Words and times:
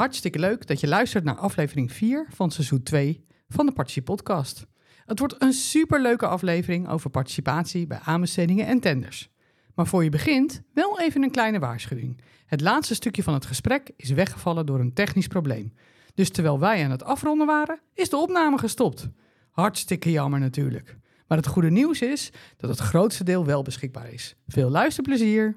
Hartstikke 0.00 0.38
leuk 0.38 0.66
dat 0.66 0.80
je 0.80 0.88
luistert 0.88 1.24
naar 1.24 1.36
aflevering 1.36 1.92
4 1.92 2.26
van 2.30 2.50
seizoen 2.50 2.82
2 2.82 3.24
van 3.48 3.66
de 3.66 3.72
Partici 3.72 4.02
Podcast. 4.02 4.66
Het 5.04 5.18
wordt 5.18 5.42
een 5.42 5.52
superleuke 5.52 6.26
aflevering 6.26 6.88
over 6.88 7.10
participatie 7.10 7.86
bij 7.86 7.98
aanbestedingen 8.04 8.66
en 8.66 8.80
tenders. 8.80 9.30
Maar 9.74 9.86
voor 9.86 10.04
je 10.04 10.10
begint, 10.10 10.62
wel 10.74 11.00
even 11.00 11.22
een 11.22 11.30
kleine 11.30 11.58
waarschuwing. 11.58 12.20
Het 12.46 12.60
laatste 12.60 12.94
stukje 12.94 13.22
van 13.22 13.34
het 13.34 13.46
gesprek 13.46 13.90
is 13.96 14.10
weggevallen 14.10 14.66
door 14.66 14.80
een 14.80 14.92
technisch 14.92 15.26
probleem. 15.26 15.72
Dus 16.14 16.30
terwijl 16.30 16.58
wij 16.58 16.84
aan 16.84 16.90
het 16.90 17.04
afronden 17.04 17.46
waren, 17.46 17.80
is 17.94 18.10
de 18.10 18.16
opname 18.16 18.58
gestopt. 18.58 19.08
Hartstikke 19.50 20.10
jammer 20.10 20.40
natuurlijk. 20.40 20.96
Maar 21.26 21.38
het 21.38 21.46
goede 21.46 21.70
nieuws 21.70 22.00
is 22.00 22.30
dat 22.56 22.70
het 22.70 22.78
grootste 22.78 23.24
deel 23.24 23.44
wel 23.44 23.62
beschikbaar 23.62 24.12
is. 24.12 24.36
Veel 24.46 24.70
luisterplezier! 24.70 25.56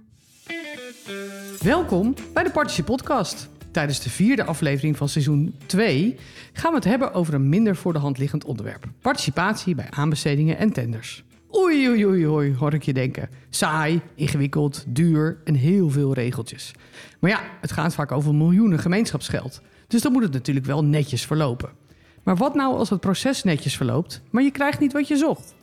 Welkom 1.60 2.16
bij 2.34 2.44
de 2.44 2.52
Partici 2.52 2.84
Podcast. 2.84 3.50
Tijdens 3.74 4.00
de 4.00 4.10
vierde 4.10 4.44
aflevering 4.44 4.98
van 4.98 5.10
seizoen 5.10 5.56
2 5.66 6.16
gaan 6.54 6.70
we 6.72 6.76
het 6.76 6.86
hebben 6.86 7.14
over 7.14 7.34
een 7.34 7.50
minder 7.50 7.76
voor 7.76 7.94
de 7.94 8.00
hand 8.00 8.18
liggend 8.18 8.46
onderwerp: 8.46 8.86
participatie 9.02 9.76
bij 9.76 9.88
aanbestedingen 9.90 10.58
en 10.58 10.74
tenders. 10.74 11.24
Oei, 11.56 11.90
oei, 11.90 12.06
oei, 12.06 12.28
oei, 12.28 12.56
hoor 12.56 12.74
ik 12.74 12.84
je 12.84 12.94
denken. 12.94 13.30
Saai, 13.50 14.02
ingewikkeld, 14.16 14.84
duur 14.88 15.42
en 15.44 15.56
heel 15.56 15.90
veel 15.90 16.14
regeltjes. 16.14 16.72
Maar 17.20 17.30
ja, 17.30 17.42
het 17.62 17.72
gaat 17.72 17.94
vaak 17.94 18.12
over 18.12 18.36
miljoenen 18.36 18.80
gemeenschapsgeld. 18.80 19.62
Dus 19.88 20.02
dan 20.02 20.12
moet 20.12 20.24
het 20.24 20.34
natuurlijk 20.34 20.66
wel 20.66 20.84
netjes 20.84 21.26
verlopen. 21.26 21.70
Maar 22.24 22.36
wat 22.36 22.56
nou 22.56 22.78
als 22.78 22.90
het 22.90 23.00
proces 23.00 23.44
netjes 23.44 23.78
verloopt, 23.78 24.22
maar 24.30 24.44
je 24.44 24.52
krijgt 24.52 24.80
niet 24.80 24.94
wat 24.94 25.08
je 25.08 25.18
zocht? 25.18 25.54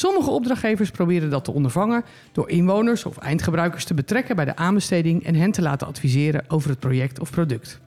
Sommige 0.00 0.30
opdrachtgevers 0.30 0.90
proberen 0.90 1.30
dat 1.30 1.44
te 1.44 1.52
ondervangen 1.52 2.04
door 2.32 2.50
inwoners 2.50 3.04
of 3.04 3.18
eindgebruikers 3.18 3.84
te 3.84 3.94
betrekken 3.94 4.36
bij 4.36 4.44
de 4.44 4.56
aanbesteding 4.56 5.24
en 5.24 5.34
hen 5.34 5.50
te 5.50 5.62
laten 5.62 5.86
adviseren 5.86 6.44
over 6.48 6.70
het 6.70 6.78
project 6.78 7.20
of 7.20 7.30
product. 7.30 7.80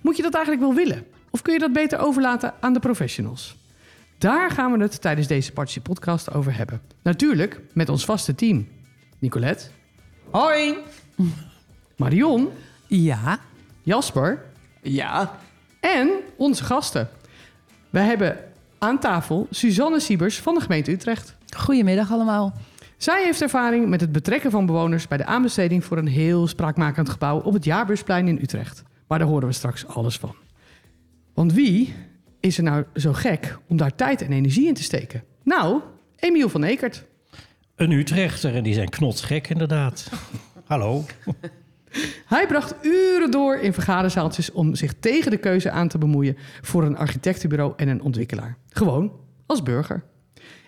Moet 0.00 0.16
je 0.16 0.22
dat 0.22 0.34
eigenlijk 0.34 0.64
wel 0.64 0.74
willen? 0.74 1.06
Of 1.30 1.42
kun 1.42 1.52
je 1.52 1.58
dat 1.58 1.72
beter 1.72 1.98
overlaten 1.98 2.54
aan 2.60 2.72
de 2.72 2.80
professionals? 2.80 3.56
Daar 4.18 4.50
gaan 4.50 4.72
we 4.72 4.78
het 4.78 5.00
tijdens 5.00 5.26
deze 5.26 5.52
Partij 5.52 5.82
podcast 5.82 6.34
over 6.34 6.56
hebben. 6.56 6.80
Natuurlijk 7.02 7.60
met 7.72 7.88
ons 7.88 8.04
vaste 8.04 8.34
team. 8.34 8.68
Nicolette. 9.18 9.64
Hoi. 10.30 10.76
Marion. 11.96 12.48
Ja. 12.86 13.38
Jasper. 13.82 14.44
Ja. 14.82 15.38
En 15.80 16.10
onze 16.36 16.64
gasten. 16.64 17.08
We 17.90 17.98
hebben 17.98 18.38
aan 18.78 18.98
tafel 18.98 19.46
Suzanne 19.50 20.00
Siebers 20.00 20.38
van 20.38 20.54
de 20.54 20.60
gemeente 20.60 20.90
Utrecht. 20.90 21.35
Goedemiddag 21.56 22.12
allemaal. 22.12 22.54
Zij 22.96 23.24
heeft 23.24 23.42
ervaring 23.42 23.88
met 23.88 24.00
het 24.00 24.12
betrekken 24.12 24.50
van 24.50 24.66
bewoners 24.66 25.08
bij 25.08 25.18
de 25.18 25.24
aanbesteding 25.24 25.84
voor 25.84 25.98
een 25.98 26.06
heel 26.06 26.46
spraakmakend 26.46 27.08
gebouw 27.08 27.40
op 27.40 27.52
het 27.52 27.64
Jaarbeursplein 27.64 28.28
in 28.28 28.38
Utrecht. 28.42 28.82
Maar 29.06 29.18
daar 29.18 29.28
horen 29.28 29.48
we 29.48 29.54
straks 29.54 29.86
alles 29.86 30.16
van. 30.16 30.34
Want 31.34 31.52
wie 31.52 31.94
is 32.40 32.58
er 32.58 32.64
nou 32.64 32.84
zo 32.94 33.12
gek 33.12 33.58
om 33.68 33.76
daar 33.76 33.94
tijd 33.94 34.22
en 34.22 34.32
energie 34.32 34.66
in 34.66 34.74
te 34.74 34.82
steken? 34.82 35.24
Nou, 35.42 35.80
Emiel 36.16 36.48
van 36.48 36.64
Ekert. 36.64 37.04
Een 37.74 37.90
Utrechter 37.90 38.54
en 38.54 38.62
die 38.62 38.74
zijn 38.74 38.88
knotsgek 38.88 39.48
inderdaad. 39.48 40.10
Hallo. 40.64 41.04
Hij 42.26 42.46
bracht 42.46 42.74
uren 42.82 43.30
door 43.30 43.56
in 43.56 43.72
vergaderzaaltjes 43.72 44.52
om 44.52 44.74
zich 44.74 44.94
tegen 45.00 45.30
de 45.30 45.36
keuze 45.36 45.70
aan 45.70 45.88
te 45.88 45.98
bemoeien 45.98 46.36
voor 46.60 46.84
een 46.84 46.96
architectenbureau 46.96 47.72
en 47.76 47.88
een 47.88 48.02
ontwikkelaar. 48.02 48.56
Gewoon 48.68 49.12
als 49.46 49.62
burger. 49.62 50.04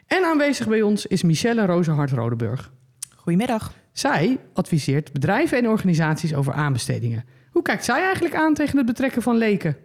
En 0.08 0.24
aanwezig 0.24 0.68
bij 0.68 0.82
ons 0.82 1.06
is 1.06 1.22
Michelle 1.22 1.66
Rozenhart 1.66 2.10
Rodeburg. 2.10 2.72
Goedemiddag. 3.16 3.72
Zij 3.92 4.40
adviseert 4.52 5.12
bedrijven 5.12 5.58
en 5.58 5.68
organisaties 5.68 6.34
over 6.34 6.52
aanbestedingen. 6.52 7.24
Hoe 7.50 7.62
kijkt 7.62 7.84
zij 7.84 8.02
eigenlijk 8.02 8.34
aan 8.34 8.54
tegen 8.54 8.76
het 8.76 8.86
betrekken 8.86 9.22
van 9.22 9.36
leken? 9.36 9.76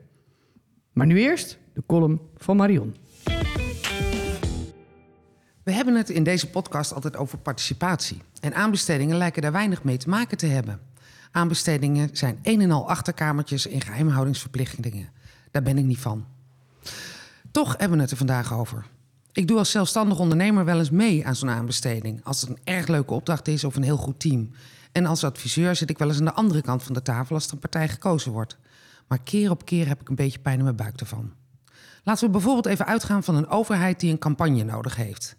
Maar 0.93 1.05
nu 1.05 1.19
eerst 1.19 1.57
de 1.73 1.83
column 1.87 2.21
van 2.37 2.55
Marion. 2.57 2.95
We 5.63 5.71
hebben 5.71 5.95
het 5.95 6.09
in 6.09 6.23
deze 6.23 6.49
podcast 6.49 6.93
altijd 6.93 7.17
over 7.17 7.37
participatie. 7.37 8.21
En 8.41 8.53
aanbestedingen 8.53 9.17
lijken 9.17 9.41
daar 9.41 9.51
weinig 9.51 9.83
mee 9.83 9.97
te 9.97 10.09
maken 10.09 10.37
te 10.37 10.45
hebben. 10.45 10.79
Aanbestedingen 11.31 12.09
zijn 12.11 12.39
een 12.43 12.61
en 12.61 12.71
al 12.71 12.89
achterkamertjes 12.89 13.65
in 13.65 13.81
geheimhoudingsverplichtingen. 13.81 15.09
Daar 15.51 15.63
ben 15.63 15.77
ik 15.77 15.85
niet 15.85 15.99
van. 15.99 16.25
Toch 17.51 17.75
hebben 17.77 17.97
we 17.97 18.03
het 18.03 18.11
er 18.11 18.17
vandaag 18.17 18.53
over. 18.53 18.85
Ik 19.33 19.47
doe 19.47 19.57
als 19.57 19.71
zelfstandig 19.71 20.19
ondernemer 20.19 20.65
wel 20.65 20.79
eens 20.79 20.89
mee 20.89 21.25
aan 21.25 21.35
zo'n 21.35 21.49
aanbesteding. 21.49 22.23
Als 22.23 22.41
het 22.41 22.49
een 22.49 22.59
erg 22.63 22.87
leuke 22.87 23.13
opdracht 23.13 23.47
is 23.47 23.63
of 23.63 23.75
een 23.75 23.83
heel 23.83 23.97
goed 23.97 24.19
team. 24.19 24.51
En 24.91 25.05
als 25.05 25.23
adviseur 25.23 25.75
zit 25.75 25.89
ik 25.89 25.97
wel 25.97 26.07
eens 26.07 26.19
aan 26.19 26.25
de 26.25 26.33
andere 26.33 26.61
kant 26.61 26.83
van 26.83 26.93
de 26.93 27.01
tafel 27.01 27.35
als 27.35 27.47
er 27.47 27.53
een 27.53 27.59
partij 27.59 27.89
gekozen 27.89 28.31
wordt. 28.31 28.57
Maar 29.07 29.19
keer 29.23 29.49
op 29.49 29.65
keer 29.65 29.87
heb 29.87 30.01
ik 30.01 30.09
een 30.09 30.15
beetje 30.15 30.39
pijn 30.39 30.57
in 30.57 30.63
mijn 30.63 30.75
buik 30.75 30.99
ervan. 30.99 31.33
Laten 32.03 32.25
we 32.25 32.31
bijvoorbeeld 32.31 32.65
even 32.65 32.85
uitgaan 32.85 33.23
van 33.23 33.35
een 33.35 33.47
overheid 33.47 33.99
die 33.99 34.11
een 34.11 34.17
campagne 34.17 34.63
nodig 34.63 34.95
heeft. 34.95 35.35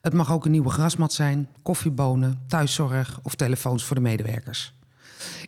Het 0.00 0.12
mag 0.12 0.32
ook 0.32 0.44
een 0.44 0.50
nieuwe 0.50 0.70
grasmat 0.70 1.12
zijn, 1.12 1.48
koffiebonen, 1.62 2.44
thuiszorg 2.46 3.20
of 3.22 3.34
telefoons 3.34 3.84
voor 3.84 3.96
de 3.96 4.02
medewerkers. 4.02 4.77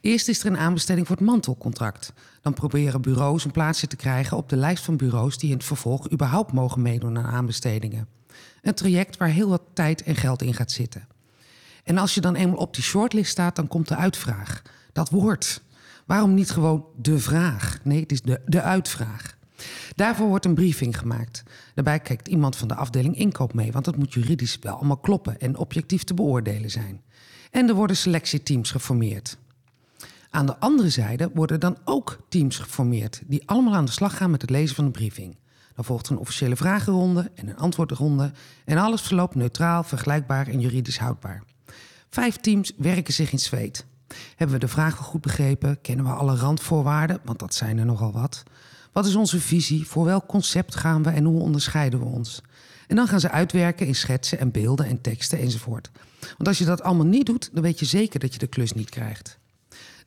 Eerst 0.00 0.28
is 0.28 0.40
er 0.40 0.46
een 0.46 0.58
aanbesteding 0.58 1.06
voor 1.06 1.16
het 1.16 1.24
mantelcontract. 1.24 2.12
Dan 2.42 2.54
proberen 2.54 3.00
bureaus 3.00 3.44
een 3.44 3.50
plaatsje 3.50 3.86
te 3.86 3.96
krijgen 3.96 4.36
op 4.36 4.48
de 4.48 4.56
lijst 4.56 4.84
van 4.84 4.96
bureaus 4.96 5.38
die 5.38 5.50
in 5.50 5.56
het 5.56 5.64
vervolg 5.64 6.12
überhaupt 6.12 6.52
mogen 6.52 6.82
meedoen 6.82 7.18
aan 7.18 7.24
aanbestedingen. 7.24 8.08
Een 8.62 8.74
traject 8.74 9.16
waar 9.16 9.28
heel 9.28 9.48
wat 9.48 9.62
tijd 9.72 10.02
en 10.02 10.16
geld 10.16 10.42
in 10.42 10.54
gaat 10.54 10.70
zitten. 10.70 11.06
En 11.84 11.98
als 11.98 12.14
je 12.14 12.20
dan 12.20 12.34
eenmaal 12.34 12.58
op 12.58 12.74
die 12.74 12.84
shortlist 12.84 13.30
staat, 13.30 13.56
dan 13.56 13.68
komt 13.68 13.88
de 13.88 13.96
uitvraag. 13.96 14.62
Dat 14.92 15.10
woord. 15.10 15.62
Waarom 16.06 16.34
niet 16.34 16.50
gewoon 16.50 16.84
de 16.96 17.18
vraag? 17.18 17.78
Nee, 17.82 18.00
het 18.00 18.12
is 18.12 18.22
de, 18.22 18.40
de 18.46 18.62
uitvraag. 18.62 19.38
Daarvoor 19.94 20.26
wordt 20.28 20.44
een 20.44 20.54
briefing 20.54 20.98
gemaakt. 20.98 21.42
Daarbij 21.74 22.00
kijkt 22.00 22.28
iemand 22.28 22.56
van 22.56 22.68
de 22.68 22.74
afdeling 22.74 23.16
inkoop 23.16 23.54
mee, 23.54 23.72
want 23.72 23.84
dat 23.84 23.96
moet 23.96 24.14
juridisch 24.14 24.58
wel 24.60 24.74
allemaal 24.76 24.96
kloppen 24.96 25.40
en 25.40 25.56
objectief 25.56 26.04
te 26.04 26.14
beoordelen 26.14 26.70
zijn. 26.70 27.02
En 27.50 27.68
er 27.68 27.74
worden 27.74 27.96
selectieteams 27.96 28.70
geformeerd. 28.70 29.38
Aan 30.30 30.46
de 30.46 30.58
andere 30.58 30.88
zijde 30.88 31.30
worden 31.34 31.60
dan 31.60 31.76
ook 31.84 32.18
teams 32.28 32.58
geformeerd 32.58 33.22
die 33.26 33.42
allemaal 33.46 33.74
aan 33.74 33.84
de 33.84 33.90
slag 33.90 34.16
gaan 34.16 34.30
met 34.30 34.40
het 34.40 34.50
lezen 34.50 34.76
van 34.76 34.84
de 34.84 34.90
briefing. 34.90 35.36
Dan 35.74 35.84
volgt 35.84 36.08
een 36.08 36.18
officiële 36.18 36.56
vragenronde 36.56 37.30
en 37.34 37.48
een 37.48 37.56
antwoordronde 37.56 38.32
en 38.64 38.78
alles 38.78 39.00
verloopt 39.00 39.34
neutraal, 39.34 39.82
vergelijkbaar 39.82 40.46
en 40.46 40.60
juridisch 40.60 40.98
houdbaar. 40.98 41.42
Vijf 42.10 42.36
teams 42.36 42.72
werken 42.76 43.14
zich 43.14 43.32
in 43.32 43.38
zweet. 43.38 43.86
Hebben 44.36 44.56
we 44.56 44.66
de 44.66 44.72
vragen 44.72 45.04
goed 45.04 45.20
begrepen? 45.20 45.80
Kennen 45.80 46.04
we 46.04 46.12
alle 46.12 46.36
randvoorwaarden? 46.36 47.20
Want 47.24 47.38
dat 47.38 47.54
zijn 47.54 47.78
er 47.78 47.86
nogal 47.86 48.12
wat. 48.12 48.42
Wat 48.92 49.06
is 49.06 49.14
onze 49.14 49.40
visie? 49.40 49.86
Voor 49.86 50.04
welk 50.04 50.26
concept 50.26 50.76
gaan 50.76 51.02
we 51.02 51.10
en 51.10 51.24
hoe 51.24 51.40
onderscheiden 51.40 51.98
we 51.98 52.04
ons? 52.04 52.42
En 52.86 52.96
dan 52.96 53.08
gaan 53.08 53.20
ze 53.20 53.30
uitwerken 53.30 53.86
in 53.86 53.94
schetsen 53.94 54.38
en 54.38 54.50
beelden 54.50 54.86
en 54.86 55.00
teksten 55.00 55.38
enzovoort. 55.38 55.90
Want 56.20 56.48
als 56.48 56.58
je 56.58 56.64
dat 56.64 56.82
allemaal 56.82 57.06
niet 57.06 57.26
doet, 57.26 57.50
dan 57.52 57.62
weet 57.62 57.78
je 57.78 57.84
zeker 57.84 58.20
dat 58.20 58.32
je 58.32 58.38
de 58.38 58.46
klus 58.46 58.72
niet 58.72 58.90
krijgt. 58.90 59.39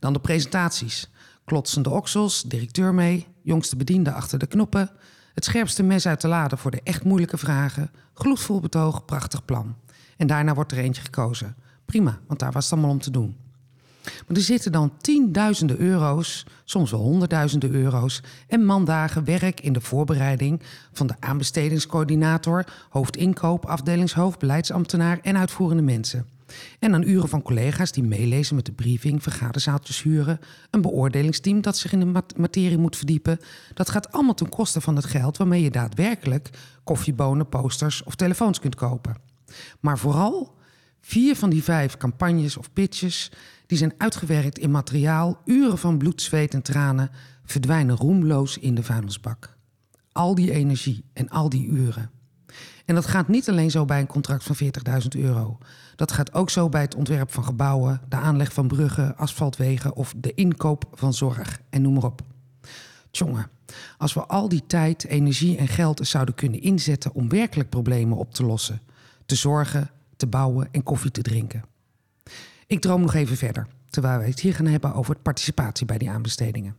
Dan 0.04 0.14
de 0.14 0.20
presentaties. 0.20 1.10
Klotsende 1.46 1.90
oksels, 1.90 2.42
directeur 2.42 2.94
mee, 2.94 3.28
jongste 3.42 3.76
bediende 3.76 4.12
achter 4.12 4.40
de 4.40 4.48
knoppen. 4.48 4.90
Het 5.34 5.46
scherpste 5.46 5.84
mes 5.84 6.08
uit 6.08 6.22
de 6.22 6.28
lade 6.28 6.58
voor 6.58 6.72
de 6.72 6.82
echt 6.84 7.04
moeilijke 7.04 7.38
vragen. 7.38 7.92
Gloedvol 8.14 8.60
betoog, 8.60 9.06
prachtig 9.06 9.46
plan. 9.46 9.76
En 10.18 10.28
daarna 10.28 10.54
wordt 10.54 10.72
er 10.72 10.78
eentje 10.78 11.02
gekozen. 11.02 11.56
Prima, 11.86 12.20
want 12.28 12.40
daar 12.40 12.52
was 12.52 12.64
het 12.64 12.74
allemaal 12.74 12.92
om 12.92 13.00
te 13.00 13.12
doen. 13.12 13.36
Maar 14.04 14.38
er 14.38 14.42
zitten 14.42 14.72
dan 14.72 14.98
tienduizenden 14.98 15.80
euro's, 15.80 16.46
soms 16.64 16.92
wel 16.92 17.02
honderdduizenden 17.02 17.72
euro's... 17.72 18.22
en 18.48 18.66
mandagen 18.66 19.24
werk 19.24 19.62
in 19.62 19.74
de 19.74 19.82
voorbereiding 19.82 20.62
van 20.92 21.08
de 21.08 21.16
aanbestedingscoördinator... 21.20 22.66
hoofdinkoop, 22.90 23.66
afdelingshoofd, 23.66 24.40
beleidsambtenaar 24.40 25.20
en 25.22 25.38
uitvoerende 25.38 25.84
mensen. 25.84 26.33
En 26.80 26.92
dan 26.92 27.08
uren 27.08 27.30
van 27.30 27.42
collega's 27.42 27.92
die 27.92 28.04
meelezen 28.04 28.56
met 28.56 28.66
de 28.66 28.72
briefing, 28.72 29.24
vergaderzaaltjes 29.24 30.02
huren... 30.02 30.40
een 30.72 30.82
beoordelingsteam 30.82 31.62
dat 31.62 31.78
zich 31.78 31.92
in 31.92 32.00
de 32.00 32.24
materie 32.38 32.78
moet 32.78 32.98
verdiepen. 32.98 33.40
Dat 33.74 33.90
gaat 33.90 34.12
allemaal 34.12 34.34
ten 34.34 34.50
koste 34.50 34.82
van 34.82 34.96
het 34.96 35.06
geld 35.06 35.38
waarmee 35.38 35.62
je 35.62 35.72
daadwerkelijk... 35.72 36.50
koffiebonen, 36.84 37.50
posters 37.50 38.04
of 38.04 38.16
telefoons 38.16 38.60
kunt 38.60 38.76
kopen. 38.76 39.16
Maar 39.80 39.98
vooral 39.98 40.56
vier 41.02 41.36
van 41.36 41.50
die 41.50 41.64
vijf 41.64 41.98
campagnes 41.98 42.58
of 42.58 42.74
pitches 42.74 43.32
die 43.66 43.78
zijn 43.78 43.94
uitgewerkt 43.98 44.60
in 44.60 44.72
materiaal, 44.72 45.42
uren 45.46 45.78
van 45.78 45.98
bloed, 45.98 46.22
zweet 46.22 46.54
en 46.54 46.62
tranen, 46.62 47.10
verdwijnen 47.46 47.96
roemloos 47.96 48.58
in 48.58 48.76
de 48.76 48.84
vuilnisbak. 48.84 49.58
Al 50.12 50.36
die 50.36 50.52
energie 50.52 51.06
en 51.14 51.30
al 51.30 51.50
die 51.50 51.68
uren. 51.68 52.12
En 52.86 52.96
dat 52.96 53.06
gaat 53.06 53.28
niet 53.28 53.50
alleen 53.50 53.72
zo 53.72 53.86
bij 53.86 54.00
een 54.00 54.08
contract 54.08 54.44
van 54.44 54.56
40.000 54.56 55.08
euro. 55.10 55.58
Dat 55.96 56.12
gaat 56.12 56.34
ook 56.34 56.50
zo 56.50 56.70
bij 56.70 56.82
het 56.82 56.96
ontwerp 56.96 57.32
van 57.32 57.44
gebouwen, 57.44 58.02
de 58.10 58.16
aanleg 58.16 58.54
van 58.54 58.68
bruggen, 58.68 59.18
asfaltwegen 59.18 59.96
of 59.96 60.14
de 60.18 60.34
inkoop 60.34 60.86
van 60.94 61.14
zorg 61.14 61.62
en 61.70 61.82
noem 61.82 61.94
maar 61.94 62.04
op. 62.04 62.22
Tjonge, 63.12 63.48
als 63.98 64.14
we 64.14 64.26
al 64.26 64.50
die 64.50 64.64
tijd, 64.68 65.06
energie 65.06 65.58
en 65.58 65.68
geld 65.68 66.08
zouden 66.08 66.36
kunnen 66.36 66.62
inzetten 66.62 67.14
om 67.14 67.30
werkelijk 67.30 67.70
problemen 67.70 68.18
op 68.18 68.34
te 68.34 68.46
lossen, 68.46 68.82
te 69.26 69.36
zorgen, 69.36 69.90
te 70.16 70.28
bouwen 70.28 70.68
en 70.72 70.84
koffie 70.84 71.12
te 71.12 71.22
drinken. 71.22 71.64
Ik 72.68 72.82
droom 72.82 73.02
nog 73.02 73.14
even 73.14 73.38
verder, 73.38 73.68
terwijl 73.90 74.20
we 74.20 74.26
het 74.26 74.40
hier 74.40 74.56
gaan 74.56 74.66
hebben 74.66 74.94
over 74.94 75.16
participatie 75.18 75.86
bij 75.86 75.98
die 75.98 76.10
aanbestedingen. 76.10 76.76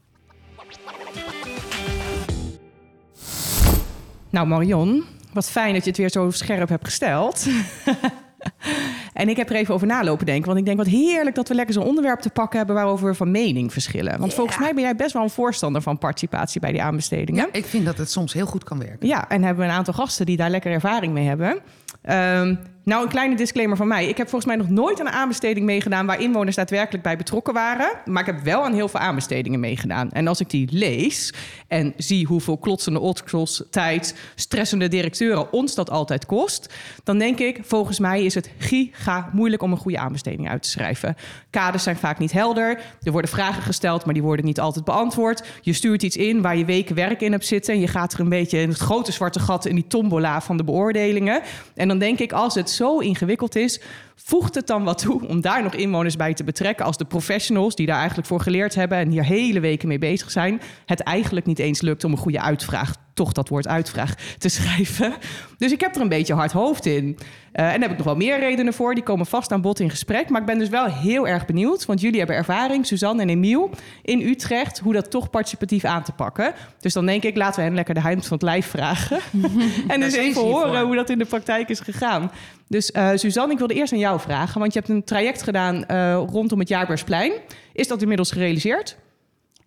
Nou, 4.30 4.46
Marion, 4.46 5.04
wat 5.34 5.50
fijn 5.50 5.72
dat 5.72 5.82
je 5.82 5.88
het 5.88 5.98
weer 5.98 6.10
zo 6.10 6.30
scherp 6.30 6.68
hebt 6.68 6.84
gesteld. 6.84 7.46
en 9.12 9.28
ik 9.28 9.36
heb 9.36 9.50
er 9.50 9.56
even 9.56 9.74
over 9.74 9.86
nalopen 9.86 10.26
denken. 10.26 10.46
Want 10.46 10.58
ik 10.58 10.64
denk 10.64 10.76
wat 10.78 10.86
heerlijk 10.86 11.34
dat 11.34 11.48
we 11.48 11.54
lekker 11.54 11.74
zo'n 11.74 11.84
onderwerp 11.84 12.20
te 12.20 12.30
pakken 12.30 12.58
hebben... 12.58 12.76
waarover 12.76 13.08
we 13.08 13.14
van 13.14 13.30
mening 13.30 13.72
verschillen. 13.72 14.18
Want 14.18 14.34
volgens 14.34 14.58
mij 14.58 14.74
ben 14.74 14.82
jij 14.82 14.96
best 14.96 15.12
wel 15.12 15.22
een 15.22 15.30
voorstander 15.30 15.82
van 15.82 15.98
participatie 15.98 16.60
bij 16.60 16.72
die 16.72 16.82
aanbestedingen. 16.82 17.46
Ja, 17.46 17.58
ik 17.58 17.64
vind 17.64 17.84
dat 17.84 17.98
het 17.98 18.10
soms 18.10 18.32
heel 18.32 18.46
goed 18.46 18.64
kan 18.64 18.78
werken. 18.78 19.06
Ja, 19.06 19.28
en 19.28 19.42
hebben 19.42 19.64
we 19.64 19.70
een 19.70 19.76
aantal 19.76 19.94
gasten 19.94 20.26
die 20.26 20.36
daar 20.36 20.50
lekker 20.50 20.72
ervaring 20.72 21.12
mee 21.12 21.26
hebben. 21.26 21.58
Ehm, 22.02 22.54
nou, 22.84 23.02
een 23.02 23.08
kleine 23.08 23.36
disclaimer 23.36 23.76
van 23.76 23.88
mij. 23.88 24.08
Ik 24.08 24.16
heb 24.16 24.28
volgens 24.28 24.54
mij 24.54 24.64
nog 24.64 24.70
nooit 24.74 25.00
een 25.00 25.08
aanbesteding 25.08 25.66
meegedaan 25.66 26.06
waar 26.06 26.20
inwoners 26.20 26.56
daadwerkelijk 26.56 27.02
bij 27.02 27.16
betrokken 27.16 27.54
waren. 27.54 27.90
Maar 28.04 28.28
ik 28.28 28.34
heb 28.34 28.44
wel 28.44 28.64
aan 28.64 28.72
heel 28.72 28.88
veel 28.88 29.00
aanbestedingen 29.00 29.60
meegedaan. 29.60 30.10
En 30.10 30.26
als 30.26 30.40
ik 30.40 30.50
die 30.50 30.68
lees 30.70 31.32
en 31.68 31.94
zie 31.96 32.26
hoeveel 32.26 32.56
klotsende 32.56 33.00
oldschool 33.00 33.48
tijd, 33.70 34.16
stressende 34.34 34.88
directeuren 34.88 35.52
ons 35.52 35.74
dat 35.74 35.90
altijd 35.90 36.26
kost, 36.26 36.74
dan 37.04 37.18
denk 37.18 37.38
ik, 37.38 37.58
volgens 37.62 37.98
mij 37.98 38.24
is 38.24 38.34
het 38.34 38.50
giga 38.58 39.30
moeilijk 39.32 39.62
om 39.62 39.72
een 39.72 39.78
goede 39.78 39.98
aanbesteding 39.98 40.48
uit 40.48 40.62
te 40.62 40.68
schrijven. 40.68 41.16
Kaders 41.50 41.82
zijn 41.82 41.96
vaak 41.96 42.18
niet 42.18 42.32
helder. 42.32 42.80
Er 43.02 43.12
worden 43.12 43.30
vragen 43.30 43.62
gesteld, 43.62 44.04
maar 44.04 44.14
die 44.14 44.22
worden 44.22 44.44
niet 44.44 44.60
altijd 44.60 44.84
beantwoord. 44.84 45.44
Je 45.60 45.72
stuurt 45.72 46.02
iets 46.02 46.16
in 46.16 46.42
waar 46.42 46.56
je 46.56 46.64
weken 46.64 46.94
werk 46.94 47.20
in 47.20 47.32
hebt 47.32 47.46
zitten 47.46 47.74
en 47.74 47.80
je 47.80 47.88
gaat 47.88 48.12
er 48.12 48.20
een 48.20 48.28
beetje 48.28 48.58
in 48.58 48.68
het 48.68 48.78
grote 48.78 49.12
zwarte 49.12 49.40
gat 49.40 49.66
in 49.66 49.74
die 49.74 49.86
tombola 49.86 50.40
van 50.40 50.56
de 50.56 50.64
beoordelingen. 50.64 51.42
En 51.74 51.88
dan 51.88 51.98
denk 51.98 52.18
ik, 52.18 52.32
als 52.32 52.54
het 52.54 52.70
zo 52.74 52.98
ingewikkeld 52.98 53.56
is, 53.56 53.80
voegt 54.14 54.54
het 54.54 54.66
dan 54.66 54.84
wat 54.84 54.98
toe 54.98 55.26
om 55.26 55.40
daar 55.40 55.62
nog 55.62 55.74
inwoners 55.74 56.16
bij 56.16 56.34
te 56.34 56.44
betrekken 56.44 56.84
als 56.84 56.96
de 56.96 57.04
professionals 57.04 57.74
die 57.74 57.86
daar 57.86 57.98
eigenlijk 57.98 58.28
voor 58.28 58.40
geleerd 58.40 58.74
hebben 58.74 58.98
en 58.98 59.10
hier 59.10 59.24
hele 59.24 59.60
weken 59.60 59.88
mee 59.88 59.98
bezig 59.98 60.30
zijn, 60.30 60.60
het 60.86 61.00
eigenlijk 61.00 61.46
niet 61.46 61.58
eens 61.58 61.80
lukt 61.80 62.04
om 62.04 62.12
een 62.12 62.18
goede 62.18 62.40
uitvraag 62.40 62.94
toch 63.14 63.32
dat 63.32 63.48
woord 63.48 63.68
uitvraag 63.68 64.14
te 64.38 64.48
schrijven. 64.48 65.14
Dus 65.58 65.72
ik 65.72 65.80
heb 65.80 65.94
er 65.94 66.00
een 66.00 66.08
beetje 66.08 66.34
hard 66.34 66.52
hoofd 66.52 66.86
in. 66.86 67.04
Uh, 67.04 67.64
en 67.64 67.80
daar 67.80 67.80
heb 67.80 67.90
ik 67.90 67.96
nog 67.96 68.06
wel 68.06 68.16
meer 68.16 68.38
redenen 68.38 68.74
voor. 68.74 68.94
Die 68.94 69.04
komen 69.04 69.26
vast 69.26 69.52
aan 69.52 69.60
bod 69.60 69.80
in 69.80 69.90
gesprek. 69.90 70.28
Maar 70.28 70.40
ik 70.40 70.46
ben 70.46 70.58
dus 70.58 70.68
wel 70.68 70.86
heel 70.86 71.28
erg 71.28 71.46
benieuwd. 71.46 71.84
Want 71.84 72.00
jullie 72.00 72.18
hebben 72.18 72.36
ervaring, 72.36 72.86
Suzanne 72.86 73.22
en 73.22 73.28
Emiel, 73.28 73.70
in 74.02 74.20
Utrecht... 74.20 74.78
hoe 74.78 74.92
dat 74.92 75.10
toch 75.10 75.30
participatief 75.30 75.84
aan 75.84 76.02
te 76.02 76.12
pakken. 76.12 76.54
Dus 76.80 76.92
dan 76.92 77.06
denk 77.06 77.22
ik, 77.22 77.36
laten 77.36 77.60
we 77.60 77.66
hen 77.66 77.74
lekker 77.74 77.94
de 77.94 78.00
heimt 78.00 78.26
van 78.26 78.36
het 78.36 78.42
lijf 78.42 78.66
vragen. 78.66 79.18
en 79.88 80.00
dus 80.00 80.14
even 80.14 80.42
horen 80.42 80.84
hoe 80.84 80.94
dat 80.94 81.10
in 81.10 81.18
de 81.18 81.24
praktijk 81.24 81.68
is 81.68 81.80
gegaan. 81.80 82.30
Dus 82.68 82.90
uh, 82.90 83.10
Suzanne, 83.14 83.52
ik 83.52 83.58
wilde 83.58 83.74
eerst 83.74 83.92
aan 83.92 83.98
jou 83.98 84.20
vragen. 84.20 84.60
Want 84.60 84.72
je 84.72 84.78
hebt 84.78 84.90
een 84.90 85.04
traject 85.04 85.42
gedaan 85.42 85.84
uh, 85.90 86.22
rondom 86.26 86.58
het 86.58 86.68
Jaarbeursplein. 86.68 87.32
Is 87.72 87.88
dat 87.88 88.00
inmiddels 88.02 88.30
gerealiseerd? 88.30 88.96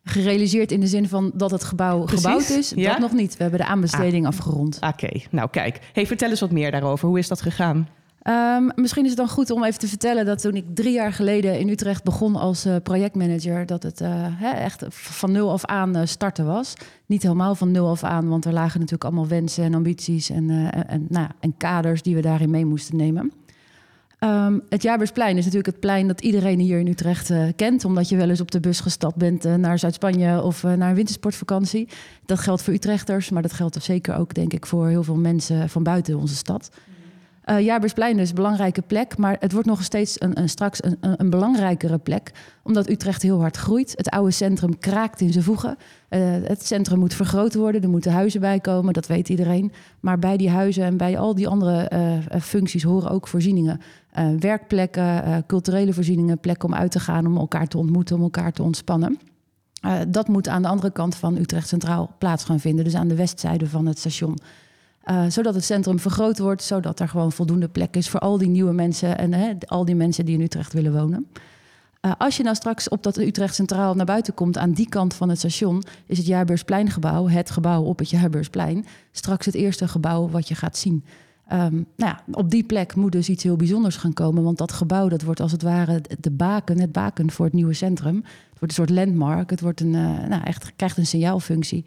Gerealiseerd 0.10 0.72
in 0.72 0.80
de 0.80 0.88
zin 0.88 1.08
van 1.08 1.32
dat 1.34 1.52
het 1.52 1.64
gebouw 1.64 2.06
gebouwd 2.06 2.50
is. 2.50 2.72
Ja? 2.76 2.92
Dat 2.92 3.00
nog 3.00 3.12
niet. 3.12 3.38
We 3.38 3.42
hebben 3.42 3.60
de 3.60 3.66
aanbesteding 3.66 4.26
ah. 4.26 4.32
afgerond. 4.32 4.80
Oké, 4.82 5.10
nou 5.32 5.50
kijk. 5.50 5.80
Hey, 5.94 6.08
vertel 6.08 6.30
eens 6.30 6.40
wat 6.40 6.52
meer 6.52 6.72
daarover. 6.72 7.08
Hoe 7.08 7.20
is 7.20 7.28
dat 7.28 7.42
gegaan? 7.42 7.88
Um, 8.24 8.72
misschien 8.76 9.04
is 9.04 9.10
het 9.10 9.20
dan 9.20 9.30
goed 9.30 9.52
om 9.52 9.64
even 9.64 9.80
te 9.80 9.88
vertellen 9.88 10.26
dat 10.26 10.42
toen 10.42 10.56
ik 10.56 10.66
drie 10.74 10.94
jaar 10.94 11.14
geleden 11.14 11.60
in 11.60 11.70
Utrecht 11.70 12.04
begon 12.04 12.36
als 12.36 12.66
uh, 12.66 12.76
projectmanager, 12.84 13.66
dat 13.66 13.84
het 13.84 14.02
uh, 14.02 14.10
hè, 14.12 14.50
echt 14.50 14.86
van 14.90 15.32
nul 15.32 15.52
af 15.52 15.66
aan 15.66 15.98
uh, 15.98 16.02
starten 16.06 16.46
was. 16.46 16.74
Niet 17.06 17.24
helemaal 17.24 17.56
van 17.56 17.72
nul 17.72 17.90
af 17.90 18.04
aan, 18.04 18.28
want 18.28 18.46
er 18.46 18.54
lagen 18.54 18.80
natuurlijk 18.80 19.04
allemaal 19.04 19.28
wensen 19.28 19.64
en 19.64 19.74
ambities 19.74 20.30
en, 20.30 20.72
en, 20.88 21.06
nou, 21.10 21.28
en 21.40 21.58
kaders 21.58 22.02
die 22.02 22.16
we 22.16 22.22
daarin 22.22 22.50
mee 22.50 22.66
moesten 22.66 22.98
nemen. 22.98 23.32
Um, 24.20 24.62
het 24.70 24.82
Jaarbeursplein 24.82 25.38
is 25.38 25.44
natuurlijk 25.44 25.72
het 25.72 25.80
plein 25.80 26.08
dat 26.08 26.22
iedereen 26.22 26.60
hier 26.60 26.80
in 26.80 26.88
Utrecht 26.88 27.30
uh, 27.30 27.48
kent. 27.56 27.86
Omdat 27.86 28.10
je 28.10 28.16
wel 28.18 28.30
eens 28.30 28.42
op 28.42 28.52
de 28.52 28.60
bus 28.60 28.80
gestapt 28.80 29.16
bent 29.16 29.46
uh, 29.46 29.56
naar 29.56 29.80
Zuid-Spanje 29.80 30.42
of 30.42 30.64
uh, 30.64 30.74
naar 30.74 30.90
een 30.90 30.96
wintersportvakantie. 30.96 31.88
Dat 32.26 32.40
geldt 32.40 32.62
voor 32.62 32.74
Utrechters, 32.74 33.30
maar 33.30 33.42
dat 33.42 33.54
geldt 33.54 33.84
zeker 33.84 34.16
ook, 34.16 34.34
denk 34.34 34.54
ik, 34.54 34.66
voor 34.66 34.88
heel 34.88 35.04
veel 35.04 35.16
mensen 35.16 35.70
van 35.70 35.84
buiten 35.84 36.18
onze 36.18 36.36
stad. 36.36 36.70
Uh, 37.50 37.60
Jaarbeursplein 37.60 38.20
is 38.20 38.30
een 38.30 38.36
belangrijke 38.36 38.82
plek, 38.82 39.18
maar 39.18 39.38
het 39.40 39.52
wordt 39.52 39.68
nog 39.68 39.84
steeds 39.84 40.22
een, 40.22 40.40
een 40.40 40.50
straks 40.50 40.84
een, 40.84 40.98
een, 41.00 41.30
belangrijkere 41.30 41.98
plek. 41.98 42.32
Omdat 42.64 42.90
Utrecht 42.90 43.22
heel 43.22 43.40
hard 43.40 43.58
groeit. 43.58 43.94
Het 43.96 44.10
oude 44.10 44.32
centrum 44.32 44.80
kraakt 44.80 45.22
in 45.22 45.32
zijn 45.32 45.44
voegen. 45.44 45.78
Uh, 46.10 46.20
het 46.44 46.66
centrum 46.66 47.00
moet 47.00 47.14
vergroot 47.14 47.56
worden, 47.56 47.82
er 47.82 47.90
moeten 47.90 48.12
huizen 48.12 48.42
bij 48.42 48.60
komen, 48.60 48.94
dat 48.94 49.08
weet 49.08 49.30
iedereen. 49.30 49.72
Maar 50.00 50.20
bij 50.20 50.38
die 50.38 50.50
huizen 50.50 50.84
en 50.84 50.98
bij 50.98 51.18
al 51.18 51.36
die 51.36 51.48
andere 51.48 51.92
uh, 51.94 52.42
functies 52.42 52.84
horen 52.84 53.10
ook 53.10 53.28
voorzieningen. 53.28 53.82
werkplekken, 54.40 55.44
culturele 55.46 55.94
voorzieningen, 55.94 56.40
plekken 56.40 56.70
om 56.70 56.76
uit 56.76 56.92
te 56.92 57.00
gaan, 57.00 57.26
om 57.26 57.38
elkaar 57.38 57.68
te 57.68 57.78
ontmoeten, 57.78 58.16
om 58.16 58.22
elkaar 58.22 58.52
te 58.52 58.64
ontspannen. 58.64 59.20
dat 60.08 60.28
moet 60.28 60.48
aan 60.48 60.62
de 60.62 60.68
andere 60.68 60.92
kant 60.92 61.16
van 61.16 61.38
Utrecht 61.38 61.68
Centraal 61.68 62.12
plaats 62.18 62.44
gaan 62.44 62.60
vinden, 62.60 62.84
dus 62.84 62.96
aan 62.96 63.08
de 63.08 63.16
westzijde 63.16 63.68
van 63.68 63.86
het 63.86 64.00
station. 64.00 64.38
Uh, 65.10 65.24
zodat 65.28 65.54
het 65.54 65.64
centrum 65.64 66.00
vergroot 66.00 66.40
wordt, 66.40 66.64
zodat 66.64 67.00
er 67.00 67.10
gewoon 67.10 67.32
voldoende 67.32 67.68
plek 67.68 67.96
is 67.96 68.10
voor 68.10 68.20
al 68.20 68.38
die 68.38 68.48
nieuwe 68.48 68.74
mensen 68.74 69.18
en 69.18 69.34
uh, 69.34 69.50
al 69.66 69.86
die 69.86 69.96
mensen 69.96 70.26
die 70.26 70.36
in 70.36 70.44
Utrecht 70.44 70.74
willen 70.74 70.94
wonen. 70.94 71.28
Uh, 72.02 72.12
als 72.18 72.38
je 72.38 72.44
nou 72.44 72.56
straks 72.56 72.90
op 72.90 73.04
dat 73.04 73.18
Utrecht 73.18 73.56
Centraal 73.56 73.96
naar 73.96 74.06
buiten 74.06 74.34
komt, 74.34 74.58
aan 74.58 74.72
die 74.72 74.90
kant 74.90 75.14
van 75.14 75.30
het 75.30 75.38
station, 75.38 75.84
is 76.06 76.18
het 76.18 76.28
Jaarbeurspleingebouw, 76.28 77.28
het 77.28 77.50
gebouw 77.50 77.84
op 77.84 78.00
het 78.00 78.10
Jaarbeursplein, 78.10 78.86
straks 79.12 79.46
het 79.46 79.56
eerste 79.56 79.88
gebouw 79.88 80.30
wat 80.30 80.48
je 80.48 80.56
gaat 80.56 80.78
zien. 80.78 81.04
Um, 81.54 81.86
nou 81.96 82.12
ja, 82.12 82.22
op 82.32 82.50
die 82.50 82.64
plek 82.64 82.96
moet 82.96 83.12
dus 83.12 83.30
iets 83.30 83.44
heel 83.44 83.56
bijzonders 83.56 83.96
gaan 83.96 84.14
komen, 84.14 84.44
want 84.44 84.58
dat 84.58 84.72
gebouw 84.72 85.08
dat 85.08 85.22
wordt 85.22 85.40
als 85.40 85.52
het 85.52 85.62
ware 85.62 86.02
de 86.20 86.32
baken, 86.32 86.80
het 86.80 86.92
baken 86.92 87.32
voor 87.32 87.46
het 87.46 87.54
nieuwe 87.54 87.74
centrum. 87.74 88.16
Het 88.16 88.60
wordt 88.60 88.78
een 88.78 88.86
soort 88.86 88.90
landmark, 88.90 89.50
het 89.50 89.62
wordt 89.62 89.82
een, 89.82 89.92
nou, 90.30 90.44
echt, 90.44 90.72
krijgt 90.76 90.98
een 90.98 91.06
signaalfunctie. 91.06 91.86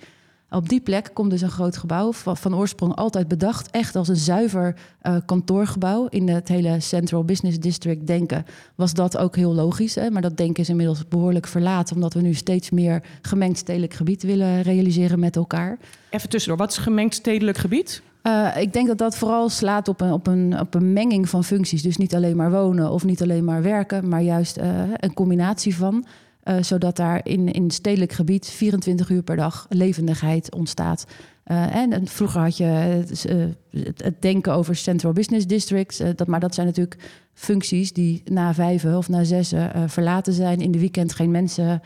Op 0.51 0.69
die 0.69 0.81
plek 0.81 1.11
komt 1.13 1.31
dus 1.31 1.41
een 1.41 1.51
groot 1.51 1.77
gebouw, 1.77 2.13
van, 2.13 2.37
van 2.37 2.57
oorsprong 2.57 2.95
altijd 2.95 3.29
bedacht, 3.29 3.71
echt 3.71 3.97
als 3.97 4.09
een 4.09 4.17
zuiver 4.17 4.75
uh, 5.03 5.17
kantoorgebouw. 5.27 6.07
In 6.07 6.29
het 6.29 6.49
hele 6.49 6.81
Central 6.81 7.25
Business 7.25 7.59
District 7.59 8.07
denken 8.07 8.45
was 8.75 8.95
dat 8.95 9.17
ook 9.17 9.37
heel 9.37 9.55
logisch. 9.55 9.95
Hè? 9.95 10.11
Maar 10.11 10.23
dat 10.23 10.37
denken 10.37 10.63
is 10.63 10.69
inmiddels 10.69 11.09
behoorlijk 11.09 11.47
verlaten, 11.47 11.95
omdat 11.95 12.15
we 12.15 12.21
nu 12.21 12.35
steeds 12.35 12.71
meer 12.71 13.03
gemengd 13.23 13.59
stedelijk 13.59 13.95
gebied 13.95 14.23
willen 14.23 14.63
realiseren 14.63 15.19
met 15.19 15.37
elkaar. 15.37 15.79
Even 16.11 16.29
tussendoor, 16.29 16.59
wat 16.59 16.71
is 16.71 16.79
gemengd 16.79 17.15
stedelijk 17.15 17.59
gebied? 17.59 18.03
Uh, 18.23 18.57
ik 18.57 18.73
denk 18.73 18.87
dat 18.87 18.99
dat 18.99 19.17
vooral 19.17 19.49
slaat 19.49 19.89
op 19.89 20.01
een, 20.01 20.13
op, 20.13 20.27
een, 20.27 20.61
op 20.61 20.75
een 20.75 20.93
menging 20.93 21.29
van 21.29 21.45
functies. 21.45 21.83
Dus 21.83 21.97
niet 21.97 22.15
alleen 22.15 22.37
maar 22.37 22.51
wonen 22.51 22.91
of 22.91 23.05
niet 23.05 23.23
alleen 23.23 23.45
maar 23.45 23.63
werken, 23.63 24.09
maar 24.09 24.23
juist 24.23 24.59
uh, 24.59 24.65
een 24.97 25.15
combinatie 25.15 25.77
van. 25.77 26.05
Uh, 26.51 26.63
zodat 26.63 26.97
daar 26.97 27.21
in, 27.27 27.53
in 27.53 27.71
stedelijk 27.71 28.13
gebied 28.13 28.47
24 28.47 29.11
uur 29.11 29.23
per 29.23 29.37
dag 29.37 29.67
levendigheid 29.69 30.55
ontstaat. 30.55 31.07
Uh, 31.47 31.75
en, 31.75 32.07
vroeger 32.07 32.41
had 32.41 32.57
je 32.57 33.05
uh, 33.29 33.85
het, 33.97 34.15
denken 34.23 34.53
over 34.53 34.77
Central 34.77 35.13
Business 35.13 35.47
Districts. 35.47 36.03
dat, 36.17 36.27
maar 36.27 36.41
dat 36.41 36.55
zijn 36.55 36.67
natuurlijk 36.67 37.11
functies 37.33 37.93
die 37.93 38.23
na 38.25 38.55
vijf 38.55 38.85
of 38.85 39.09
na 39.09 39.25
zes 39.25 39.55
verlaten 39.87 40.33
zijn. 40.33 40.61
In 40.61 40.71
de 40.71 40.79
weekend 40.79 41.13
geen 41.13 41.31
mensen 41.31 41.81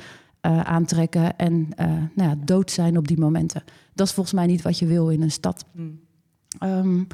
aantrekken 0.65 1.37
en 1.37 1.69
nou 2.15 2.29
ja, 2.31 2.37
dood 2.45 2.71
zijn 2.71 2.97
op 2.97 3.09
die 3.09 3.19
momenten. 3.19 3.63
Dat 3.95 4.07
is 4.07 4.13
volgens 4.13 4.35
mij 4.35 4.47
niet 4.47 4.63
wat 4.63 4.79
je 4.79 4.87
wil 4.87 5.09
in 5.09 5.23
een 5.23 5.31
stad. 5.31 5.65
Hmm. 5.73 6.01
Um, 6.63 7.07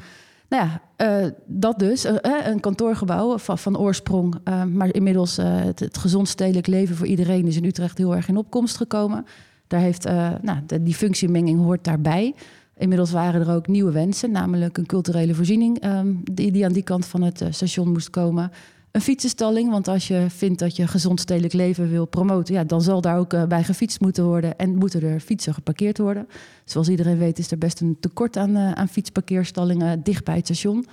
nou 0.51 0.69
ja, 0.69 0.81
uh, 1.21 1.31
dat 1.45 1.79
dus. 1.79 2.05
Uh, 2.05 2.15
een 2.43 2.59
kantoorgebouw 2.59 3.37
van, 3.37 3.57
van 3.57 3.77
oorsprong. 3.77 4.35
Maar 4.73 4.93
inmiddels 4.93 5.37
het, 5.37 5.79
het, 5.79 5.97
gezond 5.97 6.27
stedelijk 6.27 6.67
leven 6.67 6.95
voor 6.95 7.07
iedereen 7.07 7.47
is 7.47 7.55
in 7.55 7.65
Utrecht 7.65 7.97
heel 7.97 8.15
erg 8.15 8.27
in 8.27 8.37
opkomst 8.37 8.77
gekomen. 8.77 9.25
Daar 9.67 9.79
heeft, 9.79 10.03
nou, 10.41 10.59
die 10.81 10.95
functiemenging 10.95 11.59
hoort 11.59 11.83
daarbij. 11.83 12.35
Inmiddels 12.77 13.11
waren 13.11 13.41
er 13.41 13.55
ook 13.55 13.67
nieuwe 13.67 13.91
wensen, 13.91 14.31
namelijk 14.31 14.77
een 14.77 14.85
culturele 14.85 15.33
voorziening 15.33 15.85
um, 15.85 16.21
die, 16.31 16.51
die 16.51 16.65
aan 16.65 16.73
die 16.73 16.83
kant 16.83 17.05
van 17.05 17.21
het 17.21 17.43
station 17.49 17.91
moest 17.91 18.09
komen 18.09 18.51
een 18.91 19.01
fietsenstalling. 19.01 19.69
Want 19.69 19.87
als 19.87 20.07
je 20.07 20.25
vindt 20.29 20.59
dat 20.59 20.75
je 20.75 20.87
gezond 20.87 21.19
stedelijk 21.19 21.53
leven 21.53 21.89
wil 21.89 22.05
promoten, 22.05 22.53
ja, 22.53 22.63
dan 22.63 22.81
zal 22.81 23.01
daar 23.01 23.17
ook 23.17 23.33
uh, 23.33 23.43
bij 23.45 23.63
gefietst 23.63 23.99
moeten 23.99 24.23
worden 24.23 24.57
en 24.57 24.75
moeten 24.75 25.03
er 25.03 25.19
fietsen 25.19 25.53
geparkeerd 25.53 25.97
worden. 25.97 26.27
Zoals 26.65 26.89
iedereen 26.89 27.17
weet 27.17 27.39
is 27.39 27.51
er 27.51 27.57
best 27.57 27.79
een 27.79 27.97
tekort 27.99 28.37
aan, 28.37 28.57
uh, 28.57 28.71
aan 28.71 28.87
fietsparkeerstallingen 28.87 30.03
dicht 30.03 30.23
bij 30.23 30.35
het 30.35 30.45
station. 30.45 30.85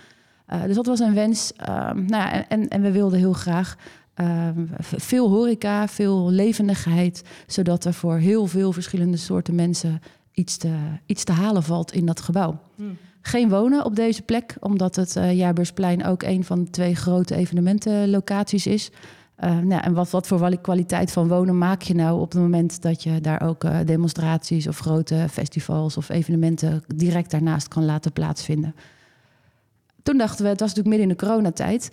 Uh, 0.53 0.63
dus 0.63 0.75
dat 0.75 0.87
was 0.87 1.01
een 1.01 1.15
wens. 1.15 1.53
nou 1.95 2.07
ja, 2.09 2.49
en, 2.49 2.69
en 2.69 2.83
we 2.83 2.93
wilden 2.93 3.19
heel 3.19 3.33
graag 3.33 3.77
ehm, 4.15 4.67
veel 4.81 5.29
horeca, 5.29 5.89
veel 5.89 6.31
levendigheid, 6.31 7.23
zodat 7.47 7.85
er 7.85 7.95
voor 7.95 8.17
heel 8.17 8.47
veel 8.47 8.73
verschillende 8.73 9.17
soorten 9.17 9.55
mensen 9.55 10.01
iets 10.33 10.57
te, 10.57 10.75
iets 11.07 11.25
te 11.25 11.33
halen 11.33 11.63
valt 11.63 11.93
in 11.93 12.07
dat 12.07 12.21
gebouw. 12.21 12.61
Hmm 12.75 12.97
geen 13.21 13.49
wonen 13.49 13.85
op 13.85 13.97
deze 13.97 14.23
plek, 14.23 14.57
omdat 14.61 14.97
het 14.97 15.17
uh, 15.17 15.33
Jaarbeursplein 15.33 16.05
ook 16.05 16.23
een 16.23 16.45
van 16.45 16.65
de 16.65 16.71
twee 16.71 16.95
grote 16.95 17.35
evenementenlocaties 17.35 18.67
is. 18.67 18.91
Uh, 19.45 19.59
nou, 19.59 19.83
en 19.83 19.93
wat, 19.93 20.11
wat 20.11 20.27
voor 20.27 20.59
kwaliteit 20.61 21.13
van 21.13 21.29
wonen 21.29 21.59
maak 21.59 21.83
je 21.83 21.95
nou 21.95 22.21
op 22.21 22.33
het 22.33 22.41
moment 22.41 22.83
dat 22.83 23.03
je 23.03 23.21
daar 23.21 23.43
ook 23.43 23.65
uh, 23.65 23.79
demonstraties 23.85 24.67
of 24.67 24.79
grote 24.79 25.27
festivals 25.31 25.97
of 25.97 26.09
evenementen 26.09 26.83
direct 26.95 27.31
daarnaast 27.31 27.69
kan 27.69 27.85
laten 27.85 28.13
plaatsvinden? 28.13 28.75
Toen 30.03 30.19
dachten 30.19 30.45
we, 30.45 30.51
het 30.51 30.61
was 30.61 30.75
natuurlijk 30.75 30.97
midden 30.97 31.11
in 31.11 31.17
de 31.19 31.27
coronatijd. 31.27 31.91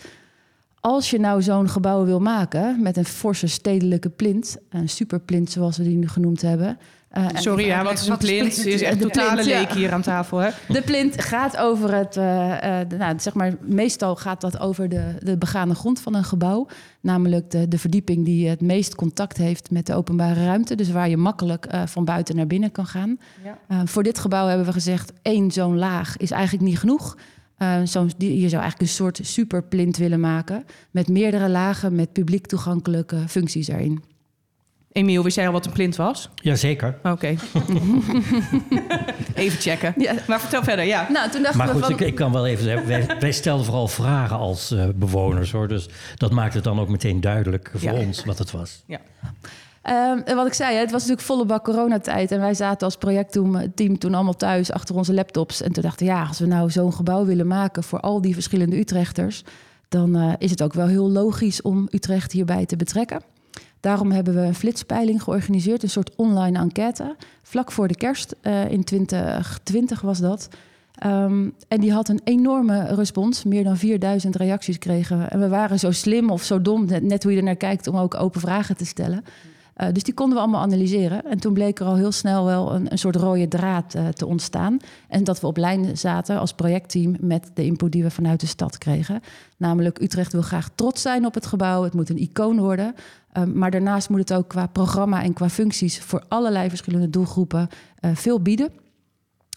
Als 0.79 1.09
je 1.09 1.19
nou 1.19 1.41
zo'n 1.41 1.69
gebouw 1.69 2.05
wil 2.05 2.19
maken 2.19 2.81
met 2.81 2.97
een 2.97 3.05
forse 3.05 3.47
stedelijke 3.47 4.09
plint, 4.09 4.57
een 4.69 4.89
superplint 4.89 5.51
zoals 5.51 5.77
we 5.77 5.83
die 5.83 5.97
nu 5.97 6.07
genoemd 6.07 6.41
hebben, 6.41 6.77
Eh, 7.15 7.25
Sorry, 7.33 7.65
ja, 7.65 7.83
wat 7.89 7.99
is 7.99 8.07
een 8.07 8.17
plint? 8.17 8.53
Ze 8.53 8.69
is 8.69 8.81
echt 8.81 9.01
totale 9.01 9.31
plint, 9.33 9.47
ja. 9.47 9.59
leek 9.59 9.71
hier 9.71 9.91
aan 9.93 10.01
tafel, 10.01 10.37
hè? 10.37 10.49
De 10.67 10.81
plint 10.81 11.21
gaat 11.23 11.57
over 11.57 11.93
het, 11.93 12.17
eh, 12.17 12.79
eh, 12.81 12.89
de- 12.89 12.97
nou, 12.97 13.19
zeg 13.19 13.33
maar, 13.33 13.55
meestal 13.61 14.15
gaat 14.15 14.41
dat 14.41 14.59
over 14.59 14.89
de, 14.89 15.15
de 15.19 15.37
begane 15.37 15.75
grond 15.75 15.99
van 15.99 16.15
een 16.15 16.23
gebouw. 16.23 16.67
Namelijk 17.01 17.51
de, 17.51 17.67
de 17.67 17.77
verdieping 17.79 18.25
die 18.25 18.47
het 18.49 18.61
meest 18.61 18.95
contact 18.95 19.37
heeft 19.37 19.71
met 19.71 19.85
de 19.85 19.93
openbare 19.95 20.45
ruimte. 20.45 20.75
Dus 20.75 20.91
waar 20.91 21.09
je 21.09 21.17
makkelijk 21.17 21.67
van 21.85 22.05
buiten 22.05 22.35
naar 22.35 22.47
binnen 22.47 22.71
kan 22.71 22.85
gaan. 22.85 23.17
Ja. 23.43 23.85
Voor 23.85 24.03
dit 24.03 24.19
gebouw 24.19 24.47
hebben 24.47 24.65
we 24.65 24.71
gezegd, 24.71 25.13
één 25.21 25.51
zo'n 25.51 25.77
laag 25.77 26.17
is 26.17 26.31
eigenlijk 26.31 26.63
niet 26.63 26.79
genoeg. 26.79 27.17
Die- 28.17 28.39
je 28.41 28.49
zou 28.49 28.61
eigenlijk 28.61 28.81
een 28.81 28.87
soort 28.87 29.19
superplint 29.23 29.97
willen 29.97 30.19
maken. 30.19 30.65
Met 30.91 31.07
meerdere 31.07 31.49
lagen, 31.49 31.95
met 31.95 32.11
publiek 32.13 32.45
toegankelijke 32.45 33.17
functies 33.27 33.67
erin. 33.67 34.03
Emiel, 34.95 35.23
wist 35.23 35.35
jij 35.35 35.45
al 35.47 35.51
wat 35.53 35.65
een 35.65 35.71
plint 35.71 35.95
was? 35.95 36.29
Jazeker. 36.35 36.97
Oké. 37.03 37.27
Even 39.35 39.59
checken. 39.59 39.93
Ja. 39.97 40.13
Maar 40.27 40.39
vertel 40.39 40.63
verder, 40.63 40.85
ja. 40.85 41.07
Nou, 41.11 41.29
toen 41.29 41.41
dachten 41.41 41.57
Maar 41.57 41.67
we 41.67 41.73
goed, 41.73 41.83
van... 41.83 41.91
ik, 41.93 41.99
ik 41.99 42.15
kan 42.15 42.31
wel 42.31 42.45
even 42.47 42.63
zeggen, 42.63 42.87
wij, 42.87 43.07
wij 43.19 43.31
stelden 43.31 43.65
vooral 43.65 43.87
vragen 43.87 44.37
als 44.37 44.71
eh, 44.71 44.85
bewoners 44.95 45.51
hoor. 45.51 45.67
Dus 45.67 45.89
dat 46.15 46.31
maakt 46.31 46.53
het 46.53 46.63
dan 46.63 46.79
ook 46.79 46.89
meteen 46.89 47.21
duidelijk 47.21 47.71
voor 47.75 47.91
Ja. 47.91 47.99
ons 47.99 48.25
wat 48.25 48.37
het 48.37 48.51
was. 48.51 48.83
Ehm, 49.81 50.17
en 50.25 50.35
wat 50.35 50.47
ik 50.47 50.53
zei, 50.53 50.73
hè, 50.73 50.79
het 50.79 50.91
was 50.91 51.01
natuurlijk 51.01 51.27
volle 51.27 51.45
bak 51.45 51.63
coronatijd. 51.63 52.31
En 52.31 52.39
wij 52.39 52.53
zaten 52.53 52.85
als 52.85 52.97
projectteam 52.97 53.73
team 53.75 53.97
toen 53.97 54.13
allemaal 54.13 54.35
thuis 54.37 54.71
achter 54.71 54.95
onze 54.95 55.13
laptops. 55.13 55.61
En 55.61 55.71
toen 55.73 55.83
dachten 55.83 56.05
we, 56.05 56.11
ja, 56.13 56.25
als 56.27 56.39
we 56.39 56.45
nou 56.45 56.71
zo'n 56.71 56.93
gebouw 56.93 57.25
willen 57.25 57.47
maken 57.47 57.83
voor 57.83 57.99
al 57.99 58.21
die 58.21 58.33
verschillende 58.33 58.77
Utrechters, 58.79 59.43
dan 59.89 60.15
eh, 60.15 60.33
is 60.37 60.49
het 60.51 60.63
ook 60.63 60.73
wel 60.73 60.87
heel 60.87 61.09
logisch 61.11 61.61
om 61.61 61.87
Utrecht 61.91 62.31
hierbij 62.31 62.65
te 62.65 62.75
betrekken. 62.75 63.21
Daarom 63.85 64.11
hebben 64.11 64.33
we 64.33 64.41
een 64.41 64.55
flitspeiling 64.55 65.23
georganiseerd, 65.23 65.83
een 65.83 65.89
soort 65.89 66.15
online 66.15 66.59
enquête. 66.59 67.15
Vlak 67.41 67.71
voor 67.71 67.87
de 67.87 67.95
kerst, 67.95 68.35
eh, 68.41 68.71
in 68.71 68.83
2020 68.83 70.01
was 70.01 70.19
dat. 70.19 70.49
Ehm, 70.95 71.49
en 71.67 71.79
die 71.79 71.93
had 71.93 72.09
een 72.09 72.21
enorme 72.23 72.83
respons. 72.83 73.43
Meer 73.43 73.63
dan 73.63 73.77
4000 73.77 74.35
reacties 74.35 74.77
kregen 74.77 75.17
we. 75.17 75.23
En 75.23 75.39
we 75.39 75.47
waren 75.47 75.79
zo 75.79 75.91
slim 75.91 76.29
of 76.29 76.43
zo 76.43 76.61
dom, 76.61 76.85
net, 77.01 77.23
hoe 77.23 77.31
je 77.31 77.37
er 77.37 77.43
naar 77.43 77.55
kijkt, 77.55 77.87
om 77.87 77.97
ook 77.97 78.15
open 78.15 78.41
vragen 78.41 78.77
te 78.77 78.85
stellen. 78.85 79.23
Eh, 79.73 79.87
dus 79.91 80.03
die 80.03 80.13
konden 80.13 80.35
we 80.35 80.41
allemaal 80.41 80.61
analyseren. 80.61 81.25
En 81.25 81.39
toen 81.39 81.53
bleek 81.53 81.79
er 81.79 81.85
al 81.85 81.95
heel 81.95 82.11
snel 82.11 82.45
wel 82.45 82.73
een, 82.73 82.91
een 82.91 82.97
soort 82.97 83.15
rode 83.15 83.47
draad 83.47 83.93
eh, 83.93 84.07
te 84.07 84.25
ontstaan. 84.25 84.77
En 85.07 85.23
dat 85.23 85.39
we 85.39 85.47
op 85.47 85.57
lijn 85.57 85.97
zaten 85.97 86.39
als 86.39 86.53
projectteam 86.53 87.15
met 87.19 87.51
de 87.53 87.65
input 87.65 87.91
die 87.91 88.03
we 88.03 88.11
vanuit 88.11 88.39
de 88.39 88.47
stad 88.47 88.77
kregen. 88.77 89.21
Namelijk, 89.57 90.01
Utrecht 90.01 90.31
wil 90.31 90.41
graag 90.41 90.69
trots 90.75 91.01
zijn 91.01 91.25
op 91.25 91.33
het 91.33 91.45
gebouw. 91.45 91.83
Het 91.83 91.93
moet 91.93 92.09
een 92.09 92.21
icoon 92.21 92.59
worden. 92.59 92.95
Um, 93.37 93.57
maar 93.57 93.71
daarnaast 93.71 94.09
moet 94.09 94.19
het 94.19 94.33
ook 94.33 94.47
qua 94.47 94.67
programma 94.67 95.23
en 95.23 95.33
qua 95.33 95.49
functies 95.49 95.99
voor 95.99 96.23
allerlei 96.27 96.69
verschillende 96.69 97.09
doelgroepen 97.09 97.67
uh, 98.01 98.11
veel 98.13 98.41
bieden. 98.41 98.69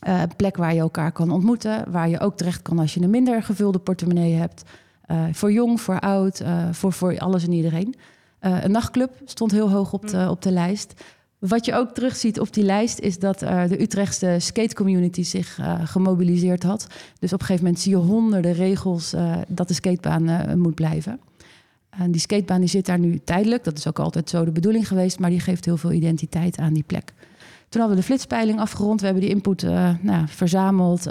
Uh, 0.09 0.21
een 0.21 0.37
plek 0.37 0.57
waar 0.57 0.75
je 0.75 0.81
elkaar 0.81 1.13
kan 1.13 1.31
ontmoeten, 1.31 1.91
waar 1.91 2.09
je 2.09 2.21
ook 2.21 2.37
terecht 2.37 2.63
kan 2.63 2.79
als 2.79 2.95
je 2.95 3.03
een 3.03 3.11
minder 3.11 3.43
gevulde 3.43 3.79
portemonnee 3.79 4.35
hebt. 4.35 4.63
Uh, 5.11 5.25
voor 5.33 5.53
jong, 5.53 5.81
voor 5.81 6.01
oud, 6.01 6.43
voor, 6.71 6.93
voor 6.93 7.19
alles 7.19 7.45
en 7.45 7.53
iedereen. 7.53 7.95
Een 8.41 8.71
nachtclub 8.71 9.11
stond 9.25 9.51
heel 9.51 9.71
hoog 9.71 9.93
op 9.93 10.09
de, 10.09 10.27
op 10.31 10.43
de 10.43 10.53
lijst. 10.53 10.95
Wat 11.39 11.65
je 11.65 11.75
ook 11.75 11.91
terugziet 11.91 12.41
op 12.41 12.53
die 12.53 12.65
lijst 12.65 12.99
is 12.99 13.19
dat 13.19 13.43
uh, 13.43 13.69
de 13.69 13.83
Utrechtse 13.83 14.37
skatecommunity 14.39 15.23
zich 15.23 15.59
uh, 15.59 15.75
gemobiliseerd 15.85 16.63
had. 16.63 16.87
Dus 17.19 17.33
op 17.33 17.41
een 17.41 17.47
gegeven 17.47 17.65
moment 17.65 17.83
zie 17.83 17.93
je 17.93 17.99
honderden 17.99 18.53
regels 18.53 19.15
uh, 19.15 19.37
dat 19.49 19.69
de 19.69 19.75
skatebaan 19.75 20.59
moet 20.59 20.75
blijven. 20.75 21.21
En 21.90 22.11
die 22.11 22.21
skatebaan 22.21 22.61
die 22.61 22.68
zit 22.68 22.87
daar 22.87 22.99
nu 22.99 23.21
tijdelijk. 23.25 23.64
Dat 23.64 23.78
is 23.78 23.87
ook 23.88 23.99
altijd 23.99 24.30
zo 24.30 24.45
de 24.45 24.50
bedoeling 24.50 24.88
geweest, 24.88 25.18
maar 25.18 25.30
die 25.30 25.40
geeft 25.40 25.64
heel 25.64 25.76
veel 25.76 25.92
identiteit 25.92 26.59
aan 26.59 26.73
die 26.73 26.83
plek. 26.83 27.12
Toen 27.68 27.80
hadden 27.80 27.99
we 27.99 28.02
de 28.02 28.09
flitspeiling 28.09 28.61
afgerond. 28.61 29.00
We 29.00 29.07
hebben 29.07 29.25
die 29.25 29.35
input 29.35 29.62
nou, 30.02 30.26
verzameld, 30.26 31.04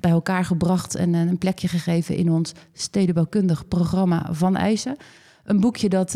bij 0.00 0.10
elkaar 0.10 0.44
gebracht 0.44 0.94
en 0.94 1.14
een 1.14 1.38
plekje 1.38 1.68
gegeven 1.68 2.16
in 2.16 2.30
ons 2.30 2.52
stedenbouwkundig 2.72 3.68
programma 3.68 4.28
van 4.30 4.56
eisen. 4.56 4.96
Een 5.44 5.60
boekje 5.60 5.88
dat 5.88 6.12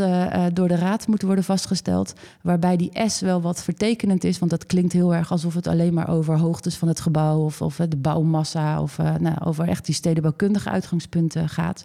door 0.53 0.69
de 0.69 0.77
raad 0.77 1.07
moet 1.07 1.23
worden 1.23 1.45
vastgesteld. 1.45 2.13
Waarbij 2.43 2.77
die 2.77 2.91
S 3.07 3.21
wel 3.21 3.41
wat 3.41 3.63
vertekenend 3.63 4.25
is. 4.25 4.39
Want 4.39 4.51
dat 4.51 4.67
klinkt 4.67 4.93
heel 4.93 5.15
erg 5.15 5.31
alsof 5.31 5.55
het 5.55 5.67
alleen 5.67 5.95
maar 5.95 6.09
over 6.09 6.39
hoogtes 6.39 6.77
van 6.77 6.89
het 6.89 7.01
gebouw. 7.01 7.39
Of, 7.39 7.63
of 7.63 7.77
de 7.77 7.97
bouwmassa. 7.97 8.83
Of 8.83 8.99
nou, 8.99 9.37
over 9.45 9.69
echt 9.69 9.87
die 9.87 9.95
stedenbouwkundige 9.95 10.71
uitgangspunten 10.71 11.49
gaat. 11.49 11.85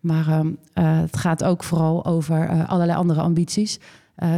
Maar 0.00 0.28
uh, 0.28 0.50
het 1.00 1.16
gaat 1.16 1.44
ook 1.44 1.64
vooral 1.64 2.04
over 2.04 2.66
allerlei 2.66 2.98
andere 2.98 3.20
ambities. 3.20 3.80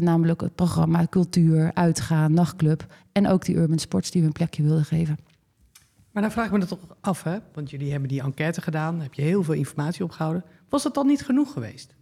namelijk 0.00 0.40
het 0.40 0.54
programma 0.54 1.06
cultuur, 1.10 1.70
uitgaan, 1.74 2.32
nachtclub. 2.32 2.86
En 3.12 3.28
ook 3.28 3.44
die 3.44 3.56
urban 3.56 3.78
sports 3.78 4.10
die 4.10 4.20
we 4.20 4.26
een 4.26 4.32
plekje 4.32 4.62
wilden 4.62 4.84
geven. 4.84 5.18
Maar 6.12 6.22
dan 6.22 6.32
vraag 6.32 6.46
ik 6.46 6.52
me 6.52 6.58
dat 6.58 6.68
toch 6.68 6.96
af, 7.00 7.22
hè? 7.22 7.38
Want 7.54 7.70
jullie 7.70 7.90
hebben 7.90 8.08
die 8.08 8.22
enquête 8.22 8.60
gedaan. 8.60 9.00
Heb 9.00 9.14
je 9.14 9.22
heel 9.22 9.42
veel 9.42 9.54
informatie 9.54 10.04
opgehouden. 10.04 10.44
Was 10.68 10.82
dat 10.82 10.94
dan 10.94 11.06
niet 11.06 11.24
genoeg 11.24 11.52
geweest? 11.52 11.94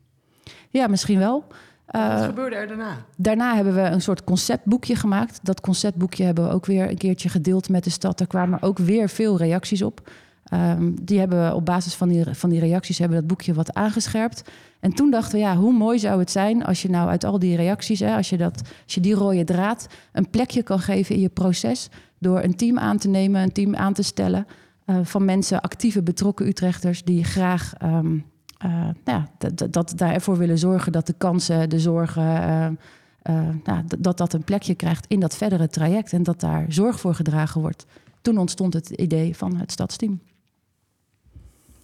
Ja, 0.71 0.87
misschien 0.87 1.19
wel. 1.19 1.47
Wat 1.87 2.23
gebeurde 2.23 2.57
er 2.57 2.69
daarna? 2.69 2.97
Daarna 3.17 3.55
hebben 3.55 3.75
we 3.75 3.81
een 3.81 4.03
soort 4.03 4.25
conceptboekje 4.25 4.97
gemaakt. 4.97 5.41
Dat 5.43 5.61
conceptboekje 5.61 6.25
hebben 6.25 6.45
we 6.45 6.51
ook 6.51 6.67
weer 6.67 6.91
een 6.91 6.99
keertje 6.99 7.29
gedeeld 7.29 7.69
met 7.69 7.85
de 7.85 7.91
stad. 7.91 8.19
Daar 8.19 8.27
kwamen 8.27 8.63
ook 8.63 8.79
weer 8.79 9.09
veel 9.09 9.37
reacties 9.37 9.83
op. 9.83 10.11
Um, 10.55 11.05
die 11.05 11.19
hebben 11.19 11.55
op 11.55 11.65
basis 11.65 11.95
van 11.95 12.09
die, 12.09 12.25
van 12.33 12.51
die 12.51 12.61
reacties 12.61 12.99
hebben 12.99 13.19
dat 13.19 13.27
boekje 13.27 13.55
wat 13.55 13.75
aangescherpt. 13.75 14.51
En 14.81 14.93
toen 14.93 15.11
dachten 15.11 15.33
we, 15.33 15.45
ja, 15.45 15.57
hoe 15.57 15.73
mooi 15.73 15.99
zou 15.99 16.19
het 16.19 16.31
zijn 16.31 16.65
als 16.65 16.83
je 16.83 16.91
nou 16.91 17.09
uit 17.09 17.25
al 17.25 17.39
die 17.39 17.57
reacties, 17.57 18.01
hè, 18.01 18.17
als, 18.17 18.31
je 18.31 18.37
dat, 18.37 18.63
als 18.85 18.95
je 18.95 19.01
die 19.01 19.15
rode 19.15 19.45
draad 19.45 19.87
een 20.13 20.31
plekje 20.31 20.63
kan 20.63 20.79
geven 20.79 21.15
in 21.15 21.21
je 21.21 21.29
proces. 21.29 21.89
Door 22.19 22.43
een 22.43 22.57
team 22.57 22.79
aan 22.79 22.99
te 22.99 23.09
nemen, 23.09 23.43
een 23.43 23.53
team 23.53 23.77
aan 23.77 23.93
te 23.93 24.03
stellen. 24.03 24.47
Uh, 24.87 24.97
van 25.03 25.25
mensen, 25.25 25.61
actieve 25.61 26.03
betrokken 26.03 26.47
Utrechters, 26.47 27.05
die 27.05 27.25
graag 27.25 27.73
um, 27.83 28.25
uh, 28.65 28.89
nou 29.05 29.23
ja, 29.39 29.51
dat, 29.71 29.93
daarvoor 29.97 30.37
willen 30.37 30.59
zorgen 30.59 30.93
dat 30.93 31.07
de 31.07 31.15
kansen, 31.19 31.69
de 31.69 31.81
zorgen, 31.81 32.23
uh, 32.23 32.67
uh, 33.37 33.49
nou, 33.65 33.85
dat 33.99 34.19
dat 34.19 34.33
een 34.33 34.45
plekje 34.45 34.75
krijgt 34.75 35.07
in 35.07 35.21
dat 35.21 35.37
verdere 35.37 35.69
traject 35.69 36.13
en 36.13 36.23
dat 36.23 36.41
daar 36.41 36.65
zorg 36.69 37.01
voor 37.01 37.15
gedragen 37.15 37.61
wordt. 37.61 37.87
Toen 38.23 38.39
ontstond 38.39 38.75
het 38.75 38.91
idee 38.91 39.37
van 39.37 39.57
het 39.57 39.73
stadsteam. 39.73 40.21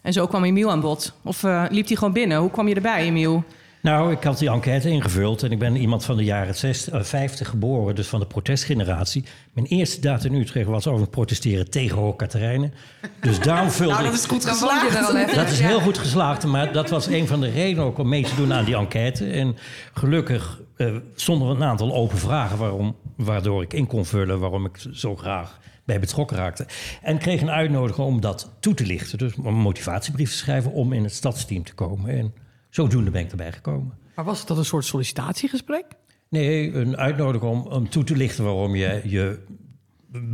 En 0.06 0.12
zo 0.12 0.26
kwam 0.26 0.44
Emiel 0.44 0.70
aan 0.70 0.80
bod? 0.80 1.12
Of 1.22 1.42
uh, 1.42 1.64
liep 1.70 1.86
hij 1.86 1.96
gewoon 1.96 2.12
binnen? 2.12 2.38
Hoe 2.38 2.50
kwam 2.50 2.68
je 2.68 2.74
erbij, 2.74 3.02
Emiel? 3.02 3.44
Nou, 3.80 4.12
ik 4.12 4.22
had 4.22 4.38
die 4.38 4.50
enquête 4.50 4.88
ingevuld 4.88 5.42
en 5.42 5.52
ik 5.52 5.58
ben 5.58 5.76
iemand 5.76 6.04
van 6.04 6.16
de 6.16 6.24
jaren 6.24 6.54
60, 6.54 6.94
uh, 6.94 7.02
50 7.02 7.48
geboren, 7.48 7.94
dus 7.94 8.06
van 8.06 8.20
de 8.20 8.26
protestgeneratie. 8.26 9.24
Mijn 9.52 9.66
eerste 9.66 10.00
daad 10.00 10.24
in 10.24 10.34
Utrecht 10.34 10.66
was 10.66 10.86
over 10.86 11.00
het 11.00 11.10
protesteren 11.10 11.70
tegen 11.70 11.96
Hoogkaterijnen. 11.96 12.72
Dus 13.20 13.40
daarom 13.40 13.70
vulde 13.80 13.92
nou, 13.92 14.04
dat 14.04 14.14
is 14.14 14.24
goed 14.24 14.44
geslaagd. 14.44 15.34
Dat 15.34 15.48
is 15.48 15.60
heel 15.60 15.80
goed 15.80 15.98
geslaagd, 15.98 16.44
maar 16.44 16.72
dat 16.72 16.90
was 16.90 17.06
een 17.06 17.26
van 17.26 17.40
de 17.40 17.50
redenen 17.50 17.84
ook 17.84 17.98
om 17.98 18.08
mee 18.08 18.24
te 18.24 18.36
doen 18.36 18.52
aan 18.52 18.64
die 18.64 18.76
enquête. 18.76 19.30
En 19.30 19.56
gelukkig 19.94 20.60
uh, 20.76 20.96
stonden 21.14 21.48
er 21.48 21.54
een 21.54 21.64
aantal 21.64 21.94
open 21.94 22.18
vragen 22.18 22.58
waarom, 22.58 22.96
waardoor 23.16 23.62
ik 23.62 23.72
in 23.72 23.86
kon 23.86 24.04
vullen 24.04 24.40
waarom 24.40 24.64
ik 24.64 24.78
zo 24.92 25.16
graag 25.16 25.58
bij 25.86 26.00
betrokken 26.00 26.36
raakte. 26.36 26.66
En 27.02 27.18
kreeg 27.18 27.40
een 27.40 27.50
uitnodiging 27.50 28.06
om 28.06 28.20
dat 28.20 28.56
toe 28.60 28.74
te 28.74 28.86
lichten. 28.86 29.18
Dus 29.18 29.36
een 29.36 29.54
motivatiebrief 29.54 30.30
te 30.30 30.36
schrijven 30.36 30.72
om 30.72 30.92
in 30.92 31.02
het 31.02 31.14
stadsteam 31.14 31.64
te 31.64 31.74
komen. 31.74 32.10
En 32.18 32.34
zodoende 32.70 33.10
ben 33.10 33.22
ik 33.24 33.30
erbij 33.30 33.52
gekomen. 33.52 33.92
Maar 34.14 34.24
was 34.24 34.46
dat 34.46 34.58
een 34.58 34.64
soort 34.64 34.84
sollicitatiegesprek? 34.84 35.84
Nee, 36.28 36.72
een 36.74 36.96
uitnodiging 36.96 37.52
om, 37.52 37.60
om 37.66 37.88
toe 37.88 38.04
te 38.04 38.16
lichten 38.16 38.44
waarom 38.44 38.74
je 38.74 39.00
je 39.04 39.38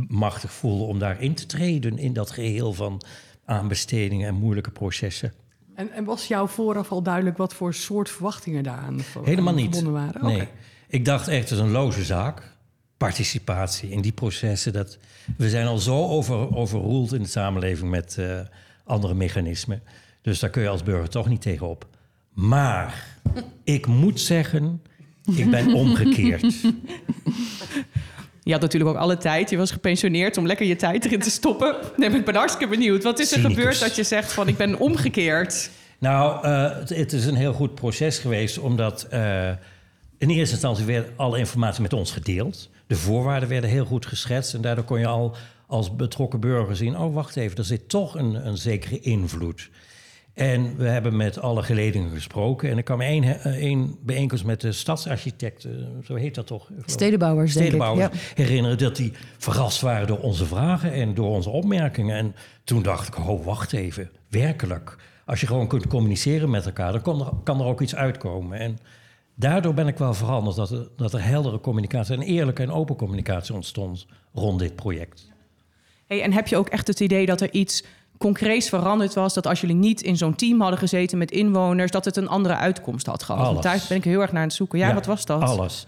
machtig 0.07 0.51
voelde 0.51 0.83
om 0.83 0.99
daarin 0.99 1.33
te 1.33 1.45
treden 1.45 1.97
in 1.97 2.13
dat 2.13 2.31
geheel 2.31 2.73
van 2.73 3.01
aanbestedingen 3.45 4.27
en 4.27 4.35
moeilijke 4.35 4.71
processen. 4.71 5.33
En, 5.75 5.91
en 5.91 6.03
was 6.03 6.27
jou 6.27 6.49
vooraf 6.49 6.91
al 6.91 7.03
duidelijk 7.03 7.37
wat 7.37 7.53
voor 7.53 7.73
soort 7.73 8.09
verwachtingen 8.09 8.63
daaraan 8.63 8.99
Helemaal 9.23 9.53
niet. 9.53 9.75
verbonden 9.75 10.03
waren? 10.03 10.25
Nee, 10.25 10.35
Okay. 10.35 10.49
ik 10.87 11.05
dacht 11.05 11.27
echt, 11.27 11.49
het 11.49 11.59
is 11.59 11.65
een 11.65 11.71
loze 11.71 12.03
zaak. 12.03 12.52
Participatie 13.03 13.89
in 13.89 14.01
die 14.01 14.11
processen. 14.11 14.73
Dat, 14.73 14.97
we 15.37 15.49
zijn 15.49 15.67
al 15.67 15.77
zo 15.77 16.07
over, 16.07 16.55
overroeld 16.55 17.13
in 17.13 17.21
de 17.21 17.27
samenleving 17.27 17.89
met 17.89 18.15
uh, 18.19 18.39
andere 18.85 19.13
mechanismen. 19.13 19.83
Dus 20.21 20.39
daar 20.39 20.49
kun 20.49 20.61
je 20.61 20.67
als 20.67 20.83
burger 20.83 21.09
toch 21.09 21.29
niet 21.29 21.41
tegenop. 21.41 21.87
Maar 22.33 23.17
ik 23.63 23.87
moet 23.87 24.19
zeggen, 24.19 24.81
ik 25.35 25.49
ben 25.49 25.73
omgekeerd. 25.83 26.61
Je 28.43 28.51
had 28.51 28.61
natuurlijk 28.61 28.91
ook 28.91 29.01
alle 29.01 29.17
tijd. 29.17 29.49
Je 29.49 29.57
was 29.57 29.71
gepensioneerd 29.71 30.37
om 30.37 30.45
lekker 30.45 30.65
je 30.65 30.75
tijd 30.75 31.05
erin 31.05 31.19
te 31.19 31.29
stoppen. 31.29 31.75
Nee, 31.97 32.09
ik 32.09 32.25
ben 32.25 32.35
hartstikke 32.35 32.73
benieuwd. 32.73 33.03
Wat 33.03 33.19
is 33.19 33.31
er 33.31 33.37
Cynicus. 33.37 33.57
gebeurd 33.57 33.79
dat 33.79 33.95
je 33.95 34.03
zegt 34.03 34.33
van 34.33 34.47
ik 34.47 34.57
ben 34.57 34.79
omgekeerd? 34.79 35.69
Nou, 35.99 36.47
uh, 36.47 36.75
het, 36.75 36.89
het, 36.89 37.13
is 37.13 37.25
een 37.25 37.35
heel 37.35 37.53
goed 37.53 37.75
proces 37.75 38.19
geweest, 38.19 38.57
omdat 38.57 39.07
uh, 39.13 39.49
in 40.17 40.29
eerste 40.29 40.53
instantie 40.53 40.85
werd 40.85 41.09
alle 41.15 41.37
informatie 41.37 41.81
met 41.81 41.93
ons 41.93 42.11
gedeeld. 42.11 42.69
De 42.87 42.95
voorwaarden 42.95 43.49
werden 43.49 43.69
heel 43.69 43.85
goed 43.85 44.05
geschetst 44.05 44.53
en 44.53 44.61
daardoor 44.61 44.83
kon 44.83 44.99
je 44.99 45.07
al 45.07 45.35
als 45.67 45.95
betrokken 45.95 46.39
burger 46.39 46.75
zien: 46.75 46.97
oh, 46.97 47.13
wacht 47.13 47.35
even, 47.35 47.57
er 47.57 47.65
zit 47.65 47.89
toch 47.89 48.15
een, 48.15 48.47
een 48.47 48.57
zekere 48.57 48.99
invloed. 48.99 49.69
En 50.33 50.77
we 50.77 50.87
hebben 50.87 51.15
met 51.15 51.39
alle 51.39 51.63
geledingen 51.63 52.09
gesproken. 52.11 52.69
En 52.69 52.77
ik 52.77 52.85
kan 52.85 52.97
me 52.97 53.03
één, 53.03 53.23
eh, 53.23 53.45
één 53.45 53.95
bijeenkomst 54.01 54.45
met 54.45 54.61
de 54.61 54.71
stadsarchitect, 54.71 55.65
eh, 55.65 55.71
zo 56.03 56.15
heet 56.15 56.35
dat 56.35 56.47
toch? 56.47 56.69
Stedenbouwers, 56.85 57.53
denk 57.53 57.65
ik. 57.65 57.71
Stedenbouwers 57.71 58.21
Ja. 58.21 58.43
herinneren 58.43 58.77
dat 58.77 58.95
die 58.95 59.11
verrast 59.37 59.81
waren 59.81 60.07
door 60.07 60.19
onze 60.19 60.45
vragen 60.45 60.91
en 60.93 61.13
door 61.13 61.29
onze 61.29 61.49
opmerkingen. 61.49 62.15
En 62.15 62.35
toen 62.63 62.81
dacht 62.83 63.07
ik, 63.07 63.17
oh, 63.27 63.45
wacht 63.45 63.73
even, 63.73 64.09
werkelijk. 64.29 64.95
Als 65.25 65.41
je 65.41 65.47
gewoon 65.47 65.67
kunt 65.67 65.87
communiceren 65.87 66.49
met 66.49 66.65
elkaar, 66.65 66.91
dan 66.91 67.01
kan 67.01 67.19
er, 67.19 67.31
kan 67.43 67.59
er 67.59 67.65
ook 67.65 67.81
iets 67.81 67.95
uitkomen. 67.95 68.59
En 68.59 68.79
daardoor 69.35 69.73
ben 69.73 69.87
ik 69.87 69.97
wel 69.97 70.13
veranderd 70.13 70.55
dat 70.55 70.71
er, 70.71 70.87
dat 70.95 71.13
er 71.13 71.23
heldere 71.23 71.59
communicatie 71.59 72.15
en 72.15 72.21
eerlijke 72.21 72.61
en 72.61 72.71
open 72.71 72.95
communicatie 72.95 73.53
ontstond 73.53 74.05
rond 74.33 74.59
dit 74.59 74.75
project. 74.75 75.31
Hey, 76.07 76.21
en 76.21 76.33
heb 76.33 76.47
je 76.47 76.57
ook 76.57 76.69
echt 76.69 76.87
het 76.87 76.99
idee 76.99 77.25
dat 77.25 77.41
er 77.41 77.51
iets 77.51 77.83
concreets 78.17 78.69
veranderd 78.69 79.13
was? 79.13 79.33
Dat 79.33 79.47
als 79.47 79.61
jullie 79.61 79.75
niet 79.75 80.01
in 80.01 80.17
zo'n 80.17 80.35
team 80.35 80.61
hadden 80.61 80.79
gezeten 80.79 81.17
met 81.17 81.31
inwoners, 81.31 81.91
dat 81.91 82.05
het 82.05 82.17
een 82.17 82.27
andere 82.27 82.55
uitkomst 82.55 83.05
had 83.05 83.23
gehad? 83.23 83.47
Alles. 83.47 83.63
daar 83.63 83.85
ben 83.87 83.97
ik 83.97 84.03
heel 84.03 84.21
erg 84.21 84.31
naar 84.31 84.41
aan 84.41 84.47
het 84.47 84.57
zoeken. 84.57 84.79
Ja, 84.79 84.93
wat 84.93 85.05
was 85.05 85.25
dat? 85.25 85.41
Alles. 85.41 85.85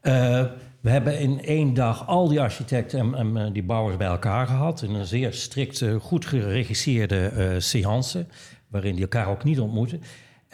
Eh, 0.00 0.44
we 0.80 0.90
hebben 0.90 1.18
in 1.18 1.44
één 1.44 1.74
dag 1.74 2.06
al 2.06 2.28
die 2.28 2.40
architecten 2.40 2.98
en, 2.98 3.14
en, 3.14 3.36
eh, 3.36 3.52
die 3.52 3.62
bouwers 3.62 3.96
bij 3.96 4.06
elkaar 4.06 4.46
gehad. 4.46 4.82
In 4.82 4.94
een 4.94 5.06
zeer 5.06 5.32
strikte, 5.32 5.98
goed 6.00 6.26
geregisseerde 6.26 7.26
eh 7.26 7.48
seance. 7.58 8.26
Waarin 8.68 8.92
die 8.92 9.02
elkaar 9.02 9.28
ook 9.28 9.44
niet 9.44 9.60
ontmoeten. 9.60 10.02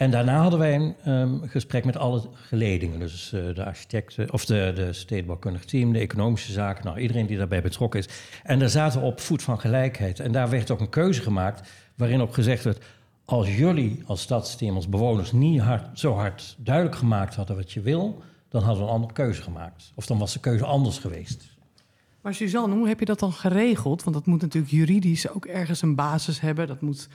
En 0.02 0.10
daarna 0.10 0.40
hadden 0.40 0.58
wij 0.58 0.74
een 0.74 0.94
ehm, 1.04 1.46
gesprek 1.46 1.84
met 1.84 1.96
alle 1.96 2.22
geledingen. 2.34 2.98
Dus 2.98 3.32
eh, 3.32 3.54
de 3.54 3.64
architecten, 3.64 4.32
of 4.32 4.44
de, 4.44 4.72
de 4.74 4.92
stedenbouwkundig 4.92 5.64
team, 5.64 5.92
de 5.92 5.98
economische 5.98 6.52
zaken. 6.52 6.84
Nou, 6.84 6.98
iedereen 6.98 7.26
die 7.26 7.36
daarbij 7.36 7.62
betrokken 7.62 8.00
is. 8.00 8.08
En 8.42 8.58
daar 8.58 8.68
zaten 8.68 9.00
we 9.00 9.06
op 9.06 9.20
voet 9.20 9.42
van 9.42 9.60
gelijkheid. 9.60 10.20
En 10.20 10.32
daar 10.32 10.50
werd 10.50 10.70
ook 10.70 10.80
een 10.80 10.88
keuze 10.88 11.22
gemaakt. 11.22 11.70
Waarin 11.96 12.20
ook 12.20 12.34
gezegd 12.34 12.64
werd. 12.64 12.84
Als 13.24 13.56
jullie 13.56 14.02
als 14.06 14.20
stadsteam, 14.20 14.74
als 14.74 14.88
bewoners 14.88 15.32
niet 15.32 15.60
hard, 15.60 15.98
zo 15.98 16.14
hard 16.14 16.56
duidelijk 16.58 16.96
gemaakt 16.96 17.34
hadden 17.34 17.56
wat 17.56 17.72
je 17.72 17.80
wil, 17.80 18.22
dan 18.48 18.62
hadden 18.62 18.82
we 18.82 18.88
een 18.88 18.94
andere 18.94 19.12
keuze 19.12 19.42
gemaakt. 19.42 19.92
Of 19.94 20.06
dan 20.06 20.18
was 20.18 20.32
de 20.32 20.40
keuze 20.40 20.64
anders 20.64 20.98
geweest. 20.98 21.44
Maar 22.20 22.34
Suzanne, 22.34 22.74
hoe 22.74 22.88
heb 22.88 22.98
je 22.98 23.04
dat 23.04 23.18
dan 23.18 23.32
geregeld? 23.32 24.02
Want 24.02 24.16
dat 24.16 24.26
moet 24.26 24.40
natuurlijk 24.40 24.72
juridisch 24.72 25.30
ook 25.30 25.46
ergens 25.46 25.82
een 25.82 25.94
basis 25.94 26.40
hebben. 26.40 26.66
Dat 26.66 26.80
moet 26.80 27.08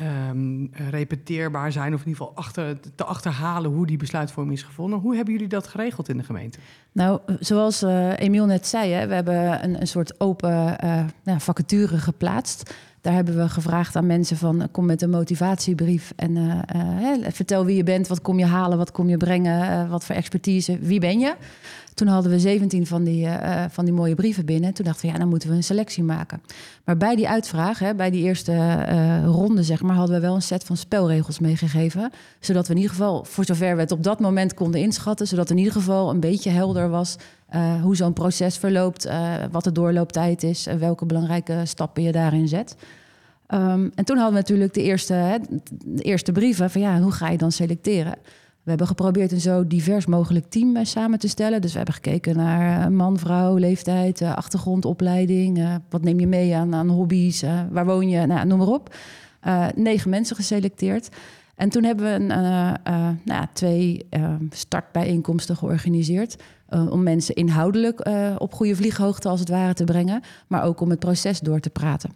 ehm, 0.00 0.66
repeteerbaar 0.90 1.72
zijn, 1.72 1.94
of 1.94 2.00
in 2.00 2.08
ieder 2.08 2.24
geval 2.24 2.36
achter, 2.36 2.78
te 2.94 3.04
achterhalen 3.04 3.70
hoe 3.70 3.86
die 3.86 3.96
besluitvorming 3.96 4.56
is 4.56 4.62
gevonden. 4.62 4.98
Hoe 4.98 5.14
hebben 5.16 5.32
jullie 5.32 5.48
dat 5.48 5.66
geregeld 5.66 6.08
in 6.08 6.16
de 6.16 6.24
gemeente? 6.24 6.58
Nou, 6.92 7.20
zoals 7.40 7.82
eh 7.82 8.18
Emiel 8.18 8.46
net 8.46 8.66
zei, 8.66 8.92
hè, 8.92 9.06
we 9.06 9.14
hebben 9.14 9.64
een, 9.64 9.80
een 9.80 9.86
soort 9.86 10.20
open 10.20 10.78
eh, 10.78 11.04
nou, 11.24 11.40
vacature 11.40 11.98
geplaatst. 11.98 12.74
Daar 13.00 13.12
hebben 13.12 13.36
we 13.36 13.48
gevraagd 13.48 13.96
aan 13.96 14.06
mensen 14.06 14.36
van... 14.36 14.68
kom 14.70 14.86
met 14.86 15.02
een 15.02 15.10
motivatiebrief 15.10 16.12
en 16.16 16.36
eh, 16.36 17.22
eh, 17.24 17.32
vertel 17.32 17.64
wie 17.64 17.76
je 17.76 17.82
bent... 17.82 18.08
wat 18.08 18.20
kom 18.20 18.38
je 18.38 18.44
halen, 18.44 18.78
wat 18.78 18.92
kom 18.92 19.08
je 19.08 19.16
brengen, 19.16 19.70
eh, 19.70 19.90
wat 19.90 20.04
voor 20.04 20.14
expertise, 20.14 20.78
wie 20.78 21.00
ben 21.00 21.18
je? 21.18 21.34
Toen 22.00 22.08
hadden 22.08 22.30
we 22.32 22.38
17 22.38 22.86
van 22.86 23.04
die, 23.04 23.26
eh, 23.26 23.64
van 23.70 23.84
die 23.84 23.94
mooie 23.94 24.14
brieven 24.14 24.44
binnen. 24.44 24.72
Toen 24.74 24.84
dachten 24.84 25.06
we, 25.06 25.12
ja, 25.12 25.18
dan 25.18 25.28
moeten 25.28 25.48
we 25.48 25.54
een 25.54 25.62
selectie 25.62 26.02
maken. 26.02 26.42
Maar 26.84 26.96
bij 26.96 27.16
die 27.16 27.28
uitvraag, 27.28 27.78
hè, 27.78 27.94
bij 27.94 28.10
die 28.10 28.22
eerste 28.22 28.52
eh, 28.52 29.24
ronde, 29.24 29.62
zeg 29.62 29.82
maar... 29.82 29.96
hadden 29.96 30.14
we 30.14 30.22
wel 30.22 30.34
een 30.34 30.42
set 30.42 30.64
van 30.64 30.76
spelregels 30.76 31.38
meegegeven. 31.38 32.10
Zodat 32.38 32.66
we 32.66 32.72
in 32.72 32.80
ieder 32.80 32.96
geval, 32.96 33.24
voor 33.24 33.44
zover 33.44 33.74
we 33.74 33.80
het 33.80 33.92
op 33.92 34.02
dat 34.02 34.20
moment 34.20 34.54
konden 34.54 34.80
inschatten... 34.80 35.26
zodat 35.26 35.50
in 35.50 35.58
ieder 35.58 35.72
geval 35.72 36.10
een 36.10 36.20
beetje 36.20 36.50
helder 36.50 36.88
was... 36.88 37.16
eh, 37.50 37.82
hoe 37.82 37.96
zo'n 37.96 38.12
proces 38.12 38.56
verloopt, 38.56 39.04
eh, 39.04 39.34
wat 39.50 39.64
de 39.64 39.72
doorlooptijd 39.72 40.42
is... 40.42 40.66
en 40.66 40.78
welke 40.78 41.06
belangrijke 41.06 41.60
stappen 41.64 42.02
je 42.02 42.12
daarin 42.12 42.48
zet. 42.48 42.76
Ehm, 43.46 43.88
en 43.94 44.04
toen 44.04 44.16
hadden 44.16 44.34
we 44.34 44.40
natuurlijk 44.40 44.74
de 44.74 44.82
eerste, 44.82 45.12
hè, 45.12 45.38
de 45.84 46.02
eerste 46.02 46.32
brieven 46.32 46.70
van 46.70 46.80
ja, 46.80 47.00
hoe 47.00 47.12
ga 47.12 47.28
je 47.28 47.38
dan 47.38 47.52
selecteren? 47.52 48.14
We 48.62 48.68
hebben 48.68 48.86
geprobeerd 48.86 49.32
een 49.32 49.40
zo 49.40 49.66
divers 49.66 50.06
mogelijk 50.06 50.50
team 50.50 50.76
eh, 50.76 50.84
samen 50.84 51.18
te 51.18 51.28
stellen. 51.28 51.60
Dus 51.60 51.70
we 51.70 51.76
hebben 51.76 51.94
gekeken 51.94 52.36
naar 52.36 52.92
man, 52.92 53.18
vrouw, 53.18 53.56
leeftijd, 53.56 54.22
achtergrond, 54.22 54.84
opleiding. 54.84 55.80
wat 55.88 56.02
neem 56.02 56.20
je 56.20 56.26
mee 56.26 56.54
aan, 56.54 56.74
aan 56.74 56.88
hobby's? 56.88 57.42
waar 57.70 57.86
woon 57.86 58.08
je? 58.08 58.26
Nou, 58.26 58.46
noem 58.46 58.58
maar 58.58 58.66
op. 58.66 58.94
Negen 59.74 60.10
mensen 60.10 60.36
geselecteerd. 60.36 61.08
En 61.54 61.68
toen 61.68 61.84
hebben 61.84 62.04
we 62.04 62.10
een, 62.12 62.26
nou 63.24 63.46
twee 63.52 64.06
startbijeenkomsten 64.50 65.56
georganiseerd. 65.56 66.36
Eh, 66.70 66.90
om 66.90 67.02
mensen 67.02 67.34
inhoudelijk 67.34 68.00
eh, 68.00 68.34
op 68.38 68.54
goede 68.54 68.76
vlieghoogte 68.76 69.28
als 69.28 69.40
het 69.40 69.48
ware 69.48 69.74
te 69.74 69.84
brengen. 69.84 70.22
Maar 70.46 70.64
ook 70.64 70.80
om 70.80 70.90
het 70.90 70.98
proces 70.98 71.40
door 71.40 71.60
te 71.60 71.70
praten. 71.70 72.10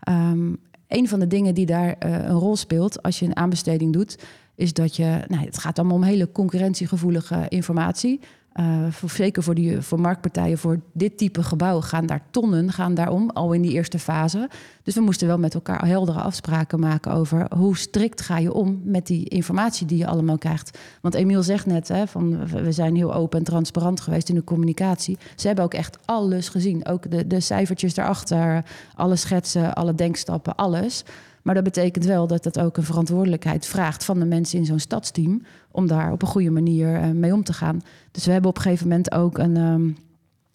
Ehm, 0.00 0.52
een 0.88 1.08
van 1.08 1.18
de 1.20 1.26
dingen 1.26 1.54
die 1.54 1.66
daar 1.66 1.92
eh, 1.98 2.12
een 2.12 2.38
rol 2.38 2.56
speelt 2.56 3.02
als 3.02 3.18
je 3.18 3.26
een 3.26 3.36
aanbesteding 3.36 3.92
doet, 3.92 4.18
is 4.54 4.72
dat 4.72 4.96
je, 4.96 5.24
nou, 5.26 5.44
het 5.44 5.58
gaat 5.58 5.78
allemaal 5.78 5.96
om 5.96 6.02
hele 6.02 6.32
concurrentiegevoelige 6.32 7.46
informatie. 7.48 8.20
Eh, 8.58 8.86
voor, 8.90 9.10
zeker 9.10 9.42
voor, 9.42 9.54
die, 9.54 9.80
voor 9.80 10.00
marktpartijen, 10.00 10.58
voor 10.58 10.80
dit 10.92 11.18
type 11.18 11.42
gebouw 11.42 11.80
gaan 11.80 12.06
daar 12.06 12.22
tonnen 12.30 12.72
gaan 12.72 12.94
daarom, 12.94 13.30
al 13.30 13.52
in 13.52 13.62
die 13.62 13.72
eerste 13.72 13.98
fase. 13.98 14.48
Dus 14.82 14.94
we 14.94 15.00
moesten 15.00 15.26
wel 15.26 15.38
met 15.38 15.54
elkaar 15.54 15.86
heldere 15.86 16.20
afspraken 16.20 16.80
maken 16.80 17.12
over 17.12 17.46
hoe 17.56 17.76
strikt 17.76 18.20
ga 18.20 18.38
je 18.38 18.52
om 18.52 18.80
met 18.84 19.06
die 19.06 19.28
informatie 19.28 19.86
die 19.86 19.98
je 19.98 20.06
allemaal 20.06 20.38
krijgt. 20.38 20.78
Want 21.00 21.14
Emiel 21.14 21.42
zegt 21.42 21.66
net, 21.66 21.88
hè, 21.88 22.06
van, 22.06 22.46
we 22.46 22.72
zijn 22.72 22.96
heel 22.96 23.14
open 23.14 23.38
en 23.38 23.44
transparant 23.44 24.00
geweest 24.00 24.28
in 24.28 24.34
de 24.34 24.44
communicatie. 24.44 25.18
Ze 25.36 25.46
hebben 25.46 25.64
ook 25.64 25.74
echt 25.74 25.98
alles 26.04 26.48
gezien, 26.48 26.86
ook 26.86 27.10
de, 27.10 27.26
de 27.26 27.40
cijfertjes 27.40 27.94
daarachter, 27.94 28.64
alle 28.94 29.16
schetsen, 29.16 29.74
alle 29.74 29.94
denkstappen, 29.94 30.54
alles. 30.54 31.04
Maar 31.48 31.56
dat 31.56 31.66
betekent 31.66 32.04
wel 32.04 32.26
dat 32.26 32.42
dat 32.42 32.58
ook 32.58 32.76
een 32.76 32.82
verantwoordelijkheid 32.82 33.66
vraagt 33.66 34.04
van 34.04 34.18
de 34.18 34.24
mensen 34.24 34.58
in 34.58 34.64
zo'n 34.64 34.78
stadsteam 34.78 35.42
om 35.70 35.86
daar 35.86 36.12
op 36.12 36.22
een 36.22 36.28
goede 36.28 36.50
manier 36.50 36.94
eh, 36.94 37.10
mee 37.10 37.32
om 37.32 37.44
te 37.44 37.52
gaan. 37.52 37.80
Dus 38.10 38.24
we 38.24 38.32
hebben 38.32 38.50
op 38.50 38.56
een 38.56 38.62
gegeven 38.62 38.88
moment 38.88 39.12
ook 39.12 39.38
een, 39.38 39.56
ehm, 39.56 39.88